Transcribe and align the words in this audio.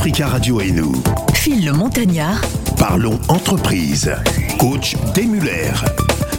Africa 0.00 0.28
Radio 0.28 0.62
et 0.62 0.70
nous. 0.70 0.94
Phil 1.34 1.62
le 1.62 1.72
Montagnard. 1.72 2.40
Parlons 2.78 3.20
entreprise. 3.28 4.10
Coach 4.58 4.96
Muller. 5.26 5.74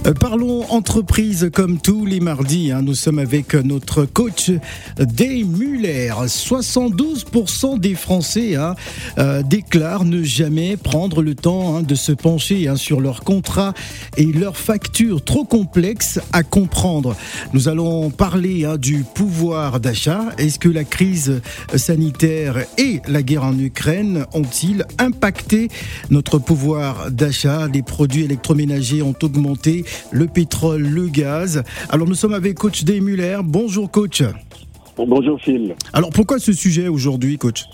Euh, 0.07 0.13
parlons 0.13 0.63
entreprise 0.71 1.51
comme 1.53 1.79
tous 1.79 2.05
les 2.05 2.19
mardis. 2.19 2.71
Hein. 2.71 2.81
nous 2.81 2.95
sommes 2.95 3.19
avec 3.19 3.53
notre 3.53 4.05
coach 4.05 4.51
Day 4.97 5.43
Muller. 5.43 6.11
72% 6.25 7.79
des 7.79 7.93
Français 7.93 8.55
hein, 8.55 8.75
euh, 9.19 9.43
déclarent 9.43 10.05
ne 10.05 10.23
jamais 10.23 10.75
prendre 10.75 11.21
le 11.21 11.35
temps 11.35 11.75
hein, 11.75 11.83
de 11.83 11.93
se 11.93 12.11
pencher 12.11 12.67
sur 12.77 12.99
leurs 12.99 13.23
contrats 13.23 13.73
et 14.17 14.25
leurs 14.25 14.57
factures 14.57 15.23
trop 15.23 15.45
complexes 15.45 16.19
à 16.33 16.41
comprendre. 16.41 17.15
Nous 17.53 17.69
allons 17.69 18.09
parler 18.09 18.65
du 18.79 19.03
pouvoir 19.03 19.79
d'achat. 19.79 20.29
Est-ce 20.39 20.57
que 20.57 20.69
la 20.69 20.83
crise 20.83 21.41
sanitaire 21.75 22.65
et 22.79 23.01
la 23.07 23.21
guerre 23.21 23.43
en 23.43 23.57
Ukraine 23.57 24.25
ont-ils 24.33 24.85
impacté 24.97 25.69
notre 26.09 26.39
pouvoir 26.39 27.11
d'achat? 27.11 27.67
Les 27.67 27.83
produits 27.83 28.23
électroménagers 28.23 29.03
ont 29.03 29.15
augmenté 29.21 29.85
le 30.11 30.27
pétrole, 30.27 30.83
le 30.83 31.07
gaz. 31.07 31.63
Alors 31.89 32.07
nous 32.07 32.15
sommes 32.15 32.33
avec 32.33 32.55
coach 32.55 32.83
Day 32.83 32.99
Muller. 32.99 33.39
Bonjour 33.43 33.89
coach. 33.89 34.23
Bonjour 34.97 35.39
Phil. 35.39 35.75
Alors 35.93 36.09
pourquoi 36.11 36.39
ce 36.39 36.51
sujet 36.53 36.87
aujourd'hui 36.87 37.37
coach? 37.37 37.65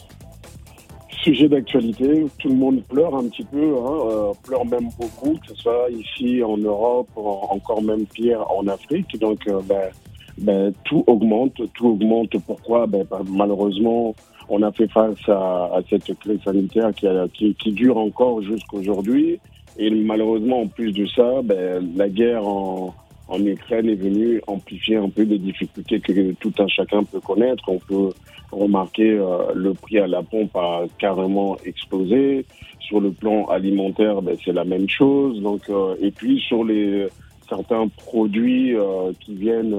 Sujet 1.24 1.50
d'actualité, 1.50 2.26
tout 2.38 2.48
le 2.48 2.56
monde 2.56 2.84
pleure 2.84 3.16
un 3.16 3.24
petit 3.28 3.44
peu, 3.44 3.76
hein, 3.76 3.94
euh, 4.12 4.32
pleure 4.44 4.66
même 4.66 4.90
beaucoup, 4.98 5.34
que 5.34 5.48
ce 5.50 5.56
soit 5.56 5.88
ici 5.90 6.42
en 6.44 6.58
Europe, 6.58 7.10
encore 7.16 7.82
même 7.82 8.06
pire 8.06 8.46
en 8.50 8.68
Afrique. 8.68 9.20
Donc 9.20 9.40
euh, 9.48 9.60
ben, 9.68 9.90
ben, 10.38 10.74
tout 10.86 11.04
augmente, 11.08 11.60
tout 11.74 11.88
augmente. 11.88 12.38
Pourquoi? 12.46 12.88
Ben, 12.88 13.06
Malheureusement, 13.30 14.16
on 14.48 14.62
a 14.62 14.72
fait 14.72 14.88
face 14.88 15.18
à, 15.28 15.80
cette 15.90 16.18
crise 16.20 16.40
sanitaire 16.44 16.92
qui, 17.34 17.56
qui 17.56 17.72
dure 17.72 17.98
encore 17.98 18.42
jusqu'aujourd'hui. 18.44 19.40
Et 19.78 19.90
malheureusement, 19.90 20.62
en 20.62 20.68
plus 20.68 20.92
de 20.92 21.06
ça, 21.08 21.42
ben, 21.44 21.94
la 21.96 22.10
guerre 22.10 22.48
en, 22.48 22.96
en 23.28 23.46
Ukraine 23.46 23.90
est 23.90 23.96
venue 23.96 24.42
amplifier 24.48 24.96
un 24.96 25.10
peu 25.10 25.24
les 25.24 25.38
difficultés 25.38 26.00
que 26.00 26.32
tout 26.34 26.54
un 26.60 26.68
chacun 26.68 27.04
peut 27.04 27.20
connaître. 27.20 27.64
On 27.68 27.80
peut 27.80 28.10
remarquer 28.52 29.12
euh, 29.12 29.54
le 29.54 29.74
prix 29.74 30.00
à 30.00 30.08
la 30.08 30.24
pompe 30.24 30.56
a 30.56 30.86
carrément 30.98 31.58
explosé. 31.66 32.46
Sur 32.80 33.02
le 33.02 33.12
plan 33.12 33.46
alimentaire, 33.48 34.22
ben, 34.22 34.36
c'est 34.44 34.54
la 34.54 34.64
même 34.64 34.88
chose. 34.88 35.42
Donc, 35.42 35.70
euh, 35.70 35.96
et 36.02 36.12
puis 36.12 36.40
sur 36.40 36.64
les 36.64 37.08
certains 37.50 37.88
produits 37.90 38.76
euh, 38.76 39.12
qui 39.20 39.36
viennent 39.36 39.76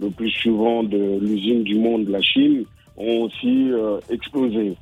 le 0.00 0.10
plus 0.10 0.30
souvent 0.30 0.82
de 0.82 1.18
l'usine 1.20 1.62
du 1.62 1.76
monde, 1.76 2.08
la 2.08 2.22
Chine, 2.22 2.64
ont 2.96 3.22
aussi 3.22 3.70
explosé. 4.10 4.74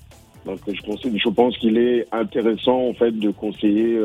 Donc 0.45 0.59
je 0.67 0.83
pense, 0.83 1.01
je 1.03 1.29
pense 1.29 1.59
qu'il 1.59 1.77
est 1.77 2.07
intéressant 2.13 2.89
en 2.89 2.95
fait 2.95 3.11
de 3.13 3.31
conseiller 3.31 4.01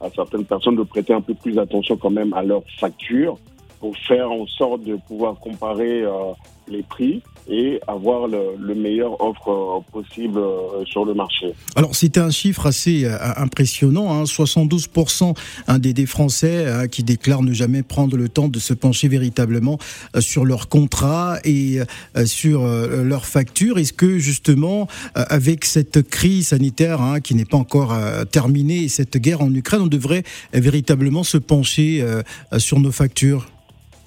à 0.00 0.10
certaines 0.10 0.44
personnes 0.44 0.76
de 0.76 0.82
prêter 0.82 1.12
un 1.12 1.20
peu 1.20 1.34
plus 1.34 1.58
attention 1.58 1.96
quand 1.96 2.10
même 2.10 2.32
à 2.32 2.42
leurs 2.42 2.64
factures 2.78 3.38
pour 3.80 3.96
faire 3.96 4.30
en 4.30 4.46
sorte 4.46 4.82
de 4.82 4.96
pouvoir 4.96 5.36
comparer 5.36 6.02
euh, 6.02 6.32
les 6.68 6.82
prix 6.82 7.22
et 7.48 7.80
avoir 7.86 8.28
le, 8.28 8.56
le 8.58 8.74
meilleur 8.74 9.20
offre 9.20 9.48
euh, 9.48 9.80
possible 9.92 10.38
euh, 10.38 10.84
sur 10.84 11.04
le 11.04 11.14
marché. 11.14 11.52
Alors 11.76 11.94
c'était 11.94 12.20
un 12.20 12.30
chiffre 12.30 12.66
assez 12.66 13.06
impressionnant, 13.36 14.12
hein, 14.12 14.24
72% 14.24 15.36
hein, 15.66 15.78
des, 15.78 16.06
Français 16.06 16.88
qui 16.90 17.02
déclarent 17.02 17.42
ne 17.42 17.52
jamais 17.52 17.82
prendre 17.82 18.16
le 18.16 18.28
temps 18.28 18.48
de 18.48 18.58
se 18.58 18.72
pencher 18.72 19.08
véritablement 19.08 19.78
sur 20.18 20.44
leur 20.44 20.68
contrat 20.68 21.38
et 21.44 21.80
sur 22.24 22.64
leurs 22.64 23.26
factures. 23.26 23.78
Est-ce 23.78 23.92
que 23.92 24.18
justement 24.18 24.88
avec 25.14 25.66
cette 25.66 26.08
crise 26.08 26.48
sanitaire 26.48 27.02
hein, 27.02 27.20
qui 27.20 27.34
n'est 27.34 27.44
pas 27.44 27.58
encore 27.58 27.94
terminée 28.30 28.84
et 28.84 28.88
cette 28.88 29.18
guerre 29.18 29.42
en 29.42 29.54
Ukraine, 29.54 29.82
on 29.82 29.88
devrait 29.88 30.22
véritablement 30.54 31.22
se 31.22 31.36
pencher 31.36 32.04
sur 32.56 32.80
nos 32.80 32.92
factures? 32.92 33.49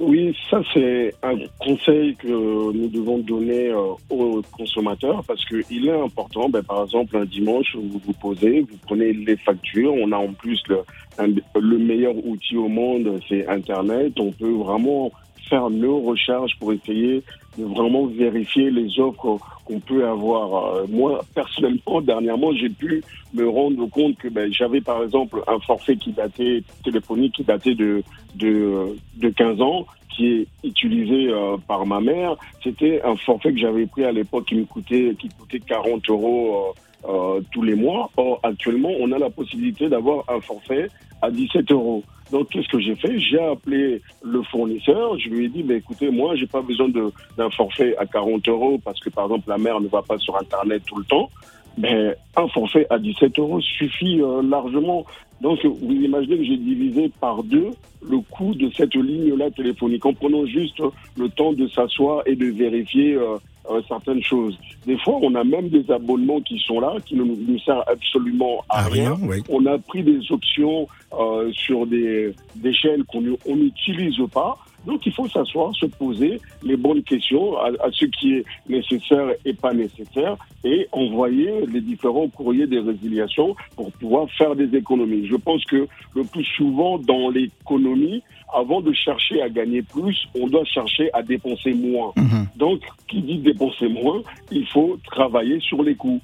Oui, 0.06 0.36
ça 0.50 0.62
c'est 0.74 1.14
un 1.24 1.36
conseil 1.60 2.16
que 2.16 2.28
nous 2.28 2.88
devons 2.88 3.20
donner 3.20 3.70
euh, 3.70 3.94
aux 4.10 4.42
consommateurs 4.52 5.24
parce 5.28 5.44
qu'il 5.46 5.88
est 5.88 6.02
important, 6.02 6.50
ben, 6.50 6.64
par 6.64 6.84
exemple 6.84 7.18
un 7.18 7.26
dimanche 7.26 7.76
vous 7.76 8.02
vous 8.06 8.14
posez, 8.14 8.62
vous 8.62 8.78
prenez 8.86 9.14
les 9.14 9.38
factures, 9.38 9.94
on 9.94 10.12
a 10.12 10.18
en 10.18 10.34
plus 10.34 10.62
le, 10.68 10.80
le 11.20 11.78
meilleur 11.78 12.14
outil 12.26 12.58
au 12.58 12.68
monde, 12.68 13.20
c'est 13.28 13.48
Internet, 13.48 14.20
on 14.20 14.32
peut 14.32 14.52
vraiment 14.52 15.12
faire 15.50 15.70
nos 15.70 16.00
recherches 16.00 16.58
pour 16.60 16.74
essayer 16.74 17.24
de 17.58 17.64
vraiment 17.66 18.06
vérifier 18.08 18.72
les 18.72 19.00
offres 19.00 19.38
qu'on 19.66 19.80
peut 19.80 20.08
avoir. 20.08 20.76
Euh, 20.76 20.86
moi, 20.90 21.24
personnellement, 21.36 22.02
dernièrement, 22.02 22.54
j'ai 22.54 22.70
pu 22.70 23.04
me 23.34 23.48
rendre 23.48 23.86
compte 23.88 24.18
que 24.18 24.28
ben, 24.28 24.52
j'avais 24.52 24.82
par 24.82 25.04
exemple 25.04 25.44
un 25.48 25.60
forfait 25.60 25.96
qui 25.96 26.12
datait 26.12 26.64
téléphonique 26.84 27.36
qui 27.36 27.44
datait 27.44 27.76
de 27.76 28.04
de, 28.36 28.96
de 29.18 29.30
15 29.30 29.62
ans 29.62 29.86
qui 30.10 30.28
est 30.28 30.48
utilisé 30.64 31.30
euh, 31.30 31.58
par 31.68 31.86
ma 31.86 32.00
mère. 32.00 32.36
C'était 32.64 33.02
un 33.04 33.16
forfait 33.16 33.52
que 33.52 33.60
j'avais 33.60 33.86
pris 33.86 34.06
à 34.06 34.12
l'époque 34.12 34.46
qui 34.46 34.56
me 34.56 34.66
coûtait 34.66 35.16
qui 35.20 35.30
coûtait 35.30 35.60
40 35.60 36.10
euros 36.10 36.56
euh, 36.56 36.80
euh, 37.08 37.42
tous 37.52 37.62
les 37.62 37.76
mois. 37.76 38.10
Or 38.18 38.40
actuellement, 38.44 38.92
on 39.00 39.12
a 39.12 39.18
la 39.18 39.30
possibilité 39.30 39.90
d'avoir 39.90 40.24
un 40.30 40.40
forfait 40.42 40.88
à 41.22 41.30
17 41.32 41.72
euros. 41.72 42.04
Donc, 42.32 42.50
qu'est-ce 42.50 42.68
que 42.68 42.80
j'ai 42.80 42.96
fait 42.96 43.20
J'ai 43.20 43.40
appelé 43.40 44.02
le 44.24 44.42
fournisseur. 44.44 45.18
Je 45.20 45.30
lui 45.30 45.46
ai 45.46 45.50
dit, 45.50 45.64
mais 45.64 45.76
écoutez, 45.76 46.10
moi, 46.10 46.36
j'ai 46.36 46.48
pas 46.48 46.62
besoin 46.62 46.90
d'un 46.90 47.50
forfait 47.52 47.96
à 47.98 48.06
40 48.06 48.48
euros 48.48 48.80
parce 48.84 49.00
que, 49.00 49.10
par 49.10 49.26
exemple, 49.26 49.50
la 49.50 49.58
mère 49.58 49.80
ne 49.80 49.88
va 49.88 50.02
pas 50.02 50.18
sur 50.18 50.36
Internet 50.38 50.82
tout 50.86 50.98
le 50.98 51.04
temps. 51.06 51.30
Mais 51.78 52.16
un 52.36 52.48
forfait 52.48 52.88
à 52.90 53.00
17 53.00 53.38
euros 53.40 53.62
suffit 53.62 54.22
euh, 54.22 54.42
largement. 54.44 55.06
Donc, 55.42 55.64
vous 55.66 55.92
imaginez 55.92 56.38
que 56.38 56.44
j'ai 56.44 56.58
divisé 56.58 57.12
par 57.20 57.44
deux 57.44 57.72
le 58.08 58.20
coût 58.20 58.54
de 58.54 58.70
cette 58.76 58.96
ligne-là 58.96 59.52
téléphonique 59.52 60.06
en 60.06 60.14
prenant 60.14 60.46
juste 60.46 60.82
le 61.18 61.30
temps 61.30 61.54
de 61.54 61.68
s'asseoir 61.68 62.24
et 62.26 62.36
de 62.36 62.46
vérifier 62.48 63.16
euh, 63.16 63.38
euh, 63.70 63.82
certaines 63.88 64.22
choses. 64.22 64.58
Des 64.86 64.98
fois, 64.98 65.20
on 65.22 65.34
a 65.36 65.44
même 65.44 65.70
des 65.70 65.90
abonnements 65.92 66.42
qui 66.42 66.60
sont 66.60 66.80
là, 66.80 66.96
qui 67.06 67.16
ne 67.16 67.24
nous, 67.24 67.60
servent 67.60 67.84
absolument 67.88 68.64
à, 68.70 68.84
rien. 68.84 69.18
On 69.50 69.66
a 69.66 69.78
pris 69.78 70.04
des 70.04 70.20
options 70.32 70.88
euh, 71.14 71.52
sur 71.54 71.86
des, 71.88 72.34
des 72.56 72.74
chaînes 72.74 73.04
qu'on 73.06 73.22
n'utilise 73.22 74.18
pas. 74.34 74.58
Donc 74.86 75.06
il 75.06 75.14
faut 75.14 75.28
s'asseoir, 75.28 75.74
se 75.76 75.86
poser 75.86 76.40
les 76.64 76.78
bonnes 76.78 77.04
questions 77.04 77.58
à, 77.58 77.68
à, 77.68 77.92
ce 77.92 78.06
qui 78.06 78.34
est 78.34 78.46
nécessaire 78.68 79.28
et 79.46 79.54
pas 79.54 79.74
nécessaire 79.74 80.38
et 80.64 80.88
envoyer 80.92 81.66
les 81.68 81.82
différents 81.82 82.28
courriers 82.28 82.68
des 82.68 82.80
résiliations 82.80 83.56
pour 83.76 83.92
pouvoir 83.94 84.30
faire 84.32 84.56
des 84.56 84.76
économies. 84.76 85.28
Je 85.28 85.36
pense 85.36 85.64
que 85.66 85.88
le 86.16 86.24
plus 86.24 86.46
souvent 86.46 86.98
dans 86.98 87.30
l'économie, 87.30 88.24
avant 88.54 88.82
de 88.82 88.94
chercher 88.94 89.42
à 89.42 89.50
gagner 89.50 89.82
plus, 89.82 90.28
on 90.40 90.48
doit 90.48 90.66
chercher 90.66 91.10
à 91.14 91.24
dépenser 91.24 91.74
moins. 91.74 92.14
Mhm. 92.16 92.48
Donc, 92.56 92.82
qui 93.08 93.22
dit 93.22 93.40
dépenser 93.40 93.88
moins, 93.88 94.22
il 94.52 94.66
faut 94.68 94.98
travailler 95.06 95.60
sur 95.60 95.82
les 95.84 95.96
coûts. 95.96 96.22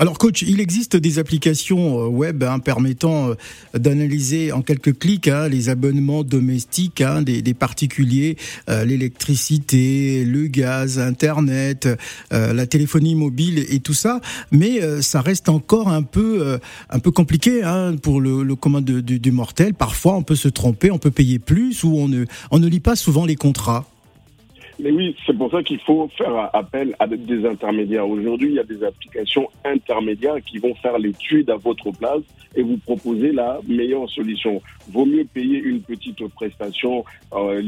Alors 0.00 0.16
coach, 0.16 0.40
il 0.40 0.60
existe 0.60 0.96
des 0.96 1.18
applications 1.18 2.00
euh, 2.00 2.06
web 2.06 2.42
hein, 2.42 2.58
permettant 2.58 3.28
euh, 3.28 3.34
d'analyser 3.78 4.50
en 4.50 4.62
quelques 4.62 4.98
clics 4.98 5.28
hein, 5.28 5.46
les 5.46 5.68
abonnements 5.68 6.24
domestiques 6.24 7.02
hein, 7.02 7.20
des, 7.20 7.52
particuliers, 7.52 8.38
euh, 8.70 8.86
l'électricité, 8.86 10.24
le 10.24 10.46
gaz, 10.46 10.98
Internet, 10.98 11.86
la 12.30 12.66
téléphonie 12.66 13.14
mobile 13.14 13.58
et 13.68 13.80
tout 13.80 13.92
ça, 13.92 14.22
mais 14.50 14.80
ça 15.02 15.20
reste 15.20 15.50
encore 15.50 15.88
un 15.88 16.02
peu 16.02 16.58
un 16.88 16.98
peu 16.98 17.10
compliqué 17.10 17.62
pour 18.02 18.20
le, 18.20 18.42
le 18.42 18.54
commun 18.54 18.80
du 18.80 19.32
mortel. 19.32 19.74
Parfois, 19.74 20.14
on 20.14 20.22
peut 20.22 20.36
se 20.36 20.48
tromper, 20.48 20.90
on 20.90 20.98
peut 20.98 21.10
payer 21.10 21.38
plus 21.38 21.84
ou 21.84 21.96
on 21.96 22.08
ne 22.08 22.24
on 22.50 22.58
ne 22.58 22.68
lit 22.68 22.80
pas 22.80 22.96
souvent 22.96 23.26
les 23.26 23.36
contrats. 23.36 23.89
Mais 24.82 24.92
oui, 24.92 25.14
c'est 25.26 25.36
pour 25.36 25.50
ça 25.50 25.62
qu'il 25.62 25.78
faut 25.80 26.08
faire 26.16 26.48
appel 26.54 26.94
à 26.98 27.06
des 27.06 27.46
intermédiaires. 27.46 28.08
Aujourd'hui, 28.08 28.48
il 28.48 28.54
y 28.54 28.58
a 28.58 28.64
des 28.64 28.82
applications 28.82 29.48
intermédiaires 29.64 30.40
qui 30.42 30.58
vont 30.58 30.74
faire 30.76 30.98
l'étude 30.98 31.50
à 31.50 31.56
votre 31.56 31.90
place 31.90 32.22
et 32.56 32.62
vous 32.62 32.78
proposer 32.78 33.32
la 33.32 33.60
meilleure 33.68 34.08
solution. 34.08 34.62
Vaut 34.88 35.04
mieux 35.04 35.24
payer 35.24 35.58
une 35.58 35.82
petite 35.82 36.26
prestation 36.28 37.04
euh, 37.34 37.60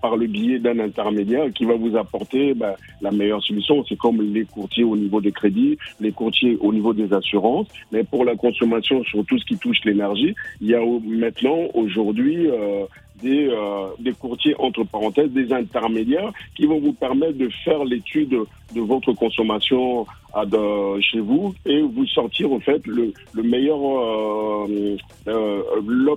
par 0.00 0.16
le 0.16 0.26
biais 0.26 0.58
d'un 0.58 0.78
intermédiaire 0.78 1.52
qui 1.52 1.64
va 1.64 1.74
vous 1.74 1.96
apporter 1.96 2.54
bah, 2.54 2.76
la 3.00 3.10
meilleure 3.10 3.42
solution. 3.42 3.84
C'est 3.88 3.98
comme 3.98 4.22
les 4.32 4.44
courtiers 4.44 4.84
au 4.84 4.96
niveau 4.96 5.20
des 5.20 5.32
crédits, 5.32 5.76
les 6.00 6.12
courtiers 6.12 6.56
au 6.60 6.72
niveau 6.72 6.94
des 6.94 7.12
assurances. 7.12 7.66
Mais 7.92 8.04
pour 8.04 8.24
la 8.24 8.36
consommation, 8.36 9.02
sur 9.04 9.24
tout 9.26 9.38
ce 9.38 9.44
qui 9.44 9.56
touche 9.56 9.78
l'énergie, 9.84 10.34
il 10.60 10.68
y 10.68 10.74
a 10.74 10.80
maintenant, 11.04 11.68
aujourd'hui, 11.74 12.46
euh, 12.46 12.84
des, 13.22 13.48
euh, 13.48 13.88
des 13.98 14.12
courtiers 14.12 14.54
entre 14.58 14.84
parenthèses, 14.84 15.30
des 15.30 15.52
intermédiaires 15.52 16.32
qui 16.54 16.66
vont 16.66 16.80
vous 16.80 16.92
permettre 16.92 17.38
de 17.38 17.48
faire 17.64 17.84
l'étude 17.84 18.36
de 18.74 18.80
votre 18.80 19.12
consommation 19.12 20.06
de, 20.46 21.00
chez 21.00 21.20
vous 21.20 21.54
et 21.66 21.80
vous 21.82 22.06
sortir 22.06 22.52
en 22.52 22.60
fait 22.60 22.86
le, 22.86 23.12
le 23.34 23.42
meilleur 23.42 23.78
euh, 23.78 24.96
euh, 25.26 25.62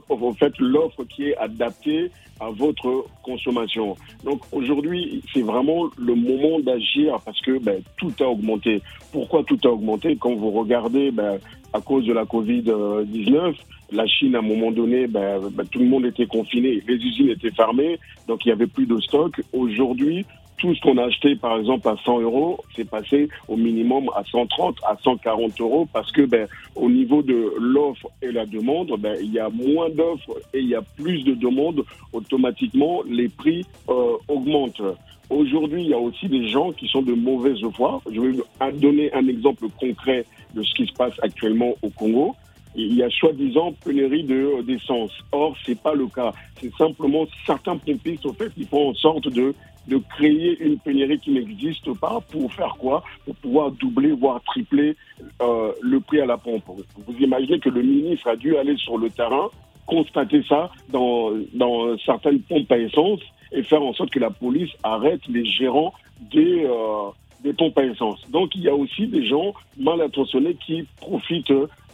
en 0.10 0.34
fait 0.34 0.54
l'offre 0.60 1.04
qui 1.06 1.30
est 1.30 1.38
adaptée 1.38 2.12
à 2.40 2.50
votre 2.50 3.06
consommation. 3.24 3.96
Donc 4.24 4.42
aujourd'hui, 4.52 5.24
c'est 5.34 5.42
vraiment 5.42 5.90
le 5.98 6.16
moment 6.16 6.60
d'agir 6.60 7.18
parce 7.26 7.40
que 7.42 7.58
ben, 7.60 7.82
tout 7.98 8.14
a 8.20 8.26
augmenté. 8.26 8.82
Pourquoi 9.12 9.44
tout 9.44 9.60
a 9.64 9.70
augmenté? 9.70 10.18
Quand 10.20 10.36
vous 10.36 10.52
regardez 10.52 11.12
ben, 11.12 11.40
à 11.74 11.82
cause 11.82 12.06
de 12.06 12.14
la 12.14 12.26
Covid-19, 12.26 13.56
la 13.94 14.08
Chine, 14.08 14.36
à 14.36 14.40
un 14.40 14.42
moment 14.42 14.72
donné, 14.72 15.08
ben, 15.08 15.40
ben, 15.52 15.66
tout 15.68 15.80
le 15.80 15.86
monde 15.86 16.06
était 16.06 16.26
confiné, 16.26 16.84
les 16.88 16.96
usines 16.96 17.30
étaient 17.30 17.52
fermées, 17.52 18.00
donc 18.28 18.46
il 18.46 18.50
n'y 18.50 18.54
avait 18.54 18.68
plus 18.68 18.86
de 18.86 19.00
stock. 19.00 19.42
Aujourd'hui, 19.54 20.26
tout 20.58 20.74
ce 20.74 20.82
qu'on 20.82 20.98
a 20.98 21.06
acheté, 21.06 21.36
par 21.36 21.58
exemple, 21.58 21.88
à 21.90 21.96
100 22.04 22.22
euros, 22.22 22.60
c'est 22.76 22.90
passé 22.90 23.28
au 23.48 23.58
minimum 23.58 24.10
à 24.16 24.24
130, 24.24 24.78
à 24.88 24.98
140 25.04 25.60
euros, 25.62 25.88
parce 25.92 26.12
que 26.12 26.22
ben, 26.22 26.48
au 26.76 26.90
niveau 26.90 27.22
de 27.22 27.54
l'offre 27.60 28.08
et 28.22 28.32
la 28.32 28.46
demande, 28.46 28.92
ben, 29.00 29.18
il 29.22 29.32
y 29.32 29.40
a 29.40 29.50
moins 29.50 29.90
d'offres 29.90 30.40
et 30.54 30.60
il 30.60 30.70
y 30.70 30.76
a 30.76 30.82
plus 30.82 31.24
de 31.24 31.34
demandes. 31.34 31.84
Automatiquement, 32.14 33.04
les 33.08 33.30
prix 33.30 33.66
euh, 33.90 34.18
augmentent. 34.28 34.82
Aujourd'hui, 35.30 35.84
il 35.84 35.90
y 35.90 35.94
a 35.94 36.00
aussi 36.00 36.28
des 36.28 36.48
gens 36.48 36.72
qui 36.72 36.88
sont 36.88 37.02
de 37.02 37.14
mauvaise 37.14 37.60
foi. 37.76 38.02
Je 38.12 38.22
vais 38.22 38.32
vous 38.32 38.80
donner 38.80 39.12
un 39.14 39.28
exemple 39.28 39.66
concret 39.80 40.26
de 40.54 40.62
ce 40.64 40.74
qui 40.76 40.86
se 40.86 40.94
passe 40.94 41.14
actuellement 41.22 41.74
au 41.82 41.90
Congo 41.90 42.36
il 42.76 42.96
y 42.96 43.04
a 43.04 43.10
soi-disant 43.10 43.74
pénurie 43.84 44.24
de 44.24 44.62
d'essence. 44.64 45.12
Or, 45.32 45.56
c'est 45.66 45.80
pas 45.80 45.94
le 45.94 46.08
cas. 46.08 46.34
C'est 46.60 46.74
simplement 46.76 47.26
certains 47.46 47.78
pompistes, 47.78 48.26
au 48.26 48.34
fait, 48.34 48.54
qui 48.54 48.66
font 48.66 48.90
en 48.90 48.94
sorte 48.94 49.28
de 49.30 49.54
de 49.88 49.98
créer 50.16 50.58
une 50.62 50.80
pénurie 50.80 51.20
qui 51.20 51.32
n'existe 51.32 51.94
pas 52.00 52.22
pour 52.32 52.52
faire 52.54 52.76
quoi? 52.80 53.04
Pour 53.26 53.36
pouvoir 53.36 53.72
doubler, 53.72 54.12
voire 54.12 54.42
tripler 54.44 54.96
euh, 55.42 55.72
le 55.82 56.00
prix 56.00 56.22
à 56.22 56.26
la 56.26 56.38
pompe. 56.38 56.64
Vous 57.06 57.18
imaginez 57.20 57.60
que 57.60 57.70
le 57.70 57.82
ministre 57.82 58.30
a 58.30 58.36
dû 58.36 58.56
aller 58.56 58.78
sur 58.78 58.98
le 58.98 59.10
terrain, 59.10 59.50
constater 59.86 60.42
ça 60.48 60.72
dans, 60.90 61.32
dans 61.54 61.98
certaines 61.98 62.40
pompes 62.42 62.72
à 62.72 62.78
essence 62.78 63.20
et 63.52 63.64
faire 63.64 63.84
en 63.84 63.94
sorte 63.94 64.12
que 64.12 64.20
la 64.20 64.30
police 64.30 64.72
arrête 64.84 65.22
les 65.28 65.46
gérants 65.46 65.94
des, 66.32 66.64
euh, 66.66 67.12
des 67.44 67.54
pompes 67.54 67.78
à 67.78 67.84
essence. 67.84 68.22
Donc 68.30 68.56
il 68.56 68.62
y 68.62 68.70
a 68.70 68.76
aussi 68.76 69.08
des 69.08 69.26
gens 69.26 69.54
mal 69.78 70.02
intentionnés 70.02 70.56
qui 70.66 70.88
profitent 71.02 71.52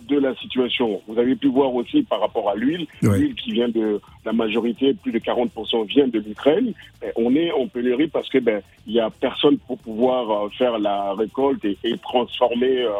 de 0.09 0.19
la 0.19 0.35
situation. 0.35 1.01
Vous 1.07 1.17
avez 1.17 1.35
pu 1.35 1.47
voir 1.47 1.73
aussi 1.73 2.03
par 2.03 2.19
rapport 2.19 2.49
à 2.49 2.55
l'huile, 2.55 2.87
l'huile 3.01 3.35
qui 3.35 3.51
vient 3.51 3.69
de 3.69 4.01
la 4.25 4.33
majorité, 4.33 4.93
plus 4.93 5.11
de 5.11 5.19
40% 5.19 5.85
vient 5.87 6.07
de 6.07 6.19
l'Ukraine. 6.19 6.73
Ben, 7.01 7.11
on 7.15 7.35
est 7.35 7.51
en 7.51 7.67
pénurie 7.67 8.07
parce 8.07 8.29
que 8.29 8.39
ben 8.39 8.61
il 8.87 8.93
y 8.93 8.99
a 8.99 9.09
personne 9.09 9.57
pour 9.59 9.77
pouvoir 9.77 10.31
euh, 10.31 10.49
faire 10.57 10.79
la 10.79 11.13
récolte 11.13 11.63
et, 11.65 11.77
et 11.83 11.97
transformer 11.97 12.83
euh, 12.83 12.91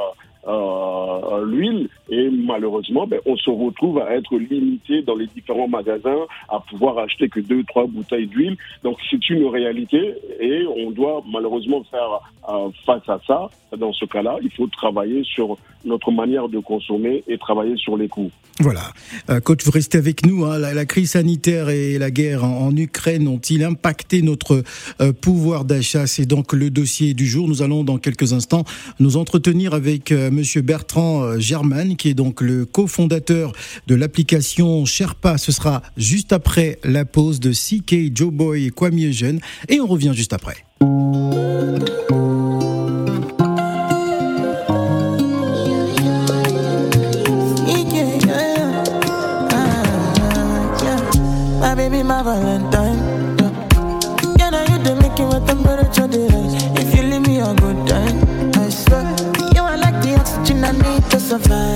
euh, 0.48 1.46
l'huile 1.46 1.90
et 2.10 2.30
malheureusement 2.30 3.06
ben, 3.06 3.20
on 3.26 3.36
se 3.36 3.50
retrouve 3.50 4.00
à 4.00 4.16
être 4.16 4.38
limité 4.38 5.02
dans 5.02 5.16
les 5.16 5.28
différents 5.28 5.68
magasins 5.68 6.26
à 6.48 6.62
pouvoir 6.62 6.98
acheter 6.98 7.28
que 7.28 7.42
deux 7.42 7.62
trois 7.66 7.86
bouteilles 7.86 8.28
d'huile 8.28 8.56
donc 8.82 8.98
c'est 9.10 9.30
une 9.30 9.46
réalité 9.48 10.16
et 10.40 10.66
on 10.66 10.92
doit 10.92 11.22
malheureusement 11.30 11.84
faire 11.84 12.22
euh, 12.48 12.70
face 12.86 13.08
à 13.10 13.20
ça 13.28 13.50
dans 13.76 13.92
ce 13.92 14.06
cas-là 14.06 14.38
il 14.42 14.50
faut 14.52 14.68
travailler 14.68 15.26
sur 15.26 15.58
notre 15.86 16.12
manière 16.12 16.50
de 16.50 16.60
consommer 16.60 17.24
et 17.28 17.38
travailler 17.38 17.76
sur 17.78 17.98
les 17.98 18.08
coûts 18.08 18.32
voilà 18.60 18.92
euh, 19.30 19.40
coach 19.40 19.64
vous 19.64 19.72
restez 19.72 19.98
avec 19.98 20.26
nous 20.26 20.46
hein. 20.46 20.58
la, 20.58 20.86
crise 20.86 21.12
sanitaire 21.12 21.70
et 21.70 21.98
la 21.98 22.12
guerre 22.12 22.44
en, 22.44 22.76
Ukraine 22.76 23.28
ont-ils 23.28 23.64
impacté 23.64 24.22
notre 24.22 24.64
euh, 25.02 25.14
pouvoir 25.14 25.66
d'achat? 25.66 26.08
C'est 26.08 26.26
donc 26.26 26.54
le 26.54 26.70
dossier 26.70 27.14
du 27.14 27.26
jour 27.26 27.48
nous 27.48 27.62
allons 27.62 27.84
dans 27.84 27.98
quelques 27.98 28.34
instants 28.34 28.64
nous 29.00 29.18
entretenir 29.18 29.74
avec 29.74 30.12
Monsieur 30.12 30.62
Bertrand 30.62 31.24
euh, 31.24 31.40
Germain, 31.40 31.96
qui 31.96 32.10
est 32.10 32.14
donc 32.14 32.42
le 32.42 32.66
cofondateur 32.66 33.52
de 33.88 33.96
l'application 33.96 34.86
Sherpa. 34.86 35.38
Ce 35.38 35.52
sera 35.52 35.82
juste 35.98 36.34
après 36.34 36.80
la 36.84 37.06
pause 37.06 37.40
de 37.40 37.52
CK, 37.52 38.16
Joe 38.16 38.32
Boy 38.32 38.66
et 38.66 38.70
Kwame 38.70 39.12
Jeune. 39.12 39.40
Et 39.68 39.80
on 39.80 39.88
revient 39.88 40.12
juste 40.14 40.34
après. 40.34 40.66
my 52.10 52.24
Valentine. 52.24 53.38
Yeah, 54.40 54.50
now 54.50 54.64
you 54.64 54.80
they 54.84 54.96
make 54.96 55.20
it 55.20 55.28
with 55.32 55.46
temperature 55.46 56.08
they 56.08 56.26
rise. 56.34 56.56
If 56.82 56.96
you 56.96 57.04
leave 57.04 57.28
me 57.28 57.40
a 57.40 57.54
good 57.54 57.88
time, 57.88 58.18
I 58.56 58.70
swear. 58.70 59.06
You 59.54 59.62
are 59.62 59.78
like 59.78 60.02
the 60.02 60.16
oxygen 60.20 60.64
I 60.64 60.72
need 60.72 61.04
to 61.12 61.20
survive. 61.20 61.69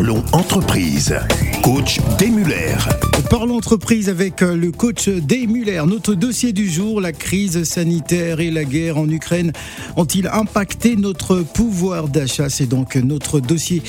Parlons 0.00 0.24
entreprise. 0.32 1.14
Coach 1.62 2.00
Muller. 2.22 2.74
Parlons 3.28 3.58
entreprise 3.58 4.08
avec 4.08 4.40
euh, 4.40 4.56
le 4.56 4.72
coach 4.72 5.08
Muller. 5.08 5.82
Notre 5.86 6.14
dossier 6.14 6.54
du 6.54 6.70
jour, 6.70 7.02
la 7.02 7.12
crise 7.12 7.64
sanitaire 7.64 8.40
et 8.40 8.50
la 8.50 8.64
guerre 8.64 8.96
en 8.96 9.06
Ukraine 9.10 9.52
ont-ils 9.96 10.26
impacté 10.28 10.96
notre 10.96 11.42
pouvoir 11.42 12.08
d'achat? 12.08 12.48
C'est 12.48 12.64
donc 12.64 12.96
notre 12.96 13.40
dossier 13.40 13.82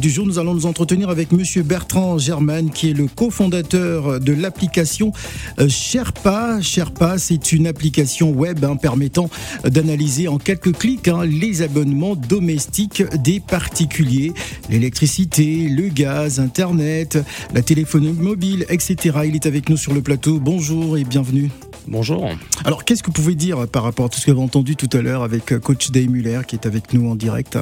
du 0.00 0.10
jour. 0.10 0.26
Nous 0.26 0.38
allons 0.38 0.54
nous 0.54 0.66
entretenir 0.66 1.10
avec 1.10 1.32
monsieur 1.32 1.62
Bertrand 1.62 2.18
Germain 2.18 2.68
qui 2.68 2.90
est 2.90 2.94
le 2.94 3.06
cofondateur 3.06 4.20
de 4.20 4.32
l'application 4.32 5.12
euh, 5.58 5.68
Sherpa. 5.68 6.60
Sherpa, 6.60 7.18
c'est 7.18 7.52
une 7.52 7.66
application 7.66 8.30
web 8.30 8.64
hein, 8.64 8.76
permettant 8.76 9.28
d'analyser 9.64 10.28
en 10.28 10.38
quelques 10.38 10.72
clics 10.76 11.08
hein, 11.08 11.24
les 11.24 11.62
abonnements 11.62 12.16
domestiques 12.16 13.02
des 13.22 13.40
particuliers, 13.40 14.32
l'électricité, 14.70 15.68
le 15.68 15.88
gaz, 15.88 16.40
Internet, 16.40 17.18
la 17.54 17.62
téléphonie 17.62 18.12
mobile, 18.12 18.66
etc. 18.68 19.18
Il 19.24 19.34
est 19.34 19.46
avec 19.46 19.68
nous 19.68 19.76
sur 19.76 19.94
le 19.94 20.02
plateau. 20.02 20.38
Bonjour 20.38 20.96
et 20.96 21.04
bienvenue. 21.04 21.50
Bonjour. 21.88 22.30
Alors, 22.64 22.84
qu'est-ce 22.84 23.02
que 23.02 23.08
vous 23.08 23.12
pouvez 23.12 23.34
dire 23.34 23.66
par 23.66 23.82
rapport 23.82 24.06
à 24.06 24.08
tout 24.08 24.18
ce 24.18 24.26
que 24.26 24.30
vous 24.30 24.38
avez 24.38 24.44
entendu 24.44 24.76
tout 24.76 24.90
à 24.96 25.02
l'heure 25.02 25.22
avec 25.22 25.52
euh, 25.52 25.58
coach 25.58 25.90
Day 25.90 26.06
Muller 26.06 26.40
qui 26.46 26.56
est 26.56 26.66
avec 26.66 26.92
nous 26.92 27.10
en 27.10 27.16
direct? 27.16 27.58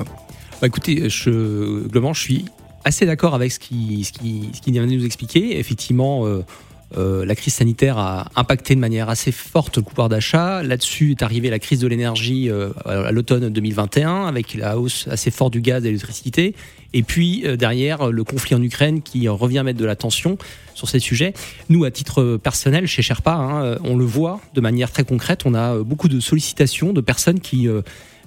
Bah, 0.61 0.67
Écoutez, 0.67 1.09
globalement, 1.27 2.13
je 2.13 2.21
suis 2.21 2.45
assez 2.85 3.07
d'accord 3.07 3.35
avec 3.35 3.53
ce 3.53 3.59
qu'il 3.59 4.05
ce 4.05 4.13
qui, 4.13 4.51
ce 4.55 4.61
qui 4.61 4.73
vient 4.73 4.87
de 4.87 4.93
nous 4.93 5.05
expliquer. 5.05 5.59
Effectivement, 5.59 6.27
euh, 6.27 6.45
euh, 6.97 7.25
la 7.25 7.35
crise 7.37 7.55
sanitaire 7.55 7.99
a 7.99 8.31
impacté 8.35 8.75
de 8.75 8.81
manière 8.81 9.09
assez 9.09 9.33
forte 9.33 9.77
le 9.77 9.83
pouvoir 9.83 10.09
d'achat. 10.09 10.63
Là-dessus 10.63 11.13
est 11.13 11.23
arrivée 11.23 11.51
la 11.51 11.59
crise 11.59 11.79
de 11.79 11.87
l'énergie 11.87 12.51
euh, 12.51 12.71
à 12.85 13.13
l'automne 13.13 13.49
2021 13.49 14.27
avec 14.27 14.55
la 14.55 14.79
hausse 14.79 15.07
assez 15.09 15.31
forte 15.31 15.53
du 15.53 15.61
gaz 15.61 15.79
et 15.79 15.81
de 15.81 15.87
l'électricité. 15.89 16.55
Et 16.93 17.05
puis 17.05 17.45
derrière 17.57 18.11
le 18.11 18.25
conflit 18.25 18.57
en 18.57 18.63
Ukraine 18.63 19.01
qui 19.01 19.29
revient 19.29 19.63
mettre 19.65 19.79
de 19.79 19.85
la 19.85 19.95
tension 19.95 20.39
sur 20.75 20.89
ces 20.89 20.99
sujets. 20.99 21.35
Nous, 21.69 21.85
à 21.85 21.93
titre 21.93 22.37
personnel, 22.43 22.89
chez 22.89 23.01
Sherpa, 23.01 23.35
hein, 23.35 23.77
on 23.85 23.97
le 23.97 24.05
voit 24.05 24.41
de 24.55 24.61
manière 24.61 24.91
très 24.91 25.05
concrète. 25.05 25.43
On 25.45 25.55
a 25.55 25.79
beaucoup 25.85 26.09
de 26.09 26.19
sollicitations 26.19 26.93
de 26.93 27.01
personnes 27.01 27.39
qui 27.39 27.69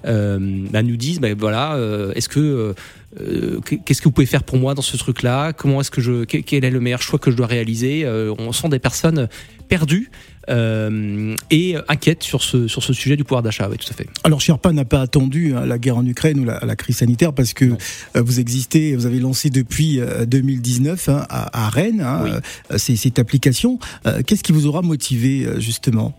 bah, 0.04 0.82
nous 0.82 0.96
disent, 0.96 1.20
bah, 1.20 1.34
voilà, 1.36 1.78
est-ce 2.14 2.28
que 2.28 2.74
euh, 3.20 3.60
qu'est-ce 3.60 4.00
que 4.00 4.04
vous 4.04 4.12
pouvez 4.12 4.26
faire 4.26 4.42
pour 4.42 4.58
moi 4.58 4.74
dans 4.74 4.82
ce 4.82 4.96
truc-là? 4.96 5.52
Comment 5.52 5.80
est-ce 5.80 5.90
que 5.90 6.00
je 6.00 6.24
quel 6.24 6.64
est 6.64 6.70
le 6.70 6.80
meilleur 6.80 7.02
choix 7.02 7.18
que 7.18 7.30
je 7.30 7.36
dois 7.36 7.46
réaliser? 7.46 8.04
Euh, 8.04 8.34
On 8.38 8.52
sent 8.52 8.68
des 8.68 8.78
personnes 8.78 9.28
perdues. 9.68 10.10
Euh, 10.50 11.34
et 11.50 11.74
inquiètes 11.88 12.22
sur 12.22 12.42
ce, 12.42 12.68
sur 12.68 12.82
ce 12.82 12.92
sujet 12.92 13.16
du 13.16 13.24
pouvoir 13.24 13.42
d'achat. 13.42 13.66
Oui, 13.70 13.78
tout 13.78 13.90
à 13.90 13.94
fait. 13.94 14.06
Alors, 14.24 14.42
Sherpa 14.42 14.72
n'a 14.72 14.84
pas 14.84 15.00
attendu 15.00 15.54
hein, 15.54 15.64
la 15.64 15.78
guerre 15.78 15.96
en 15.96 16.04
Ukraine 16.04 16.38
ou 16.38 16.44
la, 16.44 16.76
crise 16.76 16.98
sanitaire 16.98 17.32
parce 17.32 17.54
que 17.54 17.72
vous 18.14 18.40
existez, 18.40 18.94
vous 18.94 19.06
avez 19.06 19.20
lancé 19.20 19.48
depuis 19.48 20.00
2019 20.26 21.08
hein, 21.08 21.24
à, 21.30 21.70
Rennes 21.70 22.02
hein, 22.02 22.40
cette 22.76 23.18
application. 23.18 23.78
Qu'est-ce 24.26 24.42
qui 24.42 24.52
vous 24.52 24.66
aura 24.66 24.82
motivé 24.82 25.48
justement? 25.60 26.14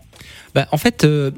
Bah, 0.56 0.66
en 0.72 0.78
fait, 0.78 1.04
euh, 1.04 1.32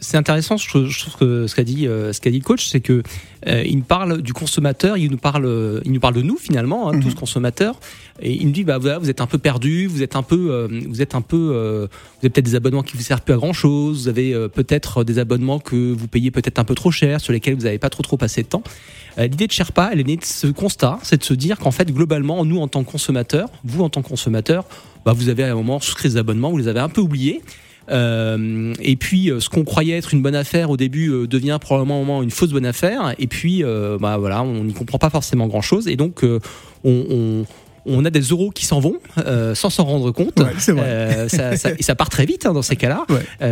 c'est 0.00 0.16
intéressant. 0.16 0.56
Je 0.56 0.68
trouve, 0.68 1.16
que 1.18 1.46
ce 1.46 1.54
qu'a 1.54 1.64
dit, 1.64 1.86
euh, 1.86 2.12
ce 2.12 2.20
qu'a 2.20 2.30
dit 2.30 2.38
le 2.38 2.44
coach, 2.44 2.66
c'est 2.66 2.80
que 2.80 3.02
euh, 3.46 3.62
il 3.64 3.78
nous 3.78 3.84
parle 3.84 4.22
du 4.22 4.32
consommateur, 4.32 4.96
il 4.96 5.10
nous 5.10 5.16
parle, 5.16 5.80
il 5.84 5.92
nous 5.92 6.00
parle 6.00 6.14
de 6.14 6.22
nous 6.22 6.36
finalement, 6.36 6.88
hein, 6.88 6.98
tous 7.00 7.08
mhm. 7.08 7.14
consommateurs. 7.14 7.78
Et 8.20 8.32
il 8.32 8.46
nous 8.46 8.52
dit, 8.52 8.64
bah 8.64 8.78
voilà, 8.78 8.98
vous 8.98 9.10
êtes 9.10 9.20
un 9.20 9.26
peu 9.26 9.38
perdu, 9.38 9.86
vous 9.86 10.02
êtes 10.02 10.16
un 10.16 10.22
peu, 10.22 10.68
vous 10.88 11.02
êtes 11.02 11.14
un 11.14 11.20
peu, 11.20 11.88
vous 12.20 12.26
avez 12.26 12.30
peut-être 12.30 12.44
des 12.44 12.54
abonnements 12.54 12.82
qui 12.84 12.96
vous 12.96 13.02
servent 13.02 13.22
plus 13.22 13.34
à 13.34 13.36
grand 13.36 13.52
chose, 13.52 14.02
vous 14.02 14.08
avez 14.08 14.48
peut-être 14.50 15.02
des 15.02 15.18
abonnements 15.18 15.58
que 15.58 15.92
vous 15.92 16.06
payez 16.06 16.30
peut-être 16.30 16.60
un 16.60 16.64
peu 16.64 16.76
trop 16.76 16.92
cher, 16.92 17.20
sur 17.20 17.32
lesquels 17.32 17.56
vous 17.56 17.64
n'avez 17.64 17.78
pas 17.78 17.90
trop 17.90 18.04
trop 18.04 18.16
passé 18.16 18.42
de 18.42 18.48
temps. 18.48 18.62
L'idée 19.18 19.48
de 19.48 19.52
Sherpa, 19.52 19.90
elle 19.92 20.00
est 20.00 20.04
née 20.04 20.16
de 20.16 20.24
ce 20.24 20.46
constat, 20.46 21.00
c'est 21.02 21.18
de 21.18 21.24
se 21.24 21.34
dire 21.34 21.58
qu'en 21.58 21.72
fait, 21.72 21.90
globalement, 21.92 22.44
nous 22.44 22.60
en 22.60 22.68
tant 22.68 22.84
que 22.84 22.90
consommateurs, 22.92 23.48
vous 23.64 23.82
en 23.82 23.88
tant 23.88 24.02
que 24.02 24.08
consommateur, 24.08 24.64
bah, 25.04 25.12
vous 25.12 25.28
avez 25.28 25.42
à 25.44 25.52
un 25.52 25.54
moment 25.54 25.80
souscrit 25.80 26.10
des 26.10 26.16
abonnements, 26.16 26.50
vous 26.50 26.58
les 26.58 26.68
avez 26.68 26.80
un 26.80 26.88
peu 26.88 27.00
oubliés. 27.00 27.42
Euh, 27.90 28.72
et 28.80 28.96
puis, 28.96 29.30
euh, 29.30 29.40
ce 29.40 29.48
qu'on 29.48 29.64
croyait 29.64 29.96
être 29.96 30.14
une 30.14 30.22
bonne 30.22 30.34
affaire 30.34 30.70
au 30.70 30.76
début 30.76 31.10
euh, 31.10 31.26
devient 31.26 31.58
probablement 31.60 32.22
une 32.22 32.30
fausse 32.30 32.50
bonne 32.50 32.66
affaire. 32.66 33.14
Et 33.18 33.26
puis, 33.26 33.62
bah 34.00 34.16
voilà, 34.18 34.42
on 34.42 34.64
n'y 34.64 34.72
comprend 34.72 34.98
pas 34.98 35.10
forcément 35.10 35.46
grand 35.46 35.62
chose. 35.62 35.88
Et 35.88 35.96
donc, 35.96 36.22
on, 36.22 36.40
on 36.84 37.44
a 38.04 38.10
des 38.10 38.20
euros 38.20 38.50
qui 38.50 38.66
s'en 38.66 38.80
vont 38.80 38.98
sans 39.54 39.70
s'en 39.70 39.84
rendre 39.84 40.10
compte. 40.10 40.38
Ouais, 40.40 41.28
ça, 41.28 41.56
ça, 41.56 41.70
ça, 41.80 41.94
part 41.94 42.08
très 42.08 42.26
vite 42.26 42.46
hein, 42.46 42.52
dans 42.52 42.62
ces 42.62 42.76
cas-là. 42.76 43.04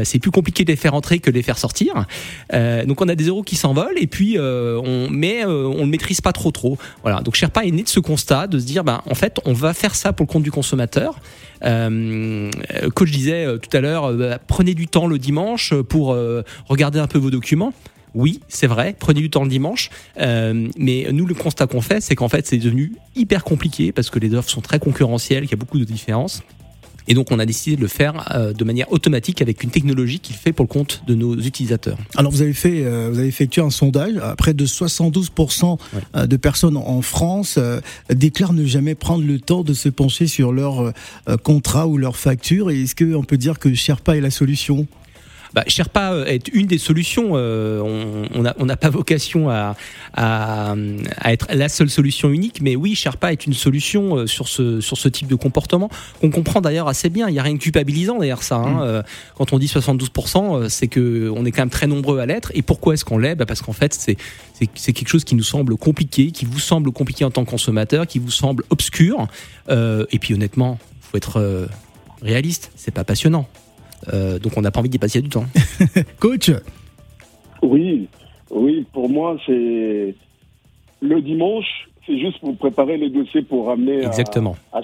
c'est 0.05 0.19
plus 0.19 0.31
compliqué 0.31 0.65
de 0.65 0.71
les 0.71 0.77
faire 0.77 0.95
entrer 0.95 1.19
que 1.19 1.31
de 1.31 1.37
les 1.37 1.43
faire 1.43 1.59
sortir. 1.59 2.07
donc 2.53 3.01
on 3.01 3.09
a 3.09 3.15
des 3.15 3.25
euros 3.25 3.43
qui 3.43 3.57
s'envolent 3.57 3.99
et 3.99 4.07
puis 4.07 4.37
on, 4.39 5.09
mais 5.11 5.45
on 5.45 5.87
ne 5.87 5.91
maîtrise 5.91 6.21
pas 6.21 6.33
trop 6.33 6.51
trop. 6.51 6.79
Voilà. 7.03 7.21
Donc 7.21 7.35
Sherpa 7.35 7.65
est 7.65 7.71
né 7.71 7.83
de 7.83 7.89
ce 7.89 8.01
constat 8.01 8.47
de 8.47 8.59
se 8.59 8.65
dire, 8.65 8.85
ben 8.85 9.03
en 9.09 9.15
fait, 9.15 9.39
on 9.45 9.53
va 9.53 9.75
faire 9.75 9.95
ça 9.95 10.13
pour 10.13 10.27
le 10.27 10.33
compte 10.33 10.43
du 10.43 10.51
consommateur. 10.51 11.19
Euh, 11.65 12.51
coach 12.95 13.11
disait 13.11 13.47
euh, 13.47 13.59
tout 13.59 13.75
à 13.77 13.81
l'heure, 13.81 14.07
euh, 14.07 14.17
bah, 14.17 14.39
prenez 14.47 14.75
du 14.75 14.89
temps 14.89 15.07
le 15.07 15.19
dimanche 15.19 15.75
pour 15.89 16.17
regarder 16.69 16.99
un 16.99 17.07
peu 17.07 17.19
vos 17.19 17.31
documents. 17.31 17.73
Oui, 18.15 18.41
c'est 18.49 18.67
vrai, 18.67 18.95
prenez 18.99 19.21
du 19.21 19.31
temps 19.31 19.45
le 19.45 19.51
dimanche. 19.51 19.91
mais 20.19 21.07
nous, 21.13 21.27
le 21.27 21.35
constat 21.35 21.67
qu'on 21.67 21.81
fait, 21.81 22.01
c'est 22.01 22.15
qu'en 22.15 22.29
fait, 22.29 22.47
c'est 22.47 22.59
devenu 22.59 22.93
hyper 23.17 23.45
compliqué 23.45 23.93
parce 23.93 24.11
que 24.11 24.19
les 24.19 24.35
offres 24.35 24.51
sont 24.51 24.61
très 24.61 24.79
concurrentielles, 24.79 25.43
qu'il 25.43 25.53
y 25.53 25.55
a 25.55 25.57
beaucoup 25.57 25.79
de 25.79 25.85
différences. 25.85 26.43
Et 27.09 27.15
donc 27.15 27.31
on 27.31 27.39
a 27.39 27.47
décidé 27.47 27.77
de 27.77 27.81
le 27.81 27.89
faire 27.89 28.29
euh, 28.35 28.53
de 28.53 28.65
manière 28.65 28.91
automatique 28.93 29.43
avec 29.43 29.63
une 29.63 29.71
technologie 29.71 30.21
qui 30.21 30.33
fait 30.33 30.53
pour 30.53 30.65
le 30.65 30.69
compte 30.69 31.03
de 31.07 31.15
nos 31.15 31.37
utilisateurs. 31.37 31.99
Alors 32.17 32.31
vous 32.31 32.43
avez 32.43 32.53
fait, 32.53 32.85
euh, 32.85 33.09
vous 33.11 33.19
avez 33.19 33.29
effectué 33.29 33.61
un 33.63 33.71
sondage. 33.71 34.15
Près 34.39 34.55
de 34.55 34.67
72% 34.67 35.79
euh, 36.15 36.27
de 36.27 36.37
personnes 36.37 36.77
en 36.77 37.03
France 37.03 37.59
déclarent 38.11 38.53
ne 38.53 38.65
jamais 38.65 38.95
prendre 38.95 39.25
le 39.25 39.41
temps 39.41 39.63
de 39.63 39.75
se 39.75 39.89
pencher 39.89 40.27
sur 40.27 40.53
leur 40.53 40.93
contrat 41.43 41.87
ou 41.87 41.99
leur 41.99 42.17
facture. 42.17 42.71
Et 42.71 42.83
est-ce 42.83 42.95
qu'on 42.95 43.25
peut 43.25 43.37
dire 43.37 43.59
que 43.59 43.73
Sherpa 43.75 44.17
est 44.17 44.21
la 44.21 44.31
solution? 44.31 44.87
Bah, 45.55 45.65
Sherpa 45.67 46.13
euh, 46.13 46.25
est 46.25 46.49
une 46.49 46.67
des 46.67 46.79
solutions. 46.79 47.33
Euh, 47.35 47.81
on 48.35 48.67
n'a 48.67 48.77
pas 48.77 48.91
vocation 48.91 49.51
à, 49.51 49.77
à, 50.15 50.75
être 51.25 51.49
la 51.53 51.69
seule 51.69 51.91
solution 51.91 52.31
unique, 52.31 52.61
mais 52.63 52.77
oui, 52.77 52.95
Sherpa 52.95 53.33
est 53.33 53.47
une 53.47 53.53
solution 53.53 54.17
euh, 54.17 54.27
sur 54.27 54.49
ce, 54.49 54.81
sur 54.81 54.97
ce 54.97 55.09
type 55.09 55.29
de 55.29 55.35
comportement 55.35 55.91
qu'on 56.21 56.31
comprend 56.31 56.61
d'ailleurs 56.61 56.89
assez 56.89 57.11
bien. 57.11 57.29
Il 57.29 57.33
n'y 57.33 57.39
a 57.39 57.43
rien 57.43 57.55
de 57.55 57.59
culpabilisant 57.59 58.19
d'ailleurs 58.19 58.43
ça. 58.43 58.57
Hein. 58.57 59.01
Mm. 59.01 59.03
Quand 59.37 59.53
on 59.53 59.59
dit 59.59 59.67
72%, 59.67 60.69
c'est 60.69 60.89
que 60.89 61.31
on 61.35 61.45
est 61.45 61.51
quand 61.51 61.63
même 61.63 61.71
très 61.71 61.87
nombreux 61.87 62.19
à 62.19 62.27
l'être. 62.27 62.51
Et 62.55 62.63
pourquoi 62.63 62.95
est-ce 62.95 63.05
qu'on 63.05 63.19
l'est? 63.19 63.35
Bah 63.35 63.47
Parce 63.47 63.63
qu'en 63.63 63.73
fait, 63.73 63.95
c'est 63.95 64.17
c'est 64.75 64.93
quelque 64.93 65.09
chose 65.09 65.25
qui 65.25 65.35
nous 65.35 65.43
semble 65.43 65.77
compliqué, 65.77 66.31
qui 66.31 66.45
vous 66.45 66.61
semble 66.61 66.93
compliqué 66.93 67.25
en 67.25 67.31
tant 67.31 67.45
que 67.45 67.51
consommateur, 67.51 68.07
qui 68.07 68.21
vous 68.21 68.31
semble 68.31 68.65
obscur. 68.71 69.27
et 69.69 70.19
puis 70.21 70.35
honnêtement, 70.35 70.79
faut 71.01 71.17
être 71.17 71.69
réaliste, 72.23 72.71
c'est 72.77 72.93
pas 72.93 73.05
passionnant. 73.05 73.49
Euh, 74.13 74.39
donc 74.39 74.57
on 74.57 74.61
n'a 74.61 74.71
pas 74.71 74.81
envie 74.81 74.89
d'y 74.89 74.99
passer 74.99 75.21
du 75.23 75.29
temps. 75.29 75.47
Coach 76.19 76.51
Oui, 77.63 78.09
oui, 78.51 78.87
pour 78.93 79.09
moi 79.09 79.37
c'est 79.47 80.15
le 81.01 81.21
dimanche, 81.21 81.89
c'est 82.07 82.19
juste 82.19 82.41
pour 82.41 82.57
préparer 82.57 82.97
les 82.97 83.11
dossiers 83.11 83.43
pour 83.43 83.67
ramener 83.67 84.05
Exactement. 84.05 84.57
à, 84.73 84.79
à 84.79 84.83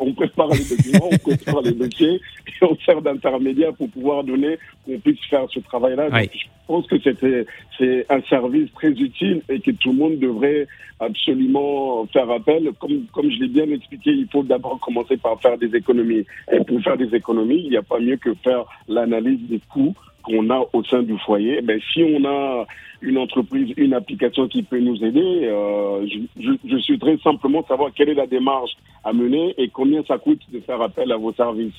On 0.00 0.12
prépare 0.12 0.48
les 0.48 0.64
documents, 0.64 1.08
on 1.10 1.18
prépare 1.18 1.62
les 1.62 1.72
dossiers 1.72 2.14
et 2.14 2.64
on 2.64 2.76
sert 2.84 3.00
d'intermédiaire 3.00 3.72
pour 3.74 3.88
pouvoir 3.88 4.24
donner 4.24 4.58
qu'on 4.84 4.98
puisse 4.98 5.24
faire 5.30 5.46
ce 5.50 5.60
travail-là. 5.60 6.08
Je 6.22 6.46
pense 6.66 6.86
que 6.86 6.98
c'était 7.00 7.46
c'est 7.78 8.06
un 8.10 8.20
service 8.22 8.72
très 8.74 8.90
utile 8.90 9.42
et 9.48 9.60
que 9.60 9.70
tout 9.70 9.92
le 9.92 9.98
monde 9.98 10.18
devrait 10.18 10.66
absolument 11.00 12.06
faire 12.06 12.30
appel. 12.30 12.70
Comme, 12.78 13.04
comme 13.12 13.30
je 13.30 13.40
l'ai 13.40 13.48
bien 13.48 13.70
expliqué, 13.70 14.10
il 14.10 14.28
faut 14.30 14.42
d'abord 14.42 14.78
commencer 14.80 15.16
par 15.16 15.40
faire 15.40 15.58
des 15.58 15.74
économies. 15.74 16.24
Et 16.52 16.62
pour 16.64 16.80
faire 16.80 16.96
des 16.96 17.14
économies, 17.14 17.62
il 17.64 17.70
n'y 17.70 17.76
a 17.76 17.82
pas 17.82 17.98
mieux 17.98 18.16
que 18.16 18.34
faire 18.42 18.64
l'analyse 18.88 19.40
des 19.48 19.60
coûts 19.72 19.94
qu'on 20.24 20.50
a 20.50 20.66
au 20.72 20.82
sein 20.84 21.02
du 21.02 21.16
foyer, 21.18 21.60
ben, 21.62 21.80
si 21.92 22.02
on 22.02 22.24
a 22.24 22.66
une 23.02 23.18
entreprise, 23.18 23.72
une 23.76 23.94
application 23.94 24.48
qui 24.48 24.62
peut 24.62 24.80
nous 24.80 24.96
aider, 25.04 25.40
euh, 25.44 26.06
je, 26.06 26.52
je, 26.64 26.76
je 26.78 26.98
très 26.98 27.18
simplement 27.18 27.64
savoir 27.66 27.90
quelle 27.94 28.08
est 28.08 28.14
la 28.14 28.26
démarche 28.26 28.72
à 29.04 29.12
mener 29.12 29.54
et 29.58 29.68
combien 29.68 30.02
ça 30.08 30.18
coûte 30.18 30.40
de 30.52 30.60
faire 30.60 30.80
appel 30.80 31.12
à 31.12 31.16
vos 31.16 31.32
services. 31.34 31.74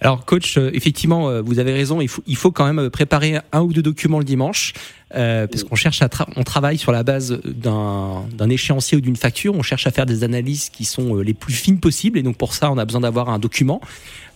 Alors, 0.00 0.24
coach, 0.24 0.56
euh, 0.56 0.70
effectivement, 0.72 1.28
euh, 1.28 1.42
vous 1.42 1.58
avez 1.58 1.74
raison. 1.74 2.00
Il 2.00 2.08
faut, 2.08 2.22
il 2.26 2.36
faut 2.36 2.50
quand 2.50 2.72
même 2.72 2.88
préparer 2.88 3.34
un 3.52 3.60
ou 3.60 3.74
deux 3.74 3.82
documents 3.82 4.18
le 4.18 4.24
dimanche, 4.24 4.72
parce 5.10 5.64
qu'on 5.64 5.74
cherche 5.74 6.00
à, 6.00 6.08
on 6.36 6.44
travaille 6.44 6.78
sur 6.78 6.92
la 6.92 7.02
base 7.02 7.38
d'un, 7.44 8.48
échéancier 8.48 8.96
ou 8.96 9.02
d'une 9.02 9.16
facture. 9.16 9.54
On 9.54 9.62
cherche 9.62 9.86
à 9.86 9.90
faire 9.90 10.06
des 10.06 10.24
analyses 10.24 10.70
qui 10.70 10.86
sont 10.86 11.16
les 11.16 11.34
plus 11.34 11.52
fines 11.52 11.80
possibles, 11.80 12.18
et 12.18 12.22
donc 12.22 12.38
pour 12.38 12.54
ça, 12.54 12.72
on 12.72 12.78
a 12.78 12.84
besoin 12.86 13.02
d'avoir 13.02 13.28
un 13.28 13.38
document. 13.38 13.80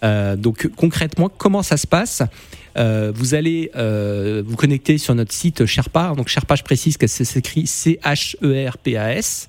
Donc 0.03 0.69
concrètement, 0.77 1.31
comment 1.31 1.63
ça 1.63 1.77
se 1.77 1.87
passe? 1.87 2.23
Euh, 2.77 3.13
vous 3.15 3.35
allez 3.35 3.71
euh, 3.77 4.43
vous 4.47 4.57
connecter 4.57 4.99
sur 4.99 5.15
notre 5.15 5.33
site 5.33 5.67
Sherpa. 5.67 6.15
Donc 6.17 6.29
Sherpa, 6.29 6.57
je 6.57 6.63
précise 6.63 6.97
que 6.97 7.07
c'est 7.07 7.37
écrit 7.39 7.67
C-H-E-R-P-A-S. 7.67 9.49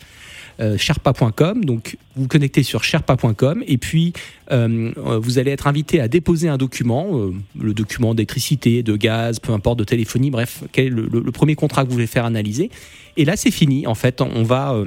euh, 0.61 0.77
sherpa.com. 0.77 1.65
Donc 1.65 1.97
vous 2.15 2.23
vous 2.23 2.27
connectez 2.29 2.63
sur 2.63 2.83
sherpa.com 2.83 3.63
et 3.67 3.77
puis 3.77 4.13
euh, 4.51 4.91
vous 5.21 5.37
allez 5.37 5.51
être 5.51 5.67
invité 5.67 5.99
à 5.99 6.07
déposer 6.07 6.47
un 6.47 6.57
document, 6.57 7.29
le 7.59 7.73
document 7.73 8.13
d'électricité, 8.15 8.81
de 8.83 8.95
gaz, 8.95 9.39
peu 9.39 9.51
importe, 9.51 9.79
de 9.79 9.83
téléphonie, 9.83 10.31
bref, 10.31 10.63
quel 10.71 10.85
est 10.85 10.89
le, 10.89 11.09
le- 11.11 11.31
premier 11.31 11.55
contrat 11.55 11.83
que 11.83 11.87
vous 11.89 11.93
voulez 11.95 12.07
faire 12.07 12.23
analyser. 12.25 12.69
Et 13.17 13.25
là 13.25 13.35
c'est 13.35 13.51
fini. 13.51 13.85
En 13.85 13.95
fait, 13.95 14.21
on 14.21 14.43
va, 14.43 14.81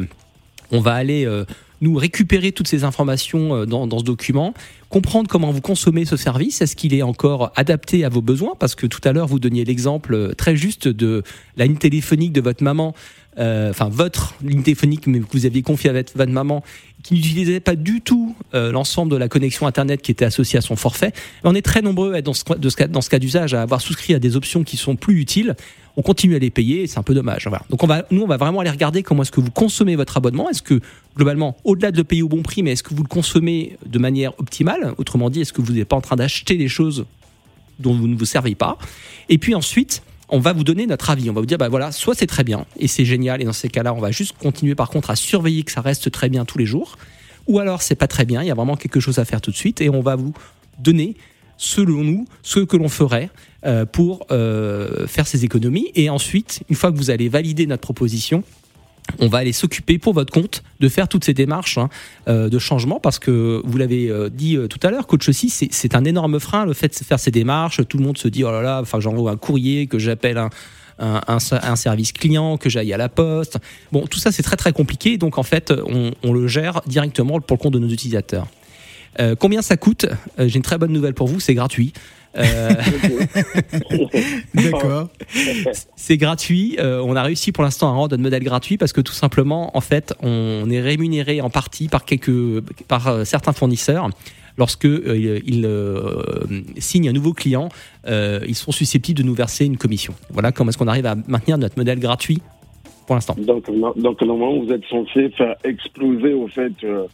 on 0.70 0.80
va 0.80 0.94
aller 0.94 1.26
nous 1.80 1.94
récupérer 1.94 2.52
toutes 2.52 2.68
ces 2.68 2.84
informations 2.84 3.54
euh, 3.54 3.66
dans, 3.66 3.86
dans 3.86 3.98
ce 3.98 4.04
document, 4.04 4.54
comprendre 4.88 5.28
comment 5.28 5.50
vous 5.50 5.60
consommez 5.60 6.04
ce 6.04 6.16
service, 6.16 6.60
est-ce 6.60 6.76
qu'il 6.76 6.94
est 6.94 7.02
encore 7.02 7.52
adapté 7.56 8.04
à 8.04 8.08
vos 8.08 8.22
besoins, 8.22 8.54
parce 8.58 8.74
que 8.74 8.86
tout 8.86 9.00
à 9.04 9.12
l'heure 9.12 9.26
vous 9.26 9.38
donniez 9.38 9.64
l'exemple 9.64 10.14
euh, 10.14 10.32
très 10.34 10.56
juste 10.56 10.88
de 10.88 11.22
la 11.56 11.66
ligne 11.66 11.76
téléphonique 11.76 12.32
de 12.32 12.40
votre 12.40 12.62
maman, 12.62 12.94
euh, 13.38 13.70
enfin 13.70 13.88
votre 13.88 14.34
ligne 14.42 14.62
téléphonique 14.62 15.06
mais 15.06 15.20
que 15.20 15.26
vous 15.32 15.46
aviez 15.46 15.62
confiée 15.62 15.90
avec 15.90 16.16
votre 16.16 16.32
maman, 16.32 16.62
qui 17.04 17.14
n'utilisait 17.14 17.60
pas 17.60 17.76
du 17.76 18.00
tout 18.00 18.34
l'ensemble 18.52 19.12
de 19.12 19.16
la 19.16 19.28
connexion 19.28 19.68
Internet 19.68 20.02
qui 20.02 20.10
était 20.10 20.24
associée 20.24 20.58
à 20.58 20.62
son 20.62 20.74
forfait. 20.74 21.12
On 21.44 21.54
est 21.54 21.62
très 21.62 21.80
nombreux 21.80 22.14
à 22.14 22.18
être 22.18 22.24
dans 22.24 22.34
ce, 22.34 22.42
dans 22.88 23.00
ce 23.00 23.08
cas 23.08 23.20
d'usage 23.20 23.54
à 23.54 23.62
avoir 23.62 23.80
souscrit 23.80 24.14
à 24.14 24.18
des 24.18 24.34
options 24.34 24.64
qui 24.64 24.76
sont 24.76 24.96
plus 24.96 25.20
utiles. 25.20 25.54
On 25.98 26.02
continue 26.02 26.36
à 26.36 26.38
les 26.38 26.50
payer 26.50 26.86
c'est 26.86 26.98
un 26.98 27.02
peu 27.02 27.12
dommage. 27.12 27.48
Donc 27.70 27.82
on 27.82 27.86
va, 27.88 28.06
nous, 28.12 28.22
on 28.22 28.26
va 28.28 28.36
vraiment 28.36 28.60
aller 28.60 28.70
regarder 28.70 29.02
comment 29.02 29.22
est-ce 29.22 29.32
que 29.32 29.40
vous 29.40 29.50
consommez 29.50 29.96
votre 29.96 30.16
abonnement. 30.16 30.48
Est-ce 30.48 30.62
que 30.62 30.80
globalement, 31.16 31.56
au-delà 31.64 31.90
de 31.90 31.96
le 31.96 32.04
payer 32.04 32.22
au 32.22 32.28
bon 32.28 32.42
prix, 32.42 32.62
mais 32.62 32.70
est-ce 32.70 32.84
que 32.84 32.94
vous 32.94 33.02
le 33.02 33.08
consommez 33.08 33.76
de 33.84 33.98
manière 33.98 34.32
optimale? 34.38 34.94
Autrement 34.96 35.28
dit, 35.28 35.40
est-ce 35.40 35.52
que 35.52 35.60
vous 35.60 35.72
n'êtes 35.72 35.88
pas 35.88 35.96
en 35.96 36.00
train 36.00 36.14
d'acheter 36.14 36.56
des 36.56 36.68
choses 36.68 37.04
dont 37.80 37.94
vous 37.94 38.06
ne 38.06 38.16
vous 38.16 38.26
servez 38.26 38.54
pas? 38.54 38.78
Et 39.28 39.38
puis 39.38 39.56
ensuite, 39.56 40.02
on 40.28 40.38
va 40.38 40.52
vous 40.52 40.62
donner 40.62 40.86
notre 40.86 41.10
avis. 41.10 41.30
On 41.30 41.32
va 41.32 41.40
vous 41.40 41.46
dire, 41.46 41.58
bah 41.58 41.68
voilà, 41.68 41.90
soit 41.90 42.14
c'est 42.14 42.28
très 42.28 42.44
bien 42.44 42.64
et 42.78 42.86
c'est 42.86 43.04
génial, 43.04 43.42
et 43.42 43.44
dans 43.44 43.52
ces 43.52 43.68
cas-là, 43.68 43.92
on 43.92 44.00
va 44.00 44.12
juste 44.12 44.36
continuer 44.38 44.76
par 44.76 44.90
contre 44.90 45.10
à 45.10 45.16
surveiller 45.16 45.64
que 45.64 45.72
ça 45.72 45.80
reste 45.80 46.12
très 46.12 46.28
bien 46.28 46.44
tous 46.44 46.58
les 46.58 46.66
jours. 46.66 46.96
Ou 47.48 47.58
alors 47.58 47.82
c'est 47.82 47.96
pas 47.96 48.06
très 48.06 48.24
bien, 48.24 48.42
il 48.42 48.46
y 48.46 48.52
a 48.52 48.54
vraiment 48.54 48.76
quelque 48.76 49.00
chose 49.00 49.18
à 49.18 49.24
faire 49.24 49.40
tout 49.40 49.50
de 49.50 49.56
suite, 49.56 49.80
et 49.80 49.88
on 49.88 50.00
va 50.00 50.14
vous 50.14 50.32
donner, 50.78 51.16
selon 51.58 52.02
nous, 52.04 52.24
ce 52.42 52.60
que 52.60 52.76
l'on 52.78 52.88
ferait 52.88 53.28
euh, 53.66 53.84
pour 53.84 54.26
euh, 54.30 55.06
faire 55.06 55.26
ces 55.26 55.44
économies. 55.44 55.90
Et 55.94 56.08
ensuite, 56.08 56.62
une 56.70 56.76
fois 56.76 56.90
que 56.90 56.96
vous 56.96 57.10
allez 57.10 57.28
valider 57.28 57.66
notre 57.66 57.82
proposition, 57.82 58.42
on 59.18 59.26
va 59.28 59.38
aller 59.38 59.52
s'occuper 59.52 59.98
pour 59.98 60.12
votre 60.12 60.32
compte 60.32 60.62
de 60.80 60.88
faire 60.88 61.08
toutes 61.08 61.24
ces 61.24 61.34
démarches 61.34 61.78
hein, 61.78 61.88
euh, 62.28 62.48
de 62.48 62.58
changement 62.58 63.00
parce 63.00 63.18
que 63.18 63.60
vous 63.64 63.76
l'avez 63.78 64.12
dit 64.30 64.56
tout 64.70 64.78
à 64.86 64.90
l'heure, 64.90 65.06
coach 65.06 65.28
aussi, 65.28 65.48
c'est- 65.50 65.94
un 65.94 66.04
énorme 66.04 66.38
frein 66.38 66.64
le 66.66 66.74
fait 66.74 66.88
de 66.88 67.04
faire 67.04 67.18
ces 67.18 67.30
démarches. 67.30 67.80
Tout 67.88 67.98
le 67.98 68.04
monde 68.04 68.18
se 68.18 68.28
dit 68.28 68.44
oh 68.44 68.50
là 68.52 68.62
là, 68.62 68.80
enfin 68.82 69.00
j'envoie 69.00 69.30
un 69.32 69.36
courrier, 69.36 69.86
que 69.86 69.98
j'appelle 69.98 70.36
un, 70.38 70.50
un 70.98 71.76
service 71.76 72.12
client, 72.12 72.58
que 72.58 72.68
j'aille 72.68 72.92
à 72.92 72.96
la 72.98 73.08
poste. 73.08 73.58
Bon, 73.92 74.06
tout 74.06 74.18
ça 74.18 74.30
c'est 74.30 74.42
très 74.42 74.56
très 74.56 74.72
compliqué, 74.72 75.16
donc 75.16 75.38
en 75.38 75.42
fait 75.42 75.72
on, 75.86 76.10
on 76.22 76.32
le 76.34 76.46
gère 76.46 76.82
directement 76.86 77.40
pour 77.40 77.56
le 77.56 77.62
compte 77.62 77.72
de 77.72 77.78
nos 77.78 77.88
utilisateurs. 77.88 78.46
Euh, 79.20 79.34
combien 79.38 79.62
ça 79.62 79.76
coûte 79.76 80.06
Euh, 80.38 80.48
J'ai 80.48 80.56
une 80.56 80.62
très 80.62 80.78
bonne 80.78 80.92
nouvelle 80.92 81.14
pour 81.14 81.28
vous, 81.28 81.40
c'est 81.40 81.54
gratuit. 81.54 81.92
Euh, 82.36 82.70
D'accord. 84.54 85.08
c'est 85.96 86.16
gratuit. 86.16 86.76
Euh, 86.78 87.02
on 87.04 87.16
a 87.16 87.22
réussi 87.22 87.52
pour 87.52 87.64
l'instant 87.64 87.88
à 87.88 87.92
rendre 87.92 88.10
notre 88.10 88.22
modèle 88.22 88.44
gratuit 88.44 88.76
parce 88.76 88.92
que 88.92 89.00
tout 89.00 89.12
simplement, 89.12 89.76
en 89.76 89.80
fait, 89.80 90.14
on 90.22 90.68
est 90.70 90.80
rémunéré 90.80 91.40
en 91.40 91.50
partie 91.50 91.88
par 91.88 92.04
quelques, 92.04 92.60
par 92.86 93.08
euh, 93.08 93.24
certains 93.24 93.52
fournisseurs. 93.52 94.08
Lorsque 94.56 94.86
euh, 94.86 95.40
ils 95.46 95.64
euh, 95.64 96.20
signent 96.78 97.08
un 97.08 97.12
nouveau 97.12 97.32
client, 97.32 97.68
euh, 98.08 98.40
ils 98.46 98.56
sont 98.56 98.72
susceptibles 98.72 99.18
de 99.18 99.22
nous 99.22 99.34
verser 99.34 99.64
une 99.64 99.76
commission. 99.76 100.14
Voilà 100.30 100.50
comment 100.50 100.70
est-ce 100.70 100.78
qu'on 100.78 100.88
arrive 100.88 101.06
à 101.06 101.14
maintenir 101.14 101.58
notre 101.58 101.78
modèle 101.78 102.00
gratuit 102.00 102.42
pour 103.06 103.14
l'instant. 103.14 103.36
Donc, 103.38 103.64
donc 103.96 104.20
normalement, 104.20 104.60
vous 104.60 104.72
êtes 104.72 104.84
censé 104.90 105.30
faire 105.30 105.54
exploser 105.62 106.34
au 106.34 106.48
fait 106.48 106.72
euh, 106.82 107.06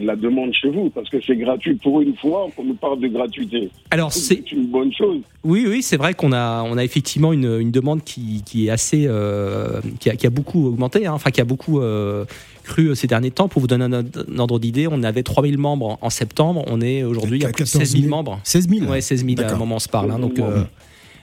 la 0.00 0.16
demande 0.16 0.52
chez 0.52 0.70
vous, 0.70 0.90
parce 0.90 1.08
que 1.08 1.18
c'est 1.26 1.36
gratuit 1.36 1.74
pour 1.76 2.00
une 2.00 2.16
fois 2.16 2.48
qu'on 2.56 2.64
nous 2.64 2.74
parle 2.74 3.00
de 3.00 3.08
gratuité. 3.08 3.70
Alors 3.90 4.12
c'est 4.12 4.50
une 4.52 4.66
bonne 4.66 4.92
chose. 4.92 5.20
Oui, 5.44 5.64
oui, 5.68 5.82
c'est 5.82 5.96
vrai 5.96 6.14
qu'on 6.14 6.32
a, 6.32 6.62
on 6.64 6.76
a 6.76 6.84
effectivement 6.84 7.32
une, 7.32 7.58
une 7.60 7.70
demande 7.70 8.02
qui, 8.04 8.42
qui 8.44 8.66
est 8.66 8.70
assez, 8.70 9.04
euh, 9.06 9.80
qui, 10.00 10.10
a, 10.10 10.16
qui 10.16 10.26
a 10.26 10.30
beaucoup 10.30 10.66
augmenté, 10.66 11.06
hein, 11.06 11.12
enfin 11.14 11.30
qui 11.30 11.40
a 11.40 11.44
beaucoup 11.44 11.80
euh, 11.80 12.24
cru 12.64 12.94
ces 12.94 13.06
derniers 13.06 13.30
temps. 13.30 13.48
Pour 13.48 13.60
vous 13.60 13.66
donner 13.68 13.84
un, 13.84 13.92
un 13.94 14.38
ordre 14.38 14.58
d'idée, 14.58 14.86
on 14.90 15.02
avait 15.02 15.22
3000 15.22 15.58
membres 15.58 15.98
en, 16.00 16.10
septembre, 16.10 16.64
on 16.66 16.80
est 16.80 17.02
aujourd'hui 17.04 17.44
à 17.44 17.50
plus 17.50 17.64
de 17.64 17.68
16 17.68 17.96
000 17.96 18.08
membres. 18.08 18.40
16 18.44 18.68
000 18.68 18.90
Ouais, 18.90 19.00
16 19.00 19.24
000 19.24 19.40
à 19.40 19.52
un 19.52 19.56
moment 19.56 19.76
on 19.76 19.78
se 19.80 19.88
parle. 19.88 20.10
hein, 20.10 20.18
donc, 20.18 20.36
16 20.36 20.44
000 20.44 20.48
euh, 20.50 20.62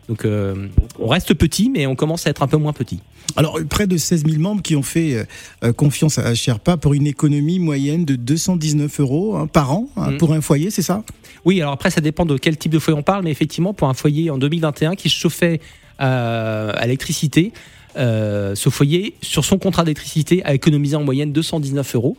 donc 0.07 0.25
euh, 0.25 0.67
on 0.99 1.07
reste 1.07 1.33
petit, 1.33 1.69
mais 1.69 1.87
on 1.87 1.95
commence 1.95 2.27
à 2.27 2.29
être 2.29 2.43
un 2.43 2.47
peu 2.47 2.57
moins 2.57 2.73
petit. 2.73 2.99
Alors, 3.37 3.59
près 3.69 3.87
de 3.87 3.97
16 3.97 4.25
000 4.25 4.39
membres 4.41 4.61
qui 4.61 4.75
ont 4.75 4.83
fait 4.83 5.15
euh, 5.15 5.23
euh, 5.63 5.73
confiance 5.73 6.19
à 6.19 6.33
Sherpa 6.35 6.77
pour 6.77 6.93
une 6.93 7.07
économie 7.07 7.59
moyenne 7.59 8.05
de 8.05 8.15
219 8.15 8.99
euros 8.99 9.35
hein, 9.35 9.47
par 9.47 9.71
an 9.73 9.89
hein, 9.97 10.11
Mm. 10.11 10.17
pour 10.17 10.33
un 10.33 10.41
foyer, 10.41 10.69
c'est 10.69 10.81
ça? 10.83 11.03
Oui, 11.43 11.59
alors 11.61 11.73
après, 11.73 11.89
ça 11.89 12.01
dépend 12.01 12.25
de 12.25 12.37
quel 12.37 12.55
type 12.57 12.71
de 12.71 12.79
foyer 12.79 12.97
on 12.97 13.03
parle, 13.03 13.23
mais 13.23 13.31
effectivement, 13.31 13.73
pour 13.73 13.89
un 13.89 13.93
foyer 13.93 14.29
en 14.29 14.37
2021 14.37 14.95
qui 14.95 15.09
se 15.09 15.15
chauffait 15.17 15.59
à, 15.97 16.69
à 16.69 16.85
l'électricité, 16.85 17.51
euh, 17.97 18.53
ce 18.55 18.69
foyer, 18.69 19.15
sur 19.21 19.43
son 19.45 19.57
contrat 19.57 19.83
d'électricité, 19.83 20.43
a 20.45 20.53
économisé 20.53 20.95
en 20.95 21.03
moyenne 21.03 21.31
219 21.31 21.95
euros. 21.95 22.17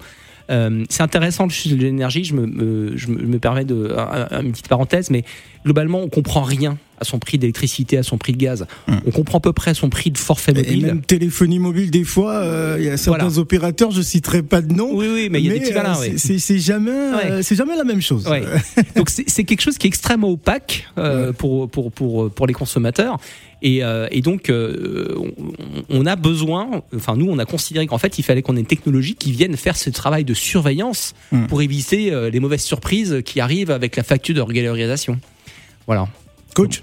Euh, 0.50 0.84
c'est 0.88 1.02
intéressant 1.02 1.44
le 1.44 1.50
sujet 1.50 1.74
de 1.76 1.82
l'énergie, 1.82 2.24
je 2.24 2.34
me, 2.34 2.46
me- 2.46 2.96
je 2.96 3.08
me, 3.08 3.18
je 3.20 3.26
me 3.26 3.38
permets 3.38 3.64
de, 3.64 3.94
un- 3.96 4.28
un- 4.30 4.42
une 4.42 4.52
petite 4.52 4.68
parenthèse, 4.68 5.10
mais 5.10 5.24
globalement, 5.64 6.00
on 6.00 6.08
comprend 6.08 6.42
rien 6.42 6.78
à 6.98 7.04
son 7.04 7.18
prix 7.18 7.38
d'électricité, 7.38 7.98
à 7.98 8.02
son 8.02 8.18
prix 8.18 8.32
de 8.32 8.38
gaz. 8.38 8.66
On 8.88 9.10
comprend 9.10 9.38
à 9.38 9.40
peu 9.40 9.52
près 9.52 9.74
son 9.74 9.88
prix 9.90 10.10
de 10.10 10.18
forfait 10.18 10.52
Et 10.52 10.54
mobile. 10.54 10.86
même 10.86 11.00
téléphonie 11.02 11.58
mobile, 11.58 11.90
des 11.90 12.04
fois, 12.04 12.34
euh, 12.36 12.76
il 12.78 12.86
y 12.86 12.88
a 12.88 12.96
certains 12.96 13.24
Voilà. 13.24 13.38
opérateurs, 13.38 13.90
je 13.90 14.02
citerai 14.02 14.42
pas 14.42 14.60
de 14.62 14.72
nom. 14.72 14.90
Oui, 14.94 15.06
oui, 15.12 15.28
mais 15.30 15.40
il 15.40 15.46
y 15.46 15.50
a 15.50 15.54
des 15.54 15.60
petits 15.60 15.72
euh, 15.72 15.76
malins, 15.76 15.94
c'est- 15.94 16.32
oui. 16.32 16.40
c'est- 16.40 16.58
jamais, 16.58 16.90
euh, 16.90 17.42
c'est 17.42 17.56
jamais 17.56 17.76
la 17.76 17.84
même 17.84 18.00
chose. 18.02 18.26
Ouais. 18.26 18.42
Donc 18.96 19.10
c'est 19.10 19.44
quelque 19.44 19.60
chose 19.60 19.78
qui 19.78 19.86
est 19.86 19.88
extrêmement 19.88 20.30
opaque 20.30 20.86
euh, 20.98 21.32
pour, 21.32 21.68
pour, 21.68 21.92
pour, 21.92 22.30
pour 22.30 22.46
les 22.46 22.54
consommateurs. 22.54 23.18
Et, 23.62 23.82
euh, 23.82 24.06
et 24.10 24.20
donc, 24.20 24.50
euh, 24.50 25.14
on, 25.16 26.02
on 26.02 26.06
a 26.06 26.14
besoin, 26.14 26.82
enfin 26.94 27.16
nous, 27.16 27.26
on 27.28 27.38
a 27.38 27.46
considéré 27.46 27.86
qu'en 27.86 27.96
fait, 27.98 28.18
il 28.18 28.22
fallait 28.22 28.42
qu'on 28.42 28.54
ait 28.56 28.60
une 28.60 28.66
technologie 28.66 29.14
qui 29.14 29.32
vienne 29.32 29.56
faire 29.56 29.76
ce 29.76 29.88
travail 29.90 30.24
de 30.24 30.34
surveillance 30.34 31.14
Mm. 31.32 31.46
pour 31.46 31.62
éviter 31.62 32.12
euh, 32.12 32.30
les 32.30 32.38
mauvaises 32.38 32.62
surprises 32.62 33.22
qui 33.24 33.40
arrivent 33.40 33.70
avec 33.70 33.96
la 33.96 34.02
facture 34.02 34.34
de 34.34 34.40
régularisation. 34.40 35.18
Voilà. 35.86 36.06
Coach? 36.56 36.82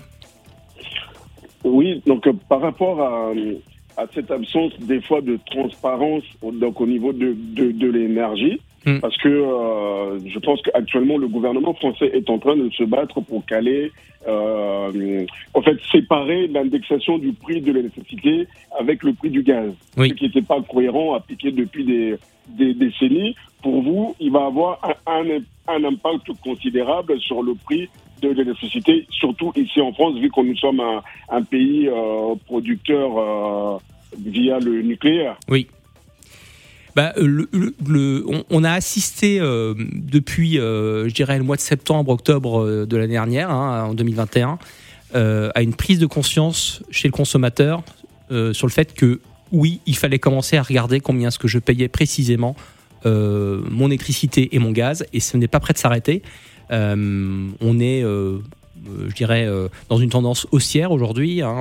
Oui, 1.63 2.01
donc 2.05 2.27
euh, 2.27 2.33
par 2.47 2.61
rapport 2.61 3.01
à, 3.01 3.31
à 3.97 4.05
cette 4.13 4.29
absence 4.29 4.73
des 4.81 5.01
fois 5.01 5.21
de 5.21 5.39
transparence 5.49 6.23
au- 6.43 6.51
donc 6.51 6.79
au 6.79 6.85
niveau 6.85 7.11
de, 7.13 7.35
de, 7.57 7.71
de 7.71 7.87
l'énergie, 7.89 8.61
Hmm. 8.85 8.99
parce 8.99 9.15
que 9.15 9.29
euh, 9.29 10.19
je 10.27 10.37
pense 10.39 10.61
qu'actuellement 10.61 11.17
le 11.17 11.29
gouvernement 11.29 11.73
français 11.73 12.11
est 12.13 12.29
en 12.29 12.37
train 12.37 12.57
de 12.57 12.69
se 12.71 12.83
battre 12.83 13.21
pour 13.21 13.45
caler, 13.45 13.93
euh, 14.27 15.25
en 15.53 15.61
fait 15.61 15.77
séparer 15.89 16.47
l'indexation 16.47 17.17
du 17.17 17.31
prix 17.31 17.61
de 17.61 17.71
l'électricité 17.71 18.45
avec 18.77 19.03
le 19.03 19.13
prix 19.13 19.29
du 19.29 19.41
gaz, 19.41 19.71
Oui. 19.95 20.09
ce 20.09 20.13
qui 20.15 20.25
n'était 20.25 20.41
pas 20.41 20.61
cohérent, 20.69 21.13
appliqué 21.13 21.51
depuis 21.51 21.85
des, 21.85 22.15
des 22.49 22.73
décennies. 22.73 23.35
Pour 23.61 23.81
vous, 23.83 24.15
il 24.19 24.33
va 24.33 24.47
avoir 24.47 24.79
un, 25.07 25.13
un, 25.13 25.39
un 25.75 25.83
impact 25.85 26.27
considérable 26.43 27.17
sur 27.21 27.41
le 27.41 27.53
prix 27.55 27.87
de 28.29 28.33
l'électricité, 28.33 29.05
surtout 29.09 29.51
ici 29.55 29.81
en 29.81 29.93
France, 29.93 30.19
vu 30.19 30.29
que 30.29 30.41
nous 30.41 30.55
sommes 30.57 30.81
un, 31.29 31.41
pays 31.43 31.87
euh, 31.87 32.35
producteur 32.45 33.17
euh, 33.17 33.77
via 34.25 34.59
le 34.59 34.81
nucléaire. 34.81 35.37
Oui. 35.49 35.67
Bah, 36.95 37.13
euh, 37.17 37.47
on, 38.49 38.63
a 38.63 38.71
assisté 38.71 39.39
depuis, 39.39 40.57
je 40.57 41.11
dirais, 41.11 41.39
le 41.39 41.43
mois 41.43 41.55
de 41.55 41.61
septembre, 41.61 42.11
octobre 42.11 42.85
de 42.85 42.97
l'année 42.97 43.13
dernière, 43.13 43.49
hein, 43.49 43.85
en 43.89 43.93
2021, 43.95 44.59
euh, 45.15 45.49
à 45.55 45.63
une 45.63 45.73
prise 45.73 45.97
de 45.97 46.05
conscience 46.05 46.83
chez 46.91 47.07
le 47.07 47.11
consommateur 47.11 47.83
sur 48.29 48.65
le 48.65 48.71
fait 48.71 48.93
que, 48.93 49.21
oui, 49.51 49.79
il 49.85 49.95
fallait 49.95 50.17
commencer 50.17 50.57
à 50.57 50.63
regarder 50.63 50.99
combien 50.99 51.27
est-ce 51.27 51.37
que 51.37 51.47
je 51.47 51.59
payais 51.59 51.87
précisément 51.87 52.55
mon 53.05 53.87
électricité 53.87 54.55
et 54.55 54.59
mon 54.59 54.71
gaz, 54.71 55.05
et 55.13 55.19
ce 55.19 55.35
n'est 55.35 55.47
pas 55.47 55.59
prêt 55.59 55.73
de 55.73 55.79
s'arrêter. 55.79 56.21
Euh, 56.73 57.47
on 57.61 57.79
est, 57.79 58.03
euh, 58.03 58.39
je 59.07 59.13
dirais, 59.13 59.45
euh, 59.47 59.67
dans 59.89 59.97
une 59.97 60.09
tendance 60.09 60.47
haussière 60.51 60.91
aujourd'hui. 60.91 61.41
hein, 61.41 61.59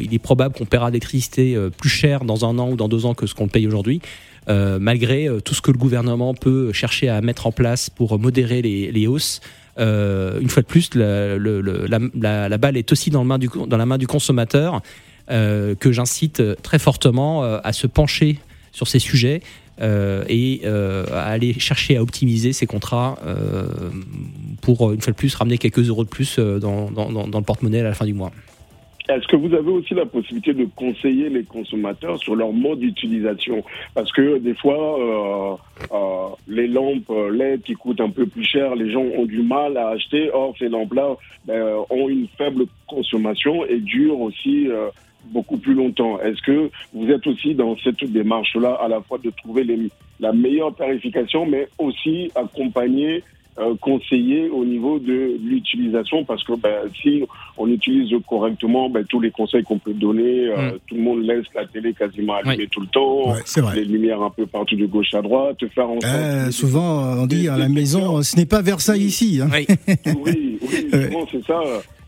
il 0.00 0.12
est 0.14 0.18
probable 0.18 0.54
qu'on 0.54 0.66
paiera 0.66 0.88
l'électricité 0.90 1.56
plus 1.76 1.88
cher 1.88 2.24
dans 2.24 2.44
un 2.44 2.58
an 2.58 2.70
ou 2.70 2.76
dans 2.76 2.88
deux 2.88 3.06
ans 3.06 3.14
que 3.14 3.26
ce 3.26 3.34
qu'on 3.34 3.48
paye 3.48 3.66
aujourd'hui. 3.66 4.00
malgré 4.48 5.28
tout 5.44 5.54
ce 5.54 5.60
que 5.60 5.70
le 5.70 5.76
gouvernement 5.78 6.32
peut 6.34 6.72
chercher 6.72 7.08
à 7.10 7.20
mettre 7.20 7.46
en 7.46 7.52
place 7.52 7.90
pour 7.90 8.18
modérer 8.18 8.62
les, 8.62 9.06
hausses. 9.06 9.40
Une 9.78 10.48
fois 10.48 10.62
de 10.62 10.66
plus, 10.66 10.94
la, 10.94 11.36
le- 11.36 11.60
le- 11.60 11.86
la- 11.86 11.98
la- 12.14 12.48
la 12.48 12.58
balle 12.58 12.76
est 12.78 12.90
aussi 12.92 13.10
dans, 13.10 13.24
la 13.24 13.86
main 13.86 13.98
du 13.98 14.06
consommateur, 14.06 14.80
que 15.28 15.92
j'incite 15.92 16.42
très 16.62 16.78
fortement 16.78 17.42
à 17.42 17.72
se 17.74 17.86
pencher 17.86 18.38
sur 18.72 18.88
ces 18.88 18.98
sujets 19.00 19.42
et 19.80 20.62
euh, 20.64 21.06
aller 21.12 21.52
chercher 21.54 21.96
à 21.96 22.02
optimiser 22.02 22.52
ces 22.52 22.66
contrats 22.66 23.18
euh, 23.24 23.90
pour, 24.62 24.92
une 24.92 25.00
fois 25.00 25.12
de 25.12 25.16
plus, 25.16 25.34
ramener 25.34 25.58
quelques 25.58 25.88
euros 25.88 26.04
de 26.04 26.08
plus 26.08 26.38
euh, 26.38 26.58
dans, 26.58 26.90
le 26.90 27.44
porte-monnaie 27.44 27.80
à 27.80 27.84
la 27.84 27.94
fin 27.94 28.04
du 28.04 28.14
mois. 28.14 28.32
est-ce 29.08 29.26
que 29.26 29.36
vous 29.36 29.54
avez 29.54 29.70
aussi 29.70 29.94
la 29.94 30.06
possibilité 30.06 30.52
de 30.52 30.66
conseiller 30.76 31.28
les 31.28 31.44
consommateurs 31.44 32.18
sur 32.18 32.34
leur 32.34 32.52
mode 32.52 32.80
d'utilisation? 32.80 33.64
Parce 33.94 34.12
que 34.12 34.38
des 34.38 34.54
fois, 34.54 34.98
euh, 35.00 35.56
euh, 35.92 36.28
les 36.48 36.66
lampes 36.66 37.12
LED 37.32 37.62
qui 37.62 37.74
coûtent 37.74 38.00
un 38.00 38.10
peu 38.10 38.26
plus 38.26 38.44
cher, 38.44 38.74
les 38.74 38.90
gens 38.90 39.04
ont 39.16 39.26
du 39.26 39.42
mal 39.42 39.76
à 39.76 39.88
acheter. 39.88 40.30
Or, 40.32 40.54
ces 40.58 40.68
lampes-là 40.68 41.16
ben, 41.46 41.76
ont 41.90 42.08
une 42.08 42.26
faible 42.36 42.66
consommation 42.86 43.64
et 43.64 43.78
durent 43.78 44.20
aussi 44.20 44.68
euh, 44.68 44.88
beaucoup 45.28 45.58
plus 45.58 45.74
longtemps. 45.74 46.20
Est-ce 46.20 46.42
que 46.42 46.70
vous 46.92 47.10
êtes 47.10 47.26
aussi 47.26 47.54
dans 47.54 47.76
cette 47.78 48.04
démarche-là 48.04 48.74
à 48.80 48.88
la 48.88 49.00
fois 49.00 49.18
de 49.18 49.30
trouver 49.30 49.66
la 50.20 50.32
meilleure 50.32 50.74
tarification, 50.74 51.46
mais 51.46 51.68
aussi 51.78 52.30
accompagner 52.34 53.22
euh, 53.60 53.74
conseiller 53.80 54.48
au 54.50 54.64
niveau 54.64 54.98
de 54.98 55.36
l'utilisation 55.42 56.24
parce 56.24 56.44
que 56.44 56.52
ben, 56.54 56.82
si 57.02 57.24
on 57.56 57.66
utilise 57.68 58.12
correctement 58.28 58.88
ben, 58.88 59.04
tous 59.04 59.20
les 59.20 59.30
conseils 59.30 59.62
qu'on 59.64 59.78
peut 59.78 59.92
donner, 59.94 60.48
euh, 60.48 60.56
Mm. 60.72 60.78
tout 60.86 60.94
le 60.94 61.00
monde 61.02 61.22
laisse 61.22 61.46
la 61.54 61.66
télé 61.66 61.92
quasiment 61.92 62.34
allumée 62.36 62.66
tout 62.68 62.80
le 62.80 62.86
temps, 62.86 63.32
Ouais, 63.32 63.40
c'est 63.44 63.60
vrai. 63.60 63.76
les 63.76 63.84
lumières 63.84 64.22
un 64.22 64.30
peu 64.30 64.46
partout 64.46 64.76
de 64.76 64.86
gauche 64.86 65.12
à 65.14 65.22
droite, 65.22 65.58
faire 65.74 65.88
en 65.90 66.00
sorte 66.00 66.04
Euh, 66.14 66.50
souvent, 66.50 67.22
on 67.22 67.26
dit 67.26 67.48
à 67.48 67.56
la 67.56 67.68
maison, 67.68 68.22
ce 68.22 68.36
n'est 68.36 68.46
pas 68.46 68.62
Versailles 68.62 69.02
ici. 69.04 69.40
hein. 69.42 69.48
Oui. 69.52 69.66
oui, 70.24 70.58
oui, 70.62 71.16
c'est 71.32 71.44
ça. 71.44 71.60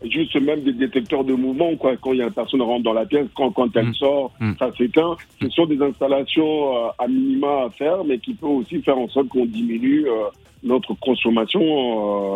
Juste 0.09 0.35
même 0.41 0.61
des 0.61 0.73
détecteurs 0.73 1.23
de 1.23 1.33
mouvement, 1.33 1.75
quoi. 1.75 1.95
Quand 2.01 2.11
il 2.13 2.17
y 2.19 2.21
a 2.23 2.25
une 2.25 2.31
personne 2.31 2.61
rentre 2.63 2.83
dans 2.83 2.93
la 2.93 3.05
pièce, 3.05 3.27
quand, 3.35 3.51
quand 3.51 3.67
elle 3.75 3.89
Mm. 3.89 3.93
sort, 3.93 4.31
Mm. 4.39 4.51
ça 4.57 4.71
s'éteint. 4.75 5.15
Ce 5.41 5.49
sont 5.49 5.65
des 5.67 5.79
installations 5.81 6.75
euh, 6.75 6.89
à 6.97 7.07
minima 7.07 7.65
à 7.65 7.69
faire, 7.69 8.03
mais 8.03 8.17
qui 8.17 8.33
peut 8.33 8.47
aussi 8.47 8.81
faire 8.81 8.97
en 8.97 9.07
sorte 9.09 9.27
qu'on 9.27 9.45
diminue 9.45 10.05
euh, 10.07 10.25
notre 10.63 10.93
consommation 10.93 11.61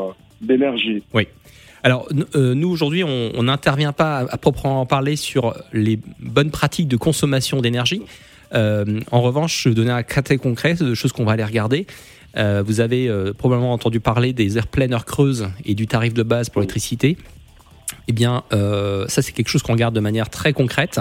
euh, 0.09 0.11
d'énergie. 0.41 1.03
Alors 1.83 2.07
n- 2.11 2.25
euh, 2.35 2.53
nous 2.55 2.69
aujourd'hui, 2.69 3.03
on 3.03 3.43
n'intervient 3.43 3.93
pas 3.93 4.19
à, 4.19 4.33
à 4.33 4.37
proprement 4.37 4.85
parler 4.85 5.15
sur 5.15 5.53
les 5.73 5.99
bonnes 6.19 6.51
pratiques 6.51 6.87
de 6.87 6.97
consommation 6.97 7.61
d'énergie. 7.61 8.01
Euh, 8.53 8.99
en 9.11 9.21
revanche, 9.21 9.63
je 9.63 9.69
vais 9.69 9.75
donner 9.75 9.91
un 9.91 10.03
cas 10.03 10.21
très 10.21 10.37
concret 10.37 10.75
de 10.75 10.93
choses 10.95 11.11
qu'on 11.11 11.25
va 11.25 11.33
aller 11.33 11.43
regarder. 11.43 11.85
Euh, 12.37 12.63
vous 12.65 12.79
avez 12.79 13.09
probablement 13.37 13.73
entendu 13.73 13.99
parler 13.99 14.33
des 14.33 14.57
airplanes 14.57 14.93
heures 14.93 15.05
creuses 15.05 15.49
et 15.63 15.75
du 15.75 15.87
tarif 15.87 16.13
de 16.13 16.23
base 16.23 16.49
pour 16.49 16.61
l'électricité. 16.61 17.17
Eh 18.07 18.13
bien, 18.13 18.43
ça 19.07 19.21
c'est 19.21 19.31
quelque 19.31 19.47
chose 19.49 19.61
qu'on 19.61 19.73
regarde 19.73 19.95
de 19.95 19.99
manière 19.99 20.29
très 20.29 20.53
concrète, 20.53 20.99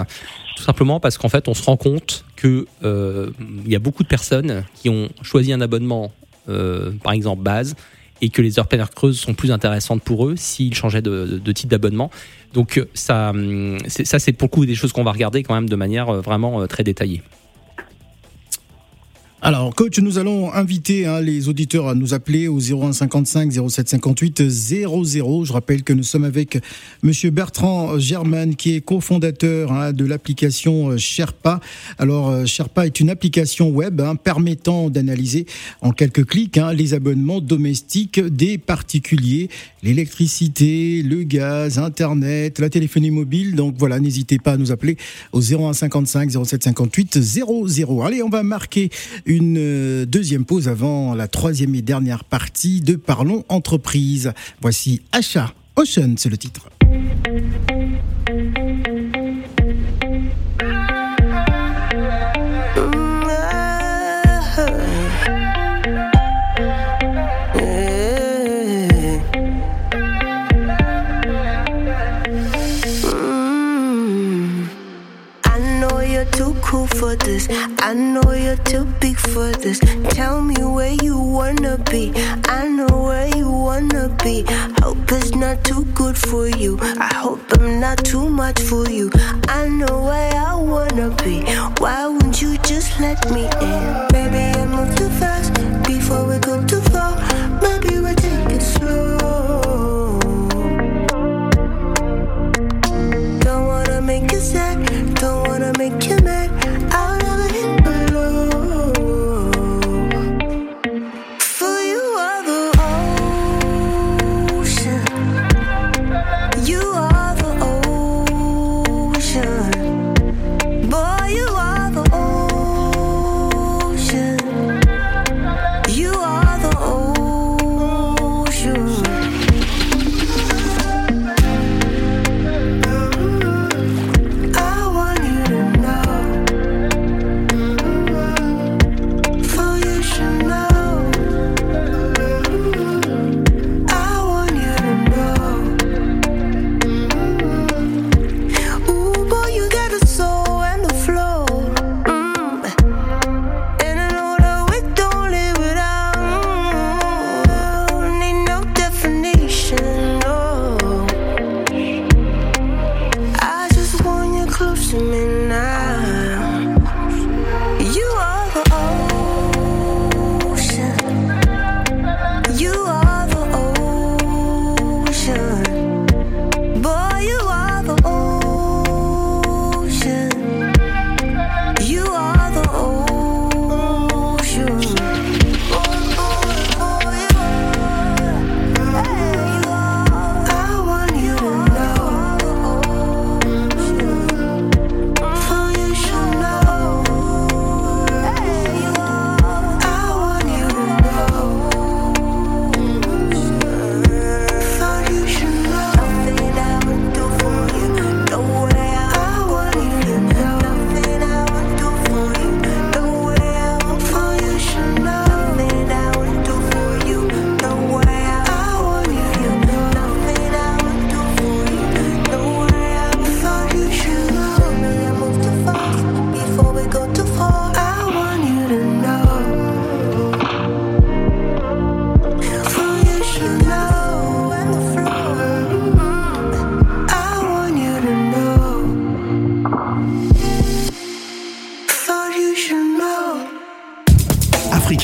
tout 0.55 0.63
simplement 0.63 0.99
parce 0.99 1.17
qu'en 1.17 1.29
fait, 1.29 1.47
on 1.47 1.53
se 1.53 1.63
rend 1.63 1.77
compte 1.77 2.25
euh, 2.83 3.31
il 3.65 3.71
y 3.71 3.75
a 3.75 3.79
beaucoup 3.79 4.03
de 4.03 4.07
personnes 4.07 4.63
qui 4.75 4.89
ont 4.89 5.09
choisi 5.21 5.51
un 5.51 5.61
abonnement, 5.61 6.11
par 7.03 7.13
exemple 7.13 7.43
base, 7.43 7.75
et 8.21 8.29
que 8.29 8.41
les 8.41 8.59
heures 8.59 8.67
heures 8.73 8.91
creuses 8.91 9.19
sont 9.19 9.33
plus 9.33 9.51
intéressantes 9.51 10.01
pour 10.01 10.27
eux 10.27 10.35
s'ils 10.37 10.73
changeaient 10.73 11.01
de, 11.01 11.39
de- 11.43 11.51
type 11.51 11.69
d'abonnement. 11.69 12.09
Donc 12.53 12.77
euh, 12.77 12.85
ça, 12.93 13.31
hum, 13.31 13.77
ça 13.87 14.19
c'est 14.19 14.31
pour 14.31 14.47
le 14.47 14.51
coup 14.51 14.65
des 14.65 14.75
choses 14.75 14.93
qu'on 14.93 15.03
va 15.03 15.11
regarder 15.11 15.43
quand 15.43 15.53
même 15.53 15.69
de 15.69 15.75
manière 15.75 16.09
euh, 16.09 16.21
vraiment 16.21 16.61
euh, 16.61 16.67
très 16.67 16.83
détaillée. 16.83 17.21
Alors, 19.47 19.75
coach, 19.75 19.99
nous 19.99 20.17
allons 20.17 20.51
inviter 20.51 21.05
hein, 21.05 21.21
les 21.21 21.49
auditeurs 21.49 21.87
à 21.87 21.93
nous 21.93 22.15
appeler 22.15 22.47
au 22.47 22.57
01 22.57 22.93
55 22.93 23.51
07 23.69 23.89
58 23.89 24.49
00. 24.49 25.45
Je 25.45 25.53
rappelle 25.53 25.83
que 25.83 25.93
nous 25.93 26.01
sommes 26.01 26.23
avec 26.23 26.57
Monsieur 27.03 27.29
Bertrand 27.29 27.99
Germain, 27.99 28.53
qui 28.53 28.75
est 28.75 28.81
cofondateur 28.81 29.71
hein, 29.71 29.93
de 29.93 30.03
l'application 30.03 30.89
euh, 30.89 30.97
Sherpa. 30.97 31.59
Alors, 31.99 32.31
euh, 32.31 32.45
Sherpa 32.47 32.87
est 32.87 32.99
une 32.99 33.11
application 33.11 33.69
web 33.69 34.01
hein, 34.01 34.15
permettant 34.15 34.89
d'analyser 34.89 35.45
en 35.81 35.91
quelques 35.91 36.25
clics 36.25 36.59
les 36.73 36.95
abonnements 36.95 37.39
domestiques 37.39 38.19
des 38.19 38.57
particuliers, 38.57 39.49
l'électricité, 39.83 41.03
le 41.03 41.21
gaz, 41.21 41.77
Internet, 41.77 42.57
la 42.57 42.71
téléphonie 42.71 43.11
mobile. 43.11 43.53
Donc 43.53 43.75
voilà, 43.77 43.99
n'hésitez 43.99 44.39
pas 44.39 44.53
à 44.53 44.57
nous 44.57 44.71
appeler 44.71 44.97
au 45.33 45.39
01 45.39 45.73
55 45.73 46.31
07 46.31 46.63
58 46.63 47.21
00. 47.21 48.01
Allez, 48.01 48.23
on 48.23 48.29
va 48.29 48.41
marquer 48.41 48.89
euh, 49.41 50.05
deuxième 50.05 50.45
pause 50.45 50.67
avant 50.67 51.13
la 51.13 51.27
troisième 51.27 51.75
et 51.75 51.81
dernière 51.81 52.23
partie 52.23 52.81
de 52.81 52.95
Parlons 52.95 53.43
Entreprise. 53.49 54.33
Voici 54.61 55.01
Achat 55.11 55.53
Ocean, 55.75 56.15
c'est 56.17 56.29
le 56.29 56.37
titre. 56.37 56.69
This. 77.25 77.47
I 77.79 77.93
know 77.93 78.31
you're 78.33 78.63
too 78.71 78.85
big 79.01 79.17
for 79.17 79.51
this. 79.51 79.79
Tell 80.09 80.41
me 80.41 80.55
where 80.63 80.95
you 81.03 81.17
wanna 81.19 81.77
be. 81.89 82.13
I 82.45 82.67
know 82.67 83.03
where 83.07 83.27
you 83.35 83.49
wanna 83.49 84.09
be. 84.23 84.45
Hope 84.81 85.11
it's 85.11 85.33
not 85.33 85.63
too 85.63 85.83
good 85.95 86.17
for 86.17 86.47
you. 86.47 86.77
I 86.81 87.11
hope 87.15 87.41
I'm 87.53 87.79
not 87.79 87.97
too 88.05 88.29
much 88.29 88.59
for 88.61 88.87
you. 88.89 89.09
I 89.47 89.67
know 89.67 90.03
where 90.03 90.33
I 90.33 90.55
wanna 90.55 91.09
be. 91.23 91.41
Why 91.79 92.07
won't 92.07 92.41
you 92.41 92.57
just 92.59 92.99
let 92.99 93.19
me 93.31 93.43
in? 93.69 94.07
Maybe 94.13 94.41
I 94.59 94.65
move 94.65 94.95
too 94.95 95.09
fast 95.21 95.53
before 95.83 96.25
we 96.27 96.37
go 96.39 96.63
too 96.65 96.81
far. 96.93 97.11
Maybe 97.61 97.99
we 97.99 98.13
take 98.13 98.51
it 98.57 98.61
slow. 98.61 99.24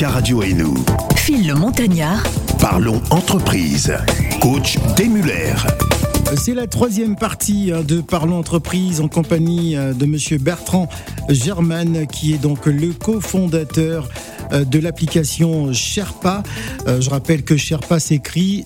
Africa 0.02 0.10
Radio 0.10 0.42
et 0.42 0.52
nous. 0.52 0.74
Phil 1.16 1.46
le 1.46 1.54
Montagnard, 1.54 2.22
Parlons 2.58 3.00
entreprise. 3.10 3.94
Coach 4.40 4.76
Demuller. 4.96 5.54
C'est 6.36 6.54
la 6.54 6.66
troisième 6.66 7.14
partie 7.14 7.70
hein, 7.72 7.82
de 7.86 8.00
Parlons 8.00 8.38
Entreprise 8.38 9.00
en 9.00 9.08
compagnie 9.08 9.76
euh, 9.76 9.92
de 9.92 10.06
Monsieur 10.06 10.38
Bertrand 10.38 10.88
German, 11.28 12.06
qui 12.06 12.32
est 12.32 12.38
donc 12.38 12.66
le 12.66 12.92
cofondateur 12.92 14.08
euh, 14.52 14.64
de 14.64 14.78
l'application 14.78 15.72
Sherpa. 15.72 16.42
Euh, 16.88 17.00
Je 17.00 17.10
rappelle 17.10 17.44
que 17.44 17.56
Sherpa 17.56 18.00
s'écrit 18.00 18.64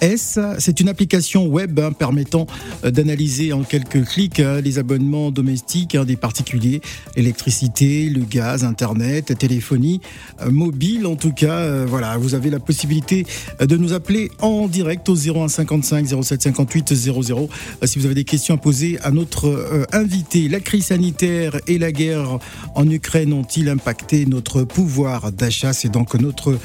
C-H-E-R-P-A-S. 0.00 0.38
C'est 0.58 0.80
une 0.80 0.88
application 0.88 1.46
web 1.46 1.78
hein, 1.78 1.92
permettant 1.92 2.46
euh, 2.84 2.90
d'analyser 2.90 3.52
en 3.52 3.62
quelques 3.62 4.04
clics 4.04 4.40
hein, 4.40 4.60
les 4.60 4.78
abonnements 4.78 5.30
domestiques 5.30 5.94
hein, 5.94 6.04
des 6.04 6.16
particuliers, 6.16 6.80
l'électricité, 7.16 8.08
le 8.08 8.22
gaz, 8.22 8.64
Internet, 8.64 9.36
téléphonie 9.38 10.00
euh, 10.42 10.50
mobile. 10.50 11.06
En 11.06 11.16
tout 11.16 11.32
cas, 11.32 11.58
euh, 11.58 11.86
voilà, 11.88 12.16
vous 12.16 12.34
avez 12.34 12.50
la 12.50 12.60
possibilité 12.60 13.26
de 13.60 13.76
nous 13.76 13.92
appeler 13.92 14.30
en 14.40 14.68
direct 14.68 15.08
au 15.08 15.16
01 15.16 15.48
55 15.48 16.06
07 16.22 16.42
58 16.42 16.94
00 16.94 17.48
euh, 17.82 17.86
si 17.86 17.98
vous 17.98 18.06
avez 18.06 18.14
des 18.14 18.24
questions 18.24 18.54
à 18.54 18.58
poser 18.58 18.98
à 19.02 19.10
notre 19.10 19.78
invité. 19.92 20.48
La 20.48 20.60
crise 20.60 20.86
sanitaire 20.86 21.56
et 21.66 21.78
la 21.78 21.92
guerre 21.92 22.38
en 22.74 22.88
Ukraine 22.88 23.32
ont-ils 23.32 23.68
impacté 23.68 24.26
notre 24.26 24.62
pouvoir 24.62 25.32
d'achat? 25.32 25.72
C'est 25.72 25.88
donc 25.88 26.14
notre 26.14 26.58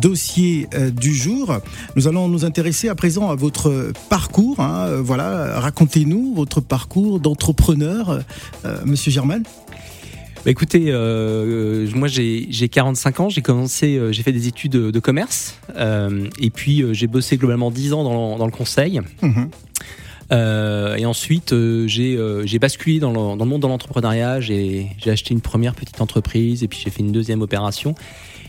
dossier 0.00 0.68
du 1.00 1.14
jour. 1.14 1.58
Nous 1.96 2.08
allons 2.08 2.28
nous 2.28 2.44
intéresser 2.44 2.73
à 2.88 2.94
présent 2.94 3.30
à 3.30 3.34
votre 3.34 3.92
parcours. 4.10 4.60
hein. 4.60 4.86
Euh, 4.88 5.00
Voilà, 5.02 5.60
racontez-nous 5.60 6.34
votre 6.34 6.60
parcours 6.60 7.20
d'entrepreneur, 7.20 8.20
euh, 8.64 8.78
Monsieur 8.84 9.10
Germain. 9.10 9.40
Bah, 10.44 10.50
écoutez, 10.50 10.86
euh, 10.88 11.88
moi 11.94 12.06
j'ai 12.08 12.46
j'ai 12.50 12.68
45 12.68 13.20
ans, 13.20 13.28
j'ai 13.30 13.40
commencé, 13.40 13.96
euh, 13.96 14.12
j'ai 14.12 14.22
fait 14.22 14.32
des 14.32 14.46
études 14.46 14.72
de, 14.72 14.90
de 14.90 15.00
commerce, 15.00 15.54
euh, 15.76 16.26
et 16.38 16.50
puis 16.50 16.82
euh, 16.82 16.92
j'ai 16.92 17.06
bossé 17.06 17.38
globalement 17.38 17.70
10 17.70 17.94
ans 17.94 18.04
dans, 18.04 18.32
le- 18.32 18.38
dans 18.38 18.44
le 18.46 18.52
conseil. 18.52 19.00
Mhm. 19.22 19.48
Euh, 20.32 20.96
et 20.96 21.06
ensuite, 21.06 21.52
euh, 21.52 21.86
j'ai 21.86 22.16
euh, 22.16 22.44
basculé 22.60 22.98
dans 22.98 23.10
le, 23.10 23.36
dans 23.36 23.44
le 23.44 23.50
monde 23.50 23.62
de 23.62 23.66
l'entrepreneuriat. 23.66 24.40
J'ai 24.40 24.88
j'ai 24.98 25.10
acheté 25.10 25.34
une 25.34 25.40
première 25.40 25.74
petite 25.74 26.00
entreprise 26.00 26.62
et 26.62 26.68
puis 26.68 26.80
j'ai 26.82 26.90
fait 26.90 27.00
une 27.00 27.12
deuxième 27.12 27.42
opération. 27.42 27.94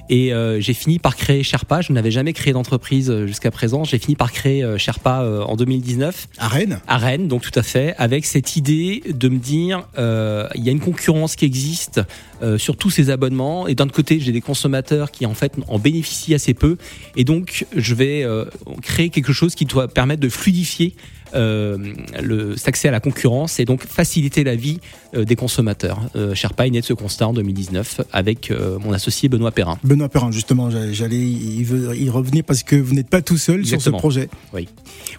Et 0.09 0.33
euh, 0.33 0.59
j'ai 0.59 0.73
fini 0.73 0.99
par 0.99 1.15
créer 1.15 1.43
Sherpa. 1.43 1.81
Je 1.81 1.91
n'avais 1.91 2.11
jamais 2.11 2.33
créé 2.33 2.53
d'entreprise 2.53 3.09
euh, 3.09 3.25
jusqu'à 3.25 3.49
présent. 3.49 3.83
J'ai 3.83 3.97
fini 3.97 4.15
par 4.15 4.31
créer 4.31 4.63
euh, 4.63 4.77
Sherpa 4.77 5.21
euh, 5.21 5.41
en 5.41 5.55
2019 5.55 6.27
À 6.37 6.47
Rennes 6.47 6.79
à 6.87 6.97
Rennes, 6.97 7.27
donc 7.27 7.41
tout 7.41 7.57
à 7.57 7.63
fait, 7.63 7.95
avec 7.97 8.25
cette 8.25 8.55
idée 8.55 9.01
de 9.09 9.29
me 9.29 9.37
dire, 9.37 9.87
euh, 9.97 10.47
il 10.55 10.63
y 10.63 10.69
a 10.69 10.71
une 10.71 10.79
concurrence 10.79 11.35
qui 11.35 11.45
existe 11.45 12.01
euh, 12.43 12.57
sur 12.57 12.77
tous 12.77 12.89
ces 12.89 13.09
abonnements, 13.09 13.67
et 13.67 13.75
d'un 13.75 13.87
côté, 13.87 14.19
j'ai 14.19 14.31
des 14.31 14.41
consommateurs 14.41 15.09
qui 15.09 15.25
en 15.25 15.33
fait 15.33 15.53
en 15.67 15.79
bénéficient 15.79 16.35
assez 16.35 16.53
peu, 16.53 16.77
et 17.15 17.23
donc 17.23 17.65
je 17.75 17.95
vais 17.95 18.23
euh, 18.23 18.45
créer 18.81 19.09
quelque 19.09 19.33
chose 19.33 19.55
qui 19.55 19.65
doit 19.65 19.87
permettre 19.87 20.21
de 20.21 20.29
fluidifier 20.29 20.95
euh, 21.35 21.77
le, 22.21 22.55
cet 22.57 22.69
accès 22.69 22.87
à 22.87 22.91
la 22.91 22.99
concurrence 22.99 23.59
et 23.59 23.65
donc 23.65 23.83
faciliter 23.83 24.43
la 24.43 24.55
vie 24.55 24.79
euh, 25.13 25.25
des 25.25 25.35
consommateurs. 25.35 25.99
Euh, 26.15 26.33
Sherpa 26.33 26.67
est 26.67 26.71
né 26.71 26.81
de 26.81 26.85
ce 26.85 26.93
constat 26.93 27.27
en 27.27 27.33
2019 27.33 28.01
avec 28.11 28.51
mon 28.83 28.93
associé 28.93 29.29
Benoît 29.29 29.51
Perrin. 29.51 29.77
Benoît 29.83 30.09
Perrin, 30.09 30.31
justement, 30.31 30.69
j'allais 30.69 31.15
y, 31.17 32.09
revenir 32.09 32.43
parce 32.43 32.63
que 32.63 32.75
vous 32.75 32.93
n'êtes 32.93 33.09
pas 33.09 33.21
tout 33.21 33.37
seul 33.37 33.65
sur 33.65 33.81
ce 33.81 33.89
projet. 33.89 34.29
Oui, 34.53 34.67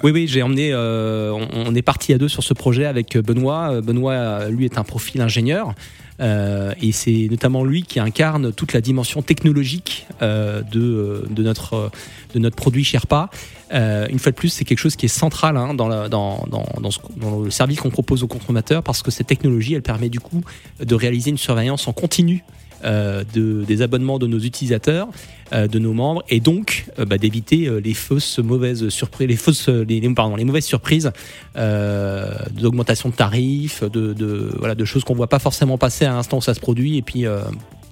oui, 0.03 0.27
j'ai 0.29 0.43
emmené. 0.43 0.75
on, 0.75 1.49
on 1.53 1.75
est 1.75 1.83
parti 1.83 2.13
à 2.13 2.19
deux 2.19 2.29
sur 2.29 2.43
ce 2.43 2.55
projet 2.55 2.87
avec 2.87 3.17
Benoît. 3.19 3.81
Benoît, 3.81 4.49
lui, 4.49 4.65
est 4.65 4.79
un 4.79 4.85
profil 4.85 5.21
ingénieur. 5.21 5.75
euh, 6.21 6.73
et 6.81 6.93
c'est 6.93 7.29
notamment 7.31 7.65
lui 7.65 7.83
qui 7.83 8.01
incarne 8.01 8.53
toute 8.53 8.73
la 8.73 8.81
dimension 8.81 9.23
technologique 9.23 10.07
euh, 10.23 10.63
de, 10.63 11.27
de, 11.29 11.43
notre, 11.43 11.91
de 12.35 12.39
notre 12.39 12.57
produit 12.57 12.85
Sherpa. 12.85 13.31
Euh, 13.73 14.07
une 14.09 14.19
fois 14.19 14.33
de 14.33 14.37
plus, 14.37 14.49
c'est 14.49 14.65
quelque 14.65 14.79
chose 14.79 14.97
qui 14.97 15.07
est 15.07 15.11
central 15.11 15.57
hein, 15.57 15.75
dans, 15.75 15.89
le 15.89 17.51
service 17.51 17.81
qu'on 17.81 17.91
propose 17.91 18.23
aux 18.23 18.29
consommateurs 18.29 18.83
parce 18.83 19.03
que 19.03 19.11
cette 19.11 19.27
technologie, 19.27 19.75
elle 19.75 19.83
permet 19.83 20.09
du 20.09 20.21
coup 20.21 20.43
de 20.81 20.95
réaliser 20.95 21.31
une 21.31 21.39
surveillance 21.39 21.89
en 21.89 21.93
continu 21.93 22.45
euh, 22.85 23.25
de, 23.35 23.65
des 23.65 23.83
abonnements 23.83 24.19
de 24.19 24.27
nos 24.27 24.39
utilisateurs, 24.39 25.09
euh, 25.53 25.67
de 25.67 25.79
nos 25.79 25.93
membres, 25.93 26.23
et 26.29 26.41
donc 26.41 26.87
bah, 26.99 27.19
d'éviter 27.19 27.69
les 27.83 27.95
fausses 27.95 28.39
mauvaises 28.39 28.89
surprises, 28.89 29.29
les 29.29 29.37
fausses, 29.37 29.71
pardon, 30.15 30.37
les 30.37 30.45
mauvaises 30.45 30.67
surprises 30.67 31.11
d'augmentation 31.55 33.09
de 33.09 33.15
tarifs, 33.15 33.83
de, 33.83 34.51
voilà, 34.59 34.75
de 34.75 34.85
choses 34.85 35.05
qu'on 35.05 35.15
voit 35.15 35.29
pas 35.29 35.39
forcément 35.39 35.79
passer 35.79 36.05
à 36.05 36.13
l'instant 36.13 36.39
où 36.39 36.43
ça 36.43 36.55
se 36.55 36.61
produit, 36.61 36.97
et 36.99 37.03
puis 37.03 37.25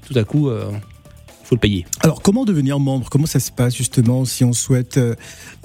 tout 0.07 0.19
à 0.19 0.25
coup, 0.25 0.51
euh, 1.45 1.49
faut 1.49 1.55
le 1.55 1.61
payer. 1.61 1.85
Alors, 2.01 2.23
comment 2.23 2.45
devenir 2.45 2.79
membre? 2.79 3.09
Comment 3.11 3.27
ça 3.27 3.41
se 3.41 3.53
passe 3.53 3.77
justement 3.77 4.25
si 4.25 4.45
on 4.45 4.53
souhaite 4.53 4.97
euh, 4.99 5.15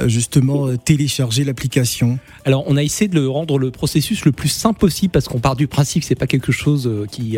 justement 0.05 0.67
euh, 0.67 0.77
télécharger 0.77 1.43
l'application? 1.43 2.19
Alors, 2.45 2.63
on 2.67 2.77
a 2.77 2.83
essayé 2.83 3.07
de 3.07 3.15
le 3.15 3.29
rendre 3.29 3.57
le 3.57 3.71
processus 3.71 4.25
le 4.25 4.31
plus 4.31 4.49
simple 4.49 4.79
possible 4.79 5.11
parce 5.11 5.27
qu'on 5.27 5.39
part 5.39 5.55
du 5.55 5.67
principe 5.67 6.01
que 6.01 6.07
c'est 6.07 6.15
pas 6.15 6.27
quelque 6.27 6.51
chose 6.51 6.87
euh, 6.87 7.05
qui 7.05 7.37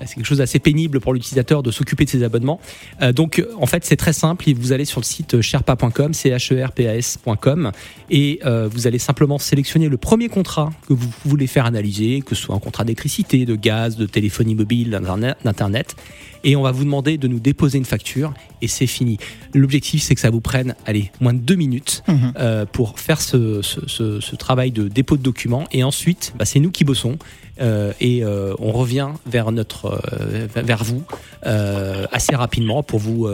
c'est 0.00 0.16
quelque 0.16 0.26
chose 0.26 0.38
d'assez 0.38 0.58
pénible 0.58 1.00
pour 1.00 1.14
l'utilisateur 1.14 1.62
de 1.62 1.70
s'occuper 1.70 2.04
de 2.04 2.10
ses 2.10 2.22
abonnements. 2.22 2.60
Euh, 3.02 3.12
donc, 3.12 3.44
en 3.60 3.66
fait, 3.66 3.84
c'est 3.84 3.96
très 3.96 4.12
simple. 4.12 4.44
Vous 4.56 4.72
allez 4.72 4.84
sur 4.84 5.00
le 5.00 5.04
site 5.04 5.40
sherpa.com, 5.40 6.12
c 6.12 6.30
h 6.30 6.54
e 6.54 6.64
r 6.64 6.72
p 6.72 6.88
a 6.88 6.96
s.com, 6.96 7.70
et 8.10 8.40
euh, 8.44 8.68
vous 8.70 8.86
allez 8.86 8.98
simplement 8.98 9.38
sélectionner 9.38 9.88
le 9.88 9.96
premier 9.96 10.28
contrat 10.28 10.70
que 10.88 10.94
vous 10.94 11.08
voulez 11.24 11.46
faire 11.46 11.66
analyser, 11.66 12.22
que 12.22 12.34
ce 12.34 12.42
soit 12.42 12.54
un 12.54 12.60
contrat 12.60 12.84
d'électricité, 12.84 13.44
de 13.46 13.54
gaz, 13.54 13.96
de 13.96 14.06
téléphonie 14.06 14.54
mobile, 14.54 14.90
d'internet, 14.90 15.96
et 16.44 16.54
on 16.56 16.62
va 16.62 16.70
vous 16.72 16.84
demander 16.84 17.18
de 17.18 17.26
nous 17.26 17.40
déposer 17.40 17.78
une 17.78 17.84
facture, 17.84 18.32
et 18.62 18.68
c'est 18.68 18.86
fini. 18.86 19.18
L'objectif, 19.54 20.02
c'est 20.02 20.14
que 20.14 20.20
ça 20.20 20.30
vous 20.30 20.40
prenne, 20.40 20.74
allez, 20.86 21.10
moins 21.20 21.32
de 21.34 21.38
deux 21.40 21.54
minutes 21.56 22.02
euh, 22.38 22.64
pour 22.66 22.98
faire 23.00 23.20
ce, 23.20 23.62
ce- 23.62 23.86
ce- 23.88 24.20
ce 24.20 24.36
travail 24.36 24.70
de 24.70 24.88
dépôt 24.88 25.16
de 25.16 25.22
documents. 25.22 25.64
Et 25.72 25.82
ensuite, 25.82 26.32
bah, 26.38 26.44
c'est 26.44 26.60
nous 26.60 26.70
qui 26.70 26.84
bossons. 26.84 27.18
euh, 27.60 27.92
et 28.00 28.24
euh, 28.24 28.52
on 28.58 28.72
revient 28.72 29.10
vers, 29.26 29.52
notre, 29.52 30.00
vers 30.56 30.82
vous 30.84 31.02
assez 31.44 32.34
rapidement 32.34 32.82
pour 32.82 32.98
vous 32.98 33.28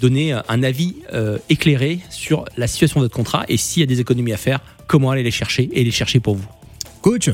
donner 0.00 0.32
un 0.32 0.62
avis 0.62 0.96
euh, 1.12 1.38
éclairé 1.50 1.98
sur 2.08 2.44
la 2.56 2.66
situation 2.68 3.00
de 3.00 3.04
votre 3.06 3.16
contrat 3.16 3.44
et 3.48 3.56
s'il 3.56 3.80
y 3.80 3.82
a 3.82 3.86
des 3.86 4.00
économies 4.00 4.32
à 4.32 4.36
faire, 4.36 4.60
comment 4.86 5.10
aller 5.10 5.24
les 5.24 5.30
chercher 5.32 5.68
et 5.72 5.82
les 5.84 5.90
chercher 5.90 6.20
pour 6.20 6.36
vous. 6.36 6.46
Coach 7.02 7.30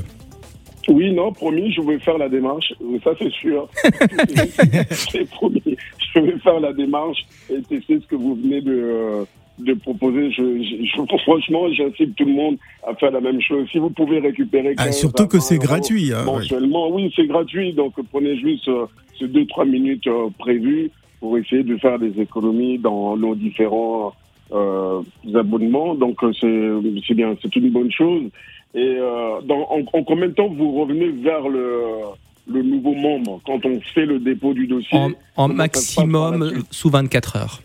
Oui, 0.88 1.12
non, 1.12 1.32
promis, 1.32 1.72
je 1.72 1.80
vais 1.82 1.98
faire 1.98 2.18
la 2.18 2.28
démarche. 2.28 2.72
Ça, 3.02 3.12
c'est 3.18 3.30
sûr. 3.32 3.68
c'est 4.90 5.28
promis. 5.30 5.62
Je 6.14 6.20
vais 6.20 6.38
faire 6.38 6.60
la 6.60 6.72
démarche 6.72 7.24
et 7.50 7.60
tester 7.62 8.00
ce 8.00 8.06
que 8.06 8.16
vous 8.16 8.34
venez 8.36 8.60
de, 8.60 8.72
euh, 8.72 9.24
de 9.58 9.74
proposer. 9.74 10.30
Je, 10.30 10.42
je- 10.62 10.84
je- 10.84 11.16
franchement, 11.22 11.72
j'incite 11.72 12.14
tout 12.16 12.24
le 12.24 12.32
monde 12.32 12.56
à 12.86 12.94
faire 12.94 13.10
la 13.10 13.20
même 13.20 13.40
chose. 13.40 13.68
Si 13.70 13.78
vous 13.78 13.90
pouvez 13.90 14.18
récupérer. 14.20 14.74
Ah, 14.76 14.84
15 14.86 14.98
surtout 14.98 15.26
que 15.26 15.36
20 15.38 15.40
c'est 15.42 15.58
gratuit, 15.58 16.12
hein, 16.12 16.24
mensuellement, 16.24 16.88
oui, 16.90 17.12
c'est 17.16 17.26
gratuit. 17.26 17.72
Donc, 17.72 17.94
prenez 18.12 18.36
juste 18.36 18.68
euh, 18.68 18.86
ces 19.18 19.26
2-3 19.26 19.68
minutes 19.68 20.06
euh, 20.06 20.28
prévues 20.38 20.90
pour 21.20 21.38
essayer 21.38 21.62
de 21.62 21.76
faire 21.78 21.98
des 21.98 22.20
économies 22.20 22.78
dans 22.78 23.16
nos 23.16 23.34
différents 23.34 24.12
euh, 24.52 25.00
abonnements. 25.34 25.94
Donc, 25.94 26.22
euh, 26.22 26.32
c'est 26.40 27.02
c'est 27.06 27.14
bien, 27.14 27.34
c'est 27.42 27.54
une 27.56 27.70
bonne 27.70 27.90
chose. 27.90 28.24
Et 28.74 28.96
euh, 28.98 29.40
dans, 29.42 29.68
en, 29.70 29.80
en 29.92 30.02
combien 30.04 30.26
de 30.28 30.32
temps 30.34 30.48
vous 30.48 30.72
revenez 30.80 31.08
vers 31.08 31.48
le, 31.48 31.80
le 32.48 32.62
nouveau 32.62 32.92
membre 32.94 33.40
quand 33.46 33.64
on 33.64 33.80
fait 33.94 34.04
le 34.06 34.18
dépôt 34.18 34.52
du 34.52 34.66
dossier? 34.66 34.98
En, 35.36 35.48
maximum 35.48 36.64
sous 36.70 36.90
24 36.90 37.36
heures. 37.36 37.60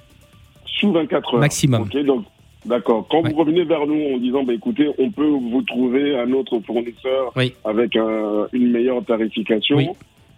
Sous 0.65 0.91
24 0.91 1.33
heures. 1.33 1.39
Maximum. 1.39 1.89
Donc 2.05 2.23
d'accord. 2.65 3.07
Quand 3.09 3.21
Ouais. 3.23 3.31
vous 3.31 3.37
revenez 3.39 3.63
vers 3.63 3.87
nous 3.87 4.15
en 4.15 4.17
disant, 4.19 4.43
bah, 4.43 4.53
écoutez, 4.53 4.87
on 4.99 5.09
peut 5.11 5.25
vous 5.27 5.61
trouver 5.63 6.17
un 6.19 6.31
autre 6.33 6.59
fournisseur 6.65 7.31
Oui. 7.35 7.53
avec 7.65 7.95
un- 7.95 8.47
une 8.53 8.71
meilleure 8.71 9.03
tarification. 9.03 9.77
Oui. 9.77 9.87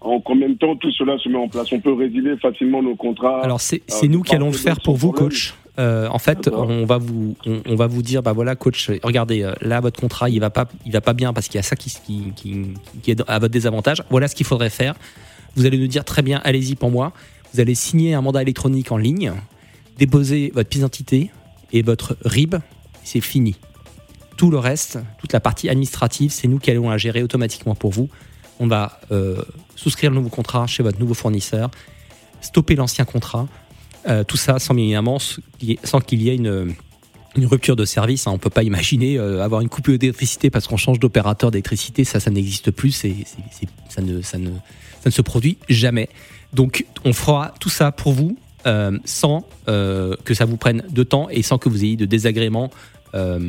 En 0.03 0.19
combien 0.19 0.49
de 0.49 0.55
temps 0.55 0.75
tout 0.77 0.91
cela 0.93 1.17
se 1.19 1.29
met 1.29 1.37
en 1.37 1.47
place? 1.47 1.71
On 1.73 1.79
peut 1.79 1.93
résilier 1.93 2.35
facilement 2.37 2.81
nos 2.81 2.95
contrats. 2.95 3.41
Alors 3.43 3.61
c'est 3.61 3.81
euh, 4.03 4.07
nous 4.07 4.21
qui 4.23 4.33
allons 4.35 4.47
le 4.47 4.53
faire 4.57 4.79
pour 4.83 4.95
vous, 4.95 5.11
problème. 5.11 5.29
coach. 5.29 5.53
Euh, 5.79 6.07
en 6.09 6.19
fait, 6.19 6.49
on 6.49 6.85
va 6.85 6.97
vous 6.97 7.35
on, 7.45 7.61
on 7.65 7.75
va 7.75 7.87
vous 7.87 8.01
dire 8.01 8.21
bah 8.21 8.33
voilà, 8.33 8.55
coach, 8.55 8.91
regardez 9.03 9.43
euh, 9.43 9.53
là 9.61 9.79
votre 9.79 9.99
contrat 9.99 10.29
il 10.29 10.39
va 10.39 10.49
pas 10.49 10.67
il 10.85 10.91
va 10.91 10.99
pas 10.99 11.13
bien 11.13 11.31
parce 11.31 11.47
qu'il 11.47 11.55
y 11.55 11.59
a 11.59 11.63
ça 11.63 11.77
qui 11.77 11.93
qui, 12.05 12.33
qui, 12.35 12.73
qui 13.01 13.11
est 13.11 13.23
à 13.27 13.39
votre 13.39 13.53
désavantage. 13.53 14.03
Voilà 14.09 14.27
ce 14.27 14.35
qu'il 14.35 14.45
faudrait 14.45 14.69
faire. 14.69 14.95
Vous 15.55 15.65
allez 15.65 15.77
nous 15.77 15.87
dire 15.87 16.05
très 16.05 16.21
bien, 16.21 16.41
allez-y 16.43 16.75
pour 16.75 16.91
moi. 16.91 17.13
Vous 17.53 17.59
allez 17.59 17.75
signer 17.75 18.13
un 18.13 18.21
mandat 18.21 18.41
électronique 18.41 18.91
en 18.91 18.97
ligne, 18.97 19.33
déposer 19.97 20.51
votre 20.53 20.69
pièce 20.69 20.79
d'identité 20.79 21.31
et 21.73 21.81
votre 21.81 22.17
RIB. 22.23 22.55
C'est 23.03 23.21
fini. 23.21 23.55
Tout 24.37 24.51
le 24.51 24.57
reste, 24.57 24.99
toute 25.19 25.33
la 25.33 25.39
partie 25.39 25.69
administrative, 25.69 26.31
c'est 26.31 26.47
nous 26.47 26.59
qui 26.59 26.71
allons 26.71 26.89
la 26.89 26.97
gérer 26.97 27.23
automatiquement 27.23 27.75
pour 27.75 27.91
vous. 27.91 28.09
On 28.59 28.67
va 28.67 28.99
euh, 29.11 29.41
souscrire 29.75 30.11
le 30.11 30.17
nouveau 30.17 30.29
contrat 30.29 30.67
chez 30.67 30.83
votre 30.83 30.99
nouveau 30.99 31.13
fournisseur, 31.13 31.71
stopper 32.41 32.75
l'ancien 32.75 33.05
contrat, 33.05 33.47
euh, 34.07 34.23
tout 34.23 34.37
ça 34.37 34.59
sans 34.59 34.75
évidemment 34.77 35.17
sans 35.83 35.99
qu'il 36.01 36.21
y 36.21 36.29
ait 36.29 36.35
une, 36.35 36.73
une 37.35 37.45
rupture 37.45 37.75
de 37.75 37.85
service. 37.85 38.27
Hein. 38.27 38.31
On 38.33 38.37
peut 38.37 38.49
pas 38.49 38.63
imaginer 38.63 39.17
euh, 39.17 39.43
avoir 39.43 39.61
une 39.61 39.69
coupure 39.69 39.97
d'électricité 39.97 40.49
parce 40.49 40.67
qu'on 40.67 40.77
change 40.77 40.99
d'opérateur 40.99 41.51
d'électricité. 41.51 42.03
Ça, 42.03 42.19
ça 42.19 42.29
n'existe 42.31 42.71
plus. 42.71 42.91
C'est, 42.91 43.13
ça, 43.89 44.01
ne, 44.01 44.21
ça, 44.21 44.37
ne, 44.37 44.49
ça 44.49 45.05
ne 45.07 45.11
se 45.11 45.21
produit 45.21 45.57
jamais. 45.69 46.09
Donc, 46.53 46.85
on 47.05 47.13
fera 47.13 47.53
tout 47.59 47.69
ça 47.69 47.91
pour 47.91 48.11
vous 48.13 48.37
euh, 48.65 48.97
sans 49.05 49.47
euh, 49.69 50.15
que 50.25 50.33
ça 50.33 50.45
vous 50.45 50.57
prenne 50.57 50.83
de 50.89 51.03
temps 51.03 51.29
et 51.29 51.41
sans 51.41 51.57
que 51.57 51.69
vous 51.69 51.83
ayez 51.83 51.95
de 51.95 52.05
désagréments, 52.05 52.69
euh, 53.15 53.39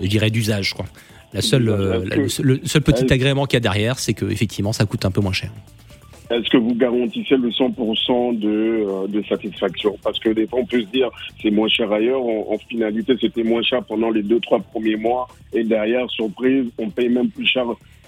je 0.00 0.06
dirais, 0.06 0.30
d'usage. 0.30 0.74
Quoi. 0.74 0.86
La 1.32 1.42
seule, 1.42 1.64
la- 1.64 1.98
le, 2.16 2.28
seul- 2.28 2.46
le 2.46 2.60
seul 2.64 2.82
petit 2.82 3.12
agrément 3.12 3.46
qu'il 3.46 3.56
y 3.56 3.58
a 3.58 3.60
derrière, 3.60 3.98
c'est 3.98 4.14
que 4.14 4.24
effectivement, 4.26 4.72
ça 4.72 4.84
coûte 4.86 5.04
un 5.04 5.10
peu 5.10 5.20
moins 5.20 5.32
cher. 5.32 5.50
Est-ce 6.30 6.48
que 6.48 6.56
vous 6.56 6.74
garantissez 6.74 7.36
le 7.36 7.50
100% 7.50 8.38
de, 8.38 8.48
euh, 8.48 9.06
de 9.08 9.22
satisfaction? 9.28 9.96
Parce 10.02 10.18
que 10.18 10.30
des 10.30 10.46
fois, 10.46 10.60
on 10.60 10.66
peut 10.66 10.80
se 10.80 10.86
dire 10.86 11.10
c'est 11.42 11.50
moins 11.50 11.68
cher 11.68 11.92
ailleurs. 11.92 12.22
En, 12.22 12.46
en 12.52 12.58
finalité, 12.58 13.14
c'était 13.20 13.42
moins 13.42 13.62
cher 13.62 13.84
pendant 13.84 14.10
les 14.10 14.22
deux, 14.22 14.40
trois 14.40 14.60
premiers 14.60 14.96
mois. 14.96 15.28
Et 15.52 15.64
derrière, 15.64 16.10
surprise, 16.10 16.64
on 16.78 16.90
paye 16.90 17.08
même 17.08 17.28
plus 17.28 17.46
cher 17.46 17.66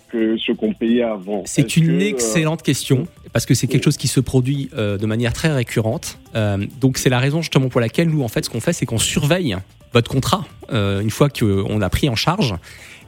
que 0.08 0.36
ce 0.38 0.52
qu'on 0.52 0.72
payait 0.72 1.02
avant. 1.02 1.42
C'est 1.46 1.76
une 1.76 1.86
que, 1.86 2.04
euh, 2.04 2.08
excellente 2.08 2.62
question 2.62 3.06
parce 3.32 3.44
que 3.44 3.54
c'est 3.54 3.66
quelque 3.66 3.84
chose 3.84 3.96
qui 3.96 4.08
se 4.08 4.20
produit 4.20 4.70
euh, 4.76 4.96
de 4.96 5.06
manière 5.06 5.32
très 5.32 5.52
récurrente. 5.52 6.18
Euh, 6.34 6.64
donc 6.80 6.98
c'est 6.98 7.10
la 7.10 7.18
raison 7.18 7.42
justement 7.42 7.68
pour 7.68 7.80
laquelle 7.80 8.08
nous 8.08 8.22
en 8.22 8.28
fait 8.28 8.44
ce 8.44 8.50
qu'on 8.50 8.60
fait 8.60 8.72
c'est 8.72 8.86
qu'on 8.86 8.98
surveille 8.98 9.56
votre 9.92 10.10
contrat 10.10 10.44
une 10.70 11.10
fois 11.10 11.30
qu'on 11.30 11.80
a 11.80 11.88
pris 11.88 12.08
en 12.08 12.16
charge 12.16 12.54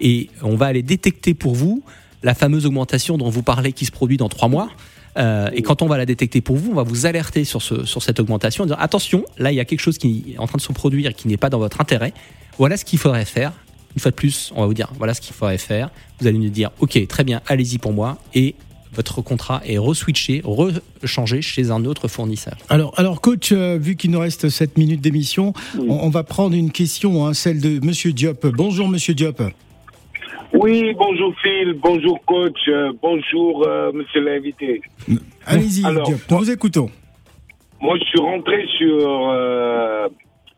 et 0.01 0.31
on 0.43 0.55
va 0.55 0.67
aller 0.67 0.83
détecter 0.83 1.35
pour 1.35 1.55
vous 1.55 1.83
la 2.23 2.35
fameuse 2.35 2.67
augmentation 2.67 3.19
dont 3.19 3.29
vous 3.29 3.43
parlez 3.43 3.73
qui 3.73 3.85
se 3.85 3.91
produit 3.91 4.17
dans 4.17 4.29
trois 4.29 4.49
mois. 4.49 4.71
Euh, 5.19 5.51
et 5.53 5.63
quand 5.63 5.83
on 5.83 5.87
va 5.87 5.99
la 5.99 6.07
détecter 6.07 6.41
pour 6.41 6.57
vous, 6.57 6.71
on 6.71 6.75
va 6.75 6.83
vous 6.85 7.07
alerter 7.07 7.45
sur, 7.45 7.61
ce, 7.63 7.85
sur 7.85 8.03
cette 8.03 8.21
augmentation 8.21 8.63
en 8.65 8.67
disant 8.67 8.79
attention, 8.79 9.25
là 9.39 9.51
il 9.53 9.57
y 9.57 9.61
a 9.61 9.65
quelque 9.65 9.81
chose 9.81 9.99
qui 9.99 10.35
est 10.35 10.39
en 10.39 10.47
train 10.47 10.59
de 10.59 10.63
se 10.63 10.73
produire 10.73 11.13
qui 11.15 11.27
n'est 11.29 11.37
pas 11.37 11.51
dans 11.51 11.59
votre 11.59 11.81
intérêt. 11.81 12.13
Voilà 12.59 12.77
ce 12.77 12.85
qu'il 12.85 12.99
faudrait 12.99 13.25
faire. 13.25 13.53
Une 13.97 14.01
fois 14.01 14.11
de 14.11 14.17
plus, 14.17 14.53
on 14.55 14.61
va 14.61 14.67
vous 14.67 14.75
dire 14.75 14.91
voilà 14.97 15.15
ce 15.15 15.21
qu'il 15.21 15.35
faudrait 15.35 15.59
faire. 15.59 15.91
Vous 16.21 16.27
allez 16.27 16.39
nous 16.39 16.51
dire 16.51 16.71
ok, 16.81 17.07
très 17.09 17.25
bien, 17.25 17.41
allez-y 17.47 17.79
pour 17.79 17.93
moi. 17.93 18.19
Et 18.35 18.55
votre 18.95 19.21
contrat 19.23 19.61
est 19.67 19.77
re-switché, 19.79 20.41
rechangé 20.45 21.43
chez 21.43 21.71
un 21.71 21.85
autre 21.85 22.09
fournisseur. 22.09 22.57
Alors, 22.69 22.95
alors 22.97 23.21
coach, 23.21 23.51
euh, 23.53 23.77
vu 23.81 23.97
qu'il 23.97 24.11
nous 24.11 24.19
reste 24.21 24.49
7 24.49 24.79
minutes 24.79 25.01
d'émission, 25.01 25.53
Oui. 25.77 25.87
on, 25.91 26.07
on 26.07 26.11
va 26.11 26.23
prendre 26.25 26.55
une 26.57 26.71
question, 26.71 27.27
hein, 27.27 27.35
celle 27.35 27.61
de 27.61 27.85
Monsieur 27.85 28.13
Diop. 28.13 28.47
Bonjour 28.47 28.89
Monsieur 28.89 29.15
Diop. 29.15 29.43
Oui, 30.53 30.95
bonjour 30.99 31.35
Phil, 31.43 31.75
bonjour 31.75 32.19
coach, 32.25 32.57
euh, 32.69 32.93
bonjour 33.03 33.67
euh, 33.67 33.93
monsieur 33.93 34.21
l'invité. 34.23 34.81
Allez-y 35.47 35.85
Alors, 35.85 36.07
Diop, 36.07 36.21
nous 36.31 36.39
vous 36.39 36.51
écoutons. 36.51 36.91
Moi 37.81 37.97
je 37.99 38.05
suis 38.05 38.19
rentré 38.21 38.67
sur, 38.79 39.07
euh, 39.31 40.09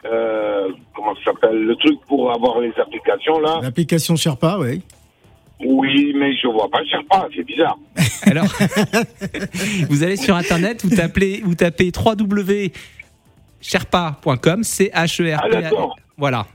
euh, 0.04 0.68
comment 0.94 1.14
ça 1.16 1.32
s'appelle, 1.32 1.64
le 1.64 1.74
truc 1.76 1.98
pour 2.06 2.32
avoir 2.32 2.60
les 2.60 2.72
applications 2.80 3.40
là. 3.40 3.58
L'application 3.62 4.14
Sherpa, 4.16 4.58
oui. 4.60 4.82
Oui, 5.62 6.14
mais 6.16 6.34
je 6.36 6.46
vois 6.46 6.70
pas 6.70 6.84
Sherpa, 6.84 7.28
c'est 7.34 7.42
bizarre. 7.44 7.76
Alors, 8.22 8.46
vous 9.90 10.02
allez 10.02 10.16
sur 10.16 10.34
internet, 10.36 10.82
vous 10.84 10.96
tapez, 10.96 11.42
vous 11.44 11.54
tapez 11.54 11.92
www.sherpa.com, 11.94 12.72
c 14.64 14.90
h 14.94 15.22
e 15.22 15.34
r 15.34 15.40
Ah 15.42 15.48
p 15.48 15.60
d'accord. 15.60 15.98
Voilà. 16.16 16.46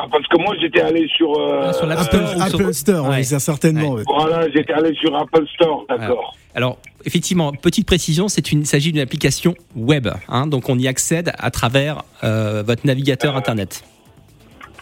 Ah, 0.00 0.06
parce 0.12 0.26
que 0.28 0.36
moi 0.40 0.54
j'étais 0.60 0.80
allé 0.80 1.08
sur, 1.16 1.36
euh, 1.36 1.62
Ah, 1.64 1.72
sur 1.72 1.86
l'App 1.86 1.98
Apple, 2.00 2.16
Store 2.16 2.36
ou 2.36 2.48
sur- 2.50 2.60
Apple 2.60 2.72
Store, 2.74 3.08
Ouais. 3.08 3.16
oui, 3.16 3.24
ça 3.24 3.40
certainement. 3.40 3.90
Ouais. 3.94 4.02
voilà, 4.06 4.48
j'étais 4.50 4.72
allé 4.72 4.94
sur 4.94 5.16
Apple 5.16 5.44
Store, 5.54 5.84
d'accord. 5.88 6.36
Alors, 6.54 6.78
effectivement, 7.04 7.52
petite 7.52 7.86
précision, 7.86 8.28
c'est 8.28 8.52
une, 8.52 8.60
il 8.60 8.66
s'agit 8.66 8.92
d'une 8.92 9.00
application 9.02 9.54
web, 9.74 10.06
hein, 10.28 10.46
donc 10.46 10.68
on 10.68 10.78
y 10.78 10.86
accède 10.86 11.32
à 11.38 11.50
travers 11.50 12.02
euh, 12.22 12.62
votre 12.64 12.86
navigateur 12.86 13.34
internet. 13.36 13.82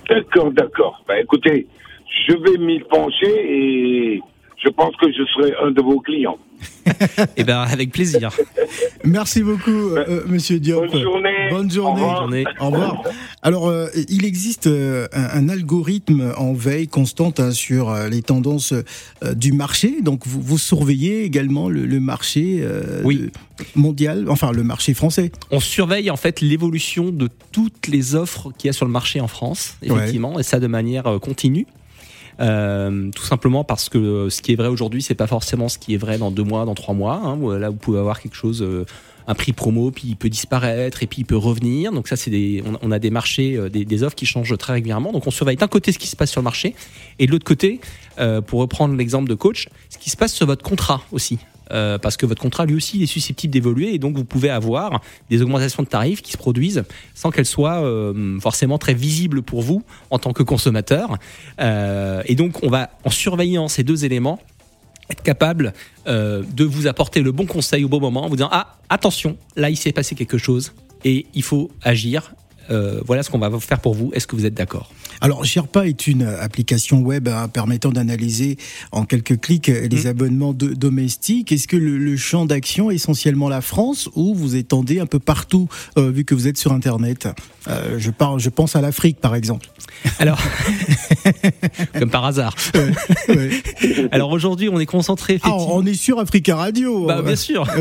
D'accord, 0.09 0.50
d'accord. 0.52 1.02
Bah 1.09 1.18
écoutez, 1.20 1.66
je 2.29 2.33
vais 2.35 2.59
m'y 2.59 2.81
pencher 2.81 3.26
et 3.26 4.22
je 4.62 4.69
pense 4.71 4.95
que 4.97 5.07
je 5.12 5.25
serai 5.35 5.55
un 5.62 5.71
de 5.71 5.81
vos 5.83 6.01
clients. 6.01 6.38
Et 7.37 7.45
ben, 7.45 7.59
avec 7.59 7.92
plaisir. 7.92 8.31
Merci 9.05 9.42
beaucoup, 9.42 9.71
euh, 9.71 10.05
euh, 10.09 10.23
Monsieur 10.27 10.59
Diop. 10.59 10.90
Bonne 10.90 11.03
journée. 11.03 11.49
Bonne 11.51 11.71
journée. 11.71 11.90
Au 12.01 12.05
revoir. 12.05 12.21
Journée. 12.23 12.45
Au 12.61 12.66
revoir. 12.71 13.03
Alors, 13.42 13.69
euh, 13.69 13.88
il 14.09 14.25
existe 14.25 14.66
euh, 14.66 15.07
un, 15.12 15.25
un 15.25 15.49
algorithme 15.51 16.33
en 16.38 16.55
veille 16.55 16.88
constante 16.88 17.40
hein, 17.40 17.51
sur 17.51 17.90
euh, 17.90 18.09
les 18.09 18.23
tendances 18.23 18.73
euh, 18.73 19.35
du 19.35 19.53
marché. 19.53 20.01
Donc, 20.01 20.27
vous, 20.27 20.40
vous 20.40 20.59
surveillez 20.59 21.25
également 21.25 21.69
le, 21.69 21.85
le 21.85 22.01
marché 22.01 22.61
euh, 22.62 23.03
Oui. 23.05 23.31
mondial, 23.75 24.25
enfin 24.31 24.51
le 24.53 24.62
marché 24.62 24.95
français. 24.95 25.33
On 25.51 25.61
surveille 25.61 26.11
en 26.11 26.16
fait 26.16 26.40
l'évolution 26.40 27.11
de 27.11 27.29
toutes 27.53 27.87
les 27.88 28.14
offres 28.14 28.51
qu'il 28.57 28.69
y 28.69 28.71
a 28.71 28.73
sur 28.73 28.87
le 28.87 28.92
marché 28.92 29.21
en 29.21 29.29
France, 29.29 29.77
effectivement, 29.83 30.38
et 30.38 30.42
ça 30.42 30.59
de 30.61 30.66
manière 30.66 31.07
euh, 31.07 31.19
continue. 31.19 31.66
Euh, 32.40 33.11
tout 33.12 33.25
simplement 33.25 33.64
parce 33.64 33.88
que 33.88 34.29
ce 34.29 34.42
qui 34.42 34.53
est 34.53 34.57
vrai 34.57 34.68
aujourd'hui, 34.68 35.03
c'est 35.03 35.14
pas 35.14 35.27
forcément 35.27 35.68
ce 35.68 35.79
qui 35.79 35.94
est 35.94 35.99
vrai 35.99 36.18
dans 36.18 36.31
deux 36.31 36.42
mois, 36.42 36.64
dans 36.64 36.75
trois 36.75 36.94
mois. 36.94 37.20
hein, 37.25 37.38
euh, 37.42 37.59
là, 37.59 37.70
vous 37.70 37.77
pouvez 37.77 37.99
avoir 37.99 38.20
quelque 38.20 38.37
chose, 38.37 38.62
euh, 38.62 38.85
un 39.27 39.35
prix 39.35 39.53
promo, 39.53 39.90
puis 39.90 40.09
il 40.09 40.16
peut 40.16 40.29
disparaître 40.29 41.03
et 41.03 41.07
puis 41.07 41.22
il 41.22 41.25
peut 41.25 41.37
revenir. 41.37 41.92
Donc 41.92 42.09
ça, 42.09 42.16
c'est 42.16 42.62
on, 42.83 42.90
a 42.90 42.99
des 42.99 43.11
marchés, 43.11 43.59
des, 43.70 44.03
offres 44.05 44.14
qui 44.14 44.27
changent 44.27 44.57
très 44.57 44.75
régulièrement. 44.75 45.12
Donc 45.12 45.27
on 45.27 45.33
surveille 45.33 45.57
d'un 45.57 45.66
côté 45.66 45.90
ce 45.90 45.99
qui 45.99 46.07
se 46.07 46.14
passe 46.14 46.31
sur 46.31 46.40
le 46.40 46.44
marché 46.44 46.77
et 47.18 47.27
de 47.27 47.33
l'autre 47.33 47.44
côté, 47.44 47.81
pour 48.46 48.61
reprendre 48.61 48.94
l'exemple 48.94 49.29
de 49.29 49.35
coach, 49.35 49.68
ce 49.90 49.99
qui 49.99 50.11
se 50.11 50.16
passe 50.16 50.33
sur 50.33 50.46
votre 50.46 50.62
contrat 50.62 51.03
aussi. 51.11 51.40
Euh, 51.72 51.98
parce 51.98 52.16
que 52.16 52.26
votre 52.26 52.40
contrat 52.40 52.64
lui 52.64 52.74
aussi 52.74 53.02
est 53.02 53.07
susceptible 53.07 53.52
d'évoluer 53.52 53.94
et 53.94 53.98
donc 53.98 54.16
vous 54.16 54.24
pouvez 54.24 54.50
avoir 54.50 55.00
des 55.31 55.42
augmentations 55.42 55.83
de 55.83 55.88
tarifs 55.88 56.22
qui 56.22 56.33
se 56.33 56.37
produisent 56.37 56.85
sans 57.14 57.31
qu'elles 57.31 57.46
soient 57.46 57.83
euh, 57.83 58.38
forcément 58.40 58.79
très 58.79 58.94
visibles 58.94 59.42
pour 59.42 59.62
vous 59.62 59.83
en 60.11 60.18
tant 60.18 60.33
que 60.33 60.42
consommateur. 60.42 61.18
Euh, 61.61 62.22
et 62.26 62.37
donc 62.37 62.62
on 62.62 62.68
va 62.68 62.90
en 63.05 63.11
surveillant 63.11 63.68
ces 63.68 63.83
deux 63.83 64.05
éléments 64.05 64.38
être 65.09 65.22
capable 65.22 65.72
de 66.07 66.64
vous 66.64 66.88
apporter 66.88 67.22
le 67.22 67.31
bon 67.31 67.46
conseil 67.46 67.85
au 67.85 67.88
bon 67.88 68.00
moment 68.00 68.24
en 68.24 68.29
vous 68.29 68.37
disant 68.37 68.48
ah 68.50 68.76
attention 68.88 69.37
là 69.55 69.70
il 69.70 69.76
s'est 69.76 69.92
passé 69.92 70.16
quelque 70.16 70.38
chose 70.38 70.72
et 71.05 71.26
il 71.33 71.44
faut 71.44 71.70
agir. 71.83 72.35
Voilà 72.68 73.22
ce 73.22 73.31
qu'on 73.31 73.38
va 73.38 73.57
faire 73.61 73.79
pour 73.79 73.94
vous. 73.94 74.11
Est-ce 74.14 74.26
que 74.26 74.35
vous 74.35 74.46
êtes 74.46 74.55
d'accord? 74.55 74.90
Alors, 75.20 75.44
Sherpa 75.44 75.87
est 75.87 76.07
une 76.07 76.22
application 76.22 77.00
web 77.00 77.29
hein, 77.29 77.48
permettant 77.48 77.90
d'analyser 77.90 78.57
en 78.92 79.05
quelques 79.05 79.40
clics 79.40 79.68
euh, 79.68 79.88
les 79.88 80.05
Mm. 80.05 80.07
abonnements 80.09 80.52
de- 80.52 80.74
domestiques. 80.74 81.52
Est-ce 81.52 81.66
que 81.68 81.76
le, 81.76 81.98
le 81.98 82.16
champ 82.16 82.44
d'action 82.46 82.90
est 82.90 82.96
essentiellement 82.96 83.48
la 83.48 83.61
France 83.61 84.09
ou 84.14 84.35
vous 84.35 84.57
étendez 84.57 85.00
un 85.00 85.07
peu 85.07 85.18
partout 85.18 85.68
euh, 85.98 86.11
vu 86.11 86.24
que 86.24 86.35
vous 86.35 86.46
êtes 86.48 86.59
sur 86.59 86.72
Internet? 86.72 87.29
Euh, 87.68 87.96
je, 87.98 88.11
parle, 88.11 88.38
je 88.40 88.48
pense 88.50 88.76
à 88.76 88.81
l'Afrique, 88.81 89.18
par 89.20 89.35
exemple. 89.35 89.66
Alors, 90.18 90.40
comme 91.98 92.10
par 92.10 92.24
hasard. 92.24 92.54
Ouais. 93.28 93.50
Alors 94.12 94.30
aujourd'hui, 94.30 94.68
on 94.68 94.78
est 94.80 94.86
concentré 94.86 95.38
Ah, 95.42 95.52
on 95.54 95.84
est 95.86 95.94
sur 95.94 96.18
Africa 96.18 96.56
Radio. 96.56 97.06
Bah, 97.06 97.22
bien 97.22 97.36
sûr. 97.36 97.66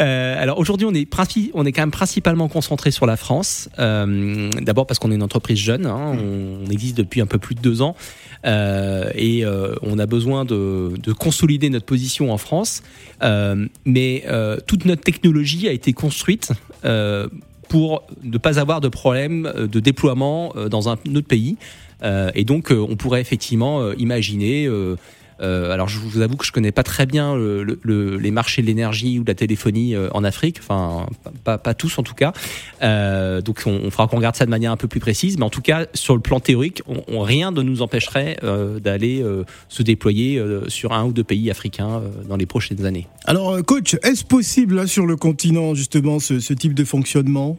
Euh, 0.00 0.40
alors 0.42 0.58
aujourd'hui, 0.58 0.86
on 0.86 0.94
est 0.94 1.10
princi- 1.10 1.50
on 1.54 1.64
est 1.66 1.72
quand 1.72 1.82
même 1.82 1.90
principalement 1.90 2.48
concentré 2.48 2.90
sur 2.90 3.06
la 3.06 3.16
France. 3.16 3.68
Euh, 3.78 4.50
D'abord 4.60 4.86
parce 4.86 4.98
qu'on 4.98 5.10
est 5.10 5.14
une 5.16 5.22
entreprise 5.22 5.58
jeune, 5.58 5.86
hein, 5.86 6.16
on, 6.18 6.64
on 6.66 6.70
existe 6.70 6.96
depuis 6.96 7.20
un 7.20 7.26
peu 7.26 7.38
plus 7.38 7.54
de 7.54 7.60
deux 7.60 7.82
ans 7.82 7.96
euh, 8.44 9.10
et 9.14 9.44
on 9.82 9.98
a 9.98 10.06
besoin 10.06 10.44
de, 10.44 10.92
de 11.02 11.12
consolider 11.12 11.70
notre 11.70 11.86
position 11.86 12.32
en 12.32 12.38
France. 12.38 12.82
Mais 13.84 14.24
toute 14.66 14.84
notre 14.84 15.02
technologie 15.02 15.68
a 15.68 15.72
été 15.72 15.92
construite. 15.92 16.50
Pour 17.68 18.02
ne 18.22 18.38
pas 18.38 18.58
avoir 18.58 18.80
de 18.80 18.88
problème 18.88 19.46
euh, 19.46 19.66
de 19.66 19.80
déploiement 19.80 20.52
euh, 20.56 20.68
dans 20.68 20.88
un 20.88 20.96
autre 21.14 21.26
pays. 21.26 21.56
Euh, 22.02 22.30
et 22.34 22.44
donc, 22.44 22.70
on 22.70 22.96
pourrait 22.96 23.20
effectivement 23.20 23.92
imaginer. 23.94 24.68
Euh, 25.40 25.70
alors, 25.72 25.88
je 25.88 25.98
vous 25.98 26.20
avoue 26.20 26.36
que 26.36 26.44
je 26.46 26.52
connais 26.52 26.72
pas 26.72 26.82
très 26.82 27.06
bien 27.06 27.34
le- 27.36 27.62
le- 27.62 27.78
le- 27.82 28.16
les 28.16 28.30
marchés 28.30 28.62
de 28.62 28.66
l'énergie 28.66 29.18
ou 29.18 29.22
de 29.22 29.28
la 29.30 29.34
téléphonie 29.34 29.94
euh, 29.94 30.08
en 30.12 30.24
Afrique. 30.24 30.58
Enfin, 30.60 31.06
pas, 31.24 31.30
pas- 31.44 31.58
pas 31.58 31.74
tous 31.74 31.98
en 31.98 32.02
tout 32.02 32.14
cas. 32.14 32.32
Euh, 32.82 33.40
donc, 33.40 33.62
on, 33.66 33.80
on 33.84 33.90
fera 33.90 34.06
qu'on 34.08 34.16
regarde 34.16 34.36
ça 34.36 34.44
de 34.46 34.50
manière 34.50 34.72
un 34.72 34.76
peu 34.76 34.88
plus 34.88 35.00
précise. 35.00 35.38
Mais 35.38 35.44
en 35.44 35.50
tout 35.50 35.62
cas, 35.62 35.86
sur 35.94 36.14
le 36.14 36.20
plan 36.20 36.40
théorique, 36.40 36.82
on, 36.88 37.02
on- 37.08 37.20
rien 37.20 37.50
ne 37.50 37.62
nous 37.62 37.82
empêcherait 37.82 38.36
euh, 38.42 38.80
d'aller 38.80 39.22
euh, 39.22 39.44
se 39.68 39.82
déployer 39.82 40.38
euh, 40.38 40.68
sur 40.68 40.92
un 40.92 41.04
ou 41.04 41.12
deux 41.12 41.24
pays 41.24 41.50
africains 41.50 42.00
euh, 42.00 42.08
dans 42.28 42.36
les 42.36 42.46
prochaines 42.46 42.84
années. 42.84 43.06
Alors, 43.24 43.62
coach, 43.64 43.94
est-ce 44.02 44.24
possible 44.24 44.76
là, 44.76 44.86
sur 44.86 45.06
le 45.06 45.16
continent 45.16 45.74
justement 45.74 46.18
ce, 46.18 46.40
ce 46.40 46.52
type 46.54 46.74
de 46.74 46.84
fonctionnement? 46.84 47.58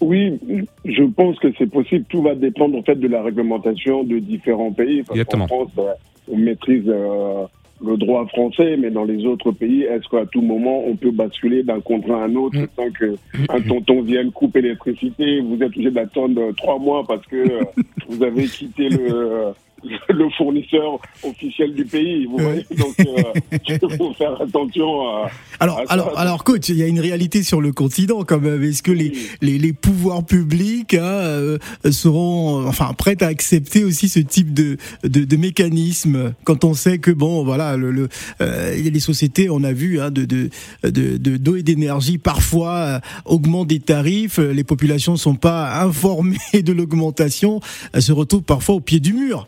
Oui, 0.00 0.38
je 0.84 1.02
pense 1.02 1.38
que 1.40 1.48
c'est 1.58 1.66
possible. 1.68 2.04
Tout 2.08 2.22
va 2.22 2.36
dépendre 2.36 2.78
en 2.78 2.82
fait 2.84 2.94
de 2.94 3.08
la 3.08 3.20
réglementation 3.22 4.04
de 4.04 4.20
différents 4.20 4.70
pays. 4.70 5.02
Parce 5.02 5.18
Exactement. 5.18 5.46
France, 5.48 5.70
euh, 5.78 5.90
on 6.30 6.36
maîtrise 6.36 6.84
euh, 6.88 7.44
le 7.84 7.96
droit 7.96 8.26
français, 8.26 8.76
mais 8.76 8.90
dans 8.90 9.04
les 9.04 9.24
autres 9.24 9.52
pays, 9.52 9.82
est-ce 9.82 10.08
qu'à 10.08 10.26
tout 10.26 10.42
moment 10.42 10.84
on 10.86 10.96
peut 10.96 11.10
basculer 11.10 11.62
d'un 11.62 11.80
contrat 11.80 12.22
à 12.22 12.26
un 12.26 12.34
autre 12.34 12.58
Mm. 12.58 12.66
sans 12.76 12.90
que 12.90 13.16
un 13.48 13.60
tonton 13.60 14.02
vienne 14.02 14.32
couper 14.32 14.62
l'électricité? 14.62 15.40
Vous 15.40 15.56
êtes 15.56 15.68
obligé 15.68 15.90
d'attendre 15.90 16.52
trois 16.56 16.78
mois 16.78 17.04
parce 17.06 17.24
que 17.26 17.36
euh, 17.36 17.64
vous 18.08 18.22
avez 18.22 18.46
quitté 18.46 18.88
le, 18.88 19.52
le 20.08 20.28
fournisseur 20.36 20.98
officiel 21.22 21.74
du 21.74 21.84
pays. 21.84 22.26
Vous 22.26 22.38
voyez 22.38 22.64
Donc, 22.76 22.94
euh, 23.00 23.58
il 23.68 23.78
faut 23.96 24.12
faire 24.14 24.40
attention 24.40 25.08
à. 25.08 25.30
Alors, 25.60 25.80
à 25.80 25.86
ça. 25.86 25.92
alors, 25.92 26.18
alors, 26.18 26.44
coach, 26.44 26.68
il 26.68 26.76
y 26.76 26.82
a 26.82 26.86
une 26.86 27.00
réalité 27.00 27.42
sur 27.42 27.60
le 27.60 27.72
continent 27.72 28.24
quand 28.24 28.40
même. 28.40 28.62
Est-ce 28.62 28.82
que 28.82 28.92
les, 28.92 29.12
les, 29.40 29.58
les 29.58 29.72
pouvoirs 29.72 30.24
publics 30.24 30.94
hein, 30.94 31.02
euh, 31.02 31.58
seront, 31.90 32.66
enfin, 32.66 32.92
prêts 32.96 33.22
à 33.22 33.26
accepter 33.26 33.84
aussi 33.84 34.08
ce 34.08 34.20
type 34.20 34.52
de, 34.52 34.76
de, 35.04 35.24
de 35.24 35.36
mécanisme 35.36 36.34
quand 36.44 36.64
on 36.64 36.74
sait 36.74 36.98
que 36.98 37.10
bon, 37.10 37.44
voilà, 37.44 37.76
le, 37.76 37.90
le 37.90 38.08
euh, 38.40 38.90
des 38.90 39.00
sociétés, 39.00 39.50
on 39.50 39.62
a 39.64 39.72
vu, 39.72 40.00
hein, 40.00 40.10
de 40.10 40.24
de 40.24 40.50
de 40.82 41.16
de- 41.16 41.36
d'eau 41.36 41.56
et 41.56 41.62
d'énergie 41.62 42.18
parfois 42.18 42.74
euh, 42.76 42.98
augmentent 43.24 43.68
des 43.68 43.80
tarifs. 43.80 44.38
Les 44.38 44.64
populations 44.64 45.16
sont 45.16 45.34
pas 45.36 45.80
informées 45.82 46.36
de 46.62 46.72
l'augmentation, 46.72 47.60
elles 47.92 48.02
se 48.02 48.12
retrouvent 48.12 48.42
parfois 48.42 48.76
au 48.76 48.80
pied 48.80 49.00
du 49.00 49.12
mur. 49.12 49.46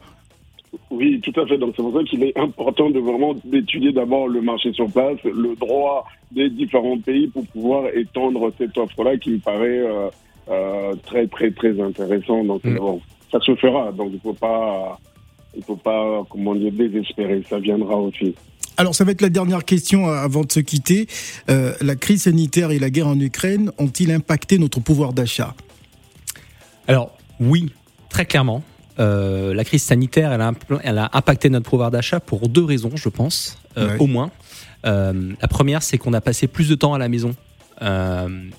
Oui, 0.90 1.20
tout 1.20 1.38
à 1.40 1.46
fait. 1.46 1.56
Donc 1.56 1.74
c'est 1.76 1.82
pour 1.82 1.94
ça 1.94 2.02
qu'il 2.04 2.22
est 2.24 2.36
important 2.36 2.90
de 2.90 2.98
vraiment 2.98 3.34
d'étudier 3.44 3.92
d'abord 3.92 4.28
le 4.28 4.40
marché 4.40 4.72
sur 4.72 4.90
place, 4.90 5.18
le 5.24 5.54
droit 5.56 6.06
des 6.32 6.50
différents 6.50 6.98
pays 6.98 7.28
pour 7.28 7.46
pouvoir 7.46 7.86
étendre 7.94 8.52
cette 8.58 8.76
offre-là 8.76 9.16
qui 9.16 9.30
me 9.30 9.38
paraît 9.38 9.78
euh, 9.78 10.08
euh, 10.48 10.94
très 11.06 11.26
très 11.28 11.50
très 11.52 11.80
intéressant. 11.80 12.42
Donc 12.44 12.64
Mm. 12.64 12.76
bon, 12.76 13.00
ça 13.30 13.38
se 13.40 13.54
fera. 13.56 13.92
Donc 13.92 14.10
il 14.12 14.20
faut 14.20 14.32
pas, 14.34 14.98
il 15.56 15.62
faut 15.62 15.76
pas 15.76 16.24
comment 16.28 16.54
dire 16.54 16.72
désespérer. 16.72 17.42
Ça 17.48 17.58
viendra 17.58 17.96
aussi. 17.96 18.34
Alors, 18.76 18.94
ça 18.94 19.04
va 19.04 19.12
être 19.12 19.20
la 19.20 19.28
dernière 19.28 19.66
question 19.66 20.08
euh, 20.08 20.14
avant 20.14 20.42
de 20.42 20.50
se 20.50 20.60
quitter. 20.60 21.06
Euh, 21.50 21.74
la 21.82 21.96
crise 21.96 22.22
sanitaire 22.22 22.70
et 22.70 22.78
la 22.78 22.88
guerre 22.88 23.08
en 23.08 23.20
Ukraine 23.20 23.70
ont-ils 23.78 24.10
impacté 24.10 24.58
notre 24.58 24.80
pouvoir 24.80 25.12
d'achat? 25.12 25.54
Alors 26.88 27.10
oui, 27.40 27.72
très 28.08 28.24
clairement. 28.24 28.62
Euh, 29.00 29.54
la 29.54 29.64
crise 29.64 29.82
sanitaire, 29.82 30.32
elle 30.32 30.40
a, 30.42 30.52
impl- 30.52 30.80
elle 30.84 30.98
a 30.98 31.10
impacté 31.14 31.48
notre 31.48 31.68
pouvoir 31.68 31.90
d'achat 31.90 32.20
pour 32.20 32.48
deux 32.48 32.64
raisons, 32.64 32.92
je 32.94 33.08
pense, 33.08 33.58
euh, 33.78 33.96
au 33.98 34.06
moins. 34.06 34.30
Euh, 34.84 35.32
la 35.40 35.48
première, 35.48 35.82
c'est 35.82 35.98
qu'on 35.98 36.12
a 36.12 36.20
passé 36.20 36.46
plus 36.46 36.68
de 36.68 36.74
temps 36.74 36.94
à 36.94 36.98
la 36.98 37.08
maison 37.08 37.34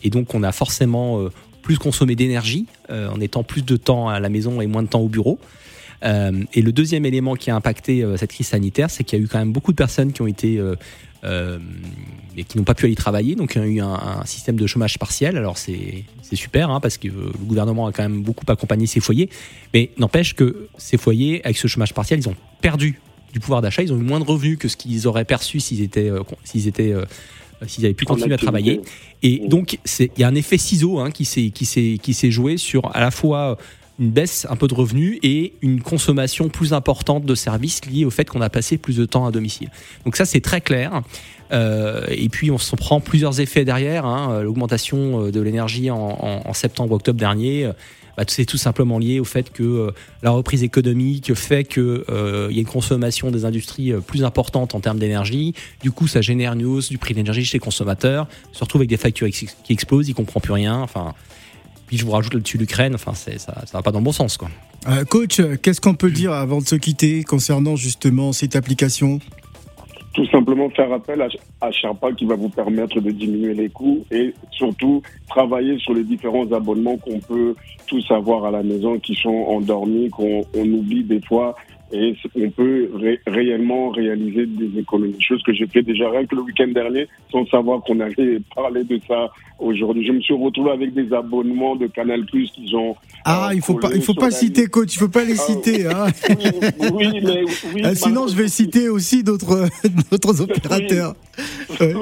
et 0.01 0.09
donc 0.09 0.33
on 0.33 0.41
a 0.41 0.51
forcément 0.51 1.19
plus 1.61 1.77
consommé 1.77 2.15
d'énergie 2.15 2.65
en 2.89 3.21
étant 3.21 3.43
plus 3.43 3.63
de 3.63 3.77
temps 3.77 4.09
à 4.09 4.19
la 4.19 4.29
maison 4.29 4.61
et 4.61 4.65
moins 4.65 4.81
de 4.81 4.87
temps 4.87 5.01
au 5.01 5.09
bureau. 5.09 5.37
Euh, 6.03 6.43
et 6.53 6.61
le 6.61 6.71
deuxième 6.71 7.05
élément 7.05 7.35
qui 7.35 7.51
a 7.51 7.55
impacté 7.55 8.03
euh, 8.03 8.17
cette 8.17 8.31
crise 8.31 8.47
sanitaire, 8.47 8.89
c'est 8.89 9.03
qu'il 9.03 9.19
y 9.19 9.21
a 9.21 9.25
eu 9.25 9.27
quand 9.27 9.39
même 9.39 9.51
beaucoup 9.51 9.71
de 9.71 9.77
personnes 9.77 10.13
qui 10.13 10.21
ont 10.21 10.27
été 10.27 10.57
euh, 10.57 10.75
euh, 11.23 11.59
et 12.35 12.43
qui 12.43 12.57
n'ont 12.57 12.63
pas 12.63 12.73
pu 12.73 12.85
aller 12.85 12.95
travailler, 12.95 13.35
donc 13.35 13.53
il 13.55 13.61
y 13.61 13.65
a 13.65 13.67
eu 13.67 13.81
un, 13.81 13.93
un 14.21 14.25
système 14.25 14.55
de 14.55 14.65
chômage 14.65 14.97
partiel. 14.97 15.37
Alors 15.37 15.57
c'est 15.57 16.05
c'est 16.23 16.35
super 16.35 16.71
hein, 16.71 16.79
parce 16.79 16.97
que 16.97 17.07
le 17.07 17.31
gouvernement 17.45 17.85
a 17.87 17.91
quand 17.91 18.01
même 18.03 18.23
beaucoup 18.23 18.45
accompagné 18.47 18.87
ces 18.87 18.99
foyers, 18.99 19.29
mais 19.73 19.91
n'empêche 19.97 20.33
que 20.33 20.67
ces 20.77 20.97
foyers 20.97 21.43
avec 21.43 21.57
ce 21.57 21.67
chômage 21.67 21.93
partiel, 21.93 22.19
ils 22.19 22.29
ont 22.29 22.35
perdu 22.61 22.99
du 23.33 23.39
pouvoir 23.39 23.61
d'achat, 23.61 23.83
ils 23.83 23.93
ont 23.93 23.97
eu 23.97 24.03
moins 24.03 24.19
de 24.19 24.25
revenus 24.25 24.57
que 24.57 24.67
ce 24.67 24.77
qu'ils 24.77 25.07
auraient 25.07 25.25
perçu 25.25 25.59
s'ils 25.59 25.81
étaient 25.81 26.09
euh, 26.09 26.23
s'ils 26.43 26.67
étaient 26.67 26.93
euh, 26.93 27.05
s'ils 27.67 27.85
avaient 27.85 27.93
pu 27.93 28.05
continuer 28.05 28.33
à 28.33 28.37
travailler. 28.37 28.81
Et 29.21 29.41
Mm. 29.41 29.47
donc, 29.47 29.77
il 29.99 30.09
y 30.17 30.23
a 30.23 30.27
un 30.27 30.35
effet 30.35 30.57
ciseau 30.57 30.99
hein, 30.99 31.11
qui 31.11 31.25
s'est 31.25 31.51
qui 31.51 31.65
s'est 31.65 31.99
qui 32.01 32.13
s'est 32.15 32.31
joué 32.31 32.57
sur 32.57 32.93
à 32.95 32.99
la 32.99 33.11
fois 33.11 33.57
une 34.01 34.09
baisse 34.09 34.47
un 34.49 34.55
peu 34.55 34.67
de 34.67 34.73
revenus 34.73 35.19
et 35.21 35.53
une 35.61 35.81
consommation 35.81 36.49
plus 36.49 36.73
importante 36.73 37.23
de 37.23 37.35
services 37.35 37.85
liés 37.85 38.03
au 38.03 38.09
fait 38.09 38.27
qu'on 38.27 38.41
a 38.41 38.49
passé 38.49 38.77
plus 38.79 38.97
de 38.97 39.05
temps 39.05 39.27
à 39.27 39.31
domicile. 39.31 39.69
Donc 40.05 40.15
ça, 40.17 40.25
c'est 40.25 40.41
très 40.41 40.59
clair. 40.59 41.03
Euh, 41.51 42.05
et 42.09 42.27
puis, 42.27 42.49
on 42.49 42.57
se 42.57 42.75
prend 42.75 42.99
plusieurs 42.99 43.39
effets 43.39 43.63
derrière. 43.63 44.05
hein. 44.05 44.41
L'augmentation 44.41 45.27
euh, 45.27 45.31
de 45.31 45.39
l'énergie 45.39 45.91
en, 45.91 46.53
septembre-octobre 46.53 47.19
dernier, 47.19 47.65
euh, 47.65 47.73
bah, 48.17 48.23
c'est 48.27 48.45
tout 48.45 48.57
simplement 48.57 48.97
lié 48.97 49.19
au 49.19 49.23
fait 49.23 49.51
que 49.51 49.61
euh, 49.61 49.91
la 50.23 50.31
reprise 50.31 50.63
économique 50.63 51.33
fait 51.35 51.63
qu'il 51.63 52.03
y 52.09 52.57
a 52.57 52.59
une 52.59 52.65
consommation 52.65 53.29
des 53.29 53.45
industries 53.45 53.93
euh, 53.93 53.99
plus 53.99 54.23
importante 54.23 54.73
en 54.73 54.79
termes 54.79 54.99
d'énergie. 54.99 55.53
Du 55.83 55.91
coup, 55.91 56.07
ça 56.07 56.21
génère 56.21 56.53
une 56.53 56.65
hausse 56.65 56.89
du 56.89 56.97
prix 56.97 57.13
de 57.13 57.19
l'énergie 57.19 57.45
chez 57.45 57.57
les 57.57 57.59
consommateurs. 57.59 58.27
On 58.51 58.53
se 58.55 58.63
retrouve 58.63 58.81
avec 58.81 58.89
des 58.89 58.97
factures 58.97 59.29
qui 59.29 59.47
explosent, 59.69 60.09
ils 60.09 60.15
comprennent 60.15 60.41
plus 60.41 60.53
rien. 60.53 60.79
Enfin, 60.79 61.13
puis 61.91 61.97
je 61.97 62.05
vous 62.05 62.11
rajoute 62.13 62.33
là-dessus 62.33 62.57
l'Ukraine. 62.57 62.95
Enfin, 62.95 63.13
ça, 63.13 63.37
ça 63.37 63.53
va 63.73 63.81
pas 63.81 63.91
dans 63.91 63.99
le 63.99 64.05
bon 64.05 64.13
sens, 64.13 64.37
quoi. 64.37 64.47
Euh, 64.87 65.03
Coach, 65.03 65.41
qu'est-ce 65.61 65.81
qu'on 65.81 65.93
peut 65.93 66.09
dire 66.09 66.31
avant 66.31 66.59
de 66.59 66.65
se 66.65 66.77
quitter 66.77 67.25
concernant 67.25 67.75
justement 67.75 68.31
cette 68.31 68.55
application? 68.55 69.19
Tout 70.13 70.25
simplement 70.27 70.69
faire 70.69 70.89
appel 70.93 71.21
à, 71.21 71.27
à 71.59 71.69
Sherpa 71.69 72.13
qui 72.13 72.23
va 72.23 72.35
vous 72.35 72.47
permettre 72.47 73.01
de 73.01 73.11
diminuer 73.11 73.53
les 73.53 73.67
coûts 73.67 74.05
et 74.09 74.33
surtout 74.51 75.01
travailler 75.27 75.77
sur 75.79 75.93
les 75.93 76.05
différents 76.05 76.49
abonnements 76.53 76.95
qu'on 76.95 77.19
peut 77.19 77.55
tous 77.87 78.09
avoir 78.09 78.45
à 78.45 78.51
la 78.51 78.63
maison 78.63 78.97
qui 78.97 79.13
sont 79.13 79.45
endormis, 79.49 80.09
qu'on 80.11 80.45
on 80.55 80.63
oublie 80.63 81.03
des 81.03 81.19
fois 81.19 81.57
et 81.93 82.15
on 82.35 82.49
peut 82.49 82.89
ré- 82.95 83.19
réellement 83.27 83.89
réaliser 83.89 84.45
des 84.45 84.79
économies. 84.79 85.15
Chose 85.19 85.41
que 85.43 85.53
j'ai 85.53 85.67
fait 85.67 85.81
déjà 85.81 86.09
rien 86.09 86.25
que 86.25 86.35
le 86.35 86.41
week-end 86.41 86.67
dernier 86.69 87.07
sans 87.31 87.45
savoir 87.47 87.81
qu'on 87.83 87.99
allait 87.99 88.39
parler 88.55 88.83
de 88.83 88.99
ça 89.07 89.29
aujourd'hui. 89.59 90.05
Je 90.07 90.11
me 90.13 90.21
suis 90.21 90.33
retrouvé 90.33 90.71
avec 90.71 90.93
des 90.93 91.13
abonnements 91.13 91.75
de 91.75 91.87
Canal 91.87 92.25
Plus 92.25 92.49
qui 92.51 92.73
ont 92.75 92.95
Ah, 93.25 93.49
euh, 93.49 93.55
il 93.55 93.61
faut 93.61 93.75
pas, 93.75 93.89
il 93.93 94.01
faut 94.01 94.13
pas 94.13 94.25
la 94.25 94.31
citer, 94.31 94.67
coach, 94.67 94.95
il 94.95 94.99
faut 94.99 95.07
pas 95.09 95.23
les 95.23 95.33
Ah, 95.39 95.43
citer. 95.43 95.85
Hein. 95.87 96.07
oui, 96.93 97.07
oui, 97.13 97.21
mais 97.23 97.43
oui, 97.75 97.81
Euh, 97.85 97.93
sinon, 97.95 98.27
je 98.27 98.35
vais 98.35 98.47
citer 98.47 98.89
aussi 98.89 99.23
d'autres, 99.23 99.67
d'autres 100.11 100.41
opérateurs. 100.41 101.13
Ouais. 101.79 101.93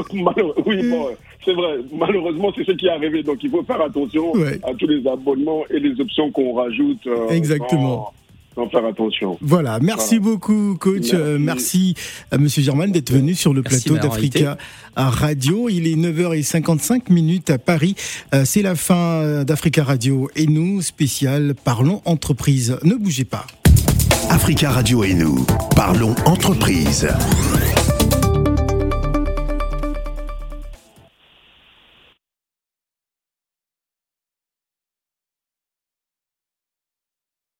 Oui, 0.66 0.90
bon, 0.90 1.08
c'est 1.46 1.54
vrai. 1.54 1.78
Malheureusement, 1.98 2.52
c'est 2.56 2.64
ce 2.66 2.72
qui 2.74 2.88
est 2.88 2.90
arrivé. 2.92 3.24
Donc, 3.24 3.38
il 3.44 3.50
faut 3.50 3.64
faire 3.64 3.82
attention 3.82 4.32
Ouais. 4.34 4.60
à 4.64 4.74
tous 4.74 4.88
les 4.88 5.06
abonnements 5.08 5.64
et 5.70 5.80
les 5.80 6.00
options 6.00 6.32
qu'on 6.32 6.54
rajoute. 6.54 7.06
euh, 7.08 7.30
Exactement. 7.30 8.12
Sans 8.60 8.70
faire 8.70 8.86
attention. 8.86 9.38
Voilà, 9.42 9.80
merci 9.82 10.18
Voilà. 10.18 10.32
beaucoup, 10.34 10.76
coach. 10.80 11.14
Merci. 11.14 11.16
Euh, 11.16 11.38
Merci 11.40 11.94
à 12.32 12.38
Monsieur 12.38 12.62
Germain 12.62 12.88
d'être 12.88 13.12
venu 13.12 13.34
sur 13.36 13.54
le 13.54 13.62
Merci 13.62 13.90
plateau 13.90 14.08
d'Africa 14.08 14.58
Radio. 14.96 15.70
Il 15.70 15.88
est 15.88 15.96
9h55 15.96 17.12
minutes 17.12 17.50
à 17.50 17.58
Paris. 17.58 17.96
Euh, 18.34 18.44
C'est 18.46 18.62
la 18.62 18.76
fin 18.76 18.96
euh, 18.96 19.44
d'Africa 19.44 19.84
Radio 19.84 20.30
et 20.36 20.46
nous, 20.48 20.82
spécial 20.82 21.54
Parlons 21.64 22.02
Entreprise. 22.06 22.78
Ne 22.84 22.96
bougez 22.96 23.26
pas. 23.26 23.46
Africa 24.30 24.70
Radio 24.72 25.04
et 25.04 25.14
nous, 25.14 25.46
parlons 25.76 26.14
entreprise. 26.26 27.08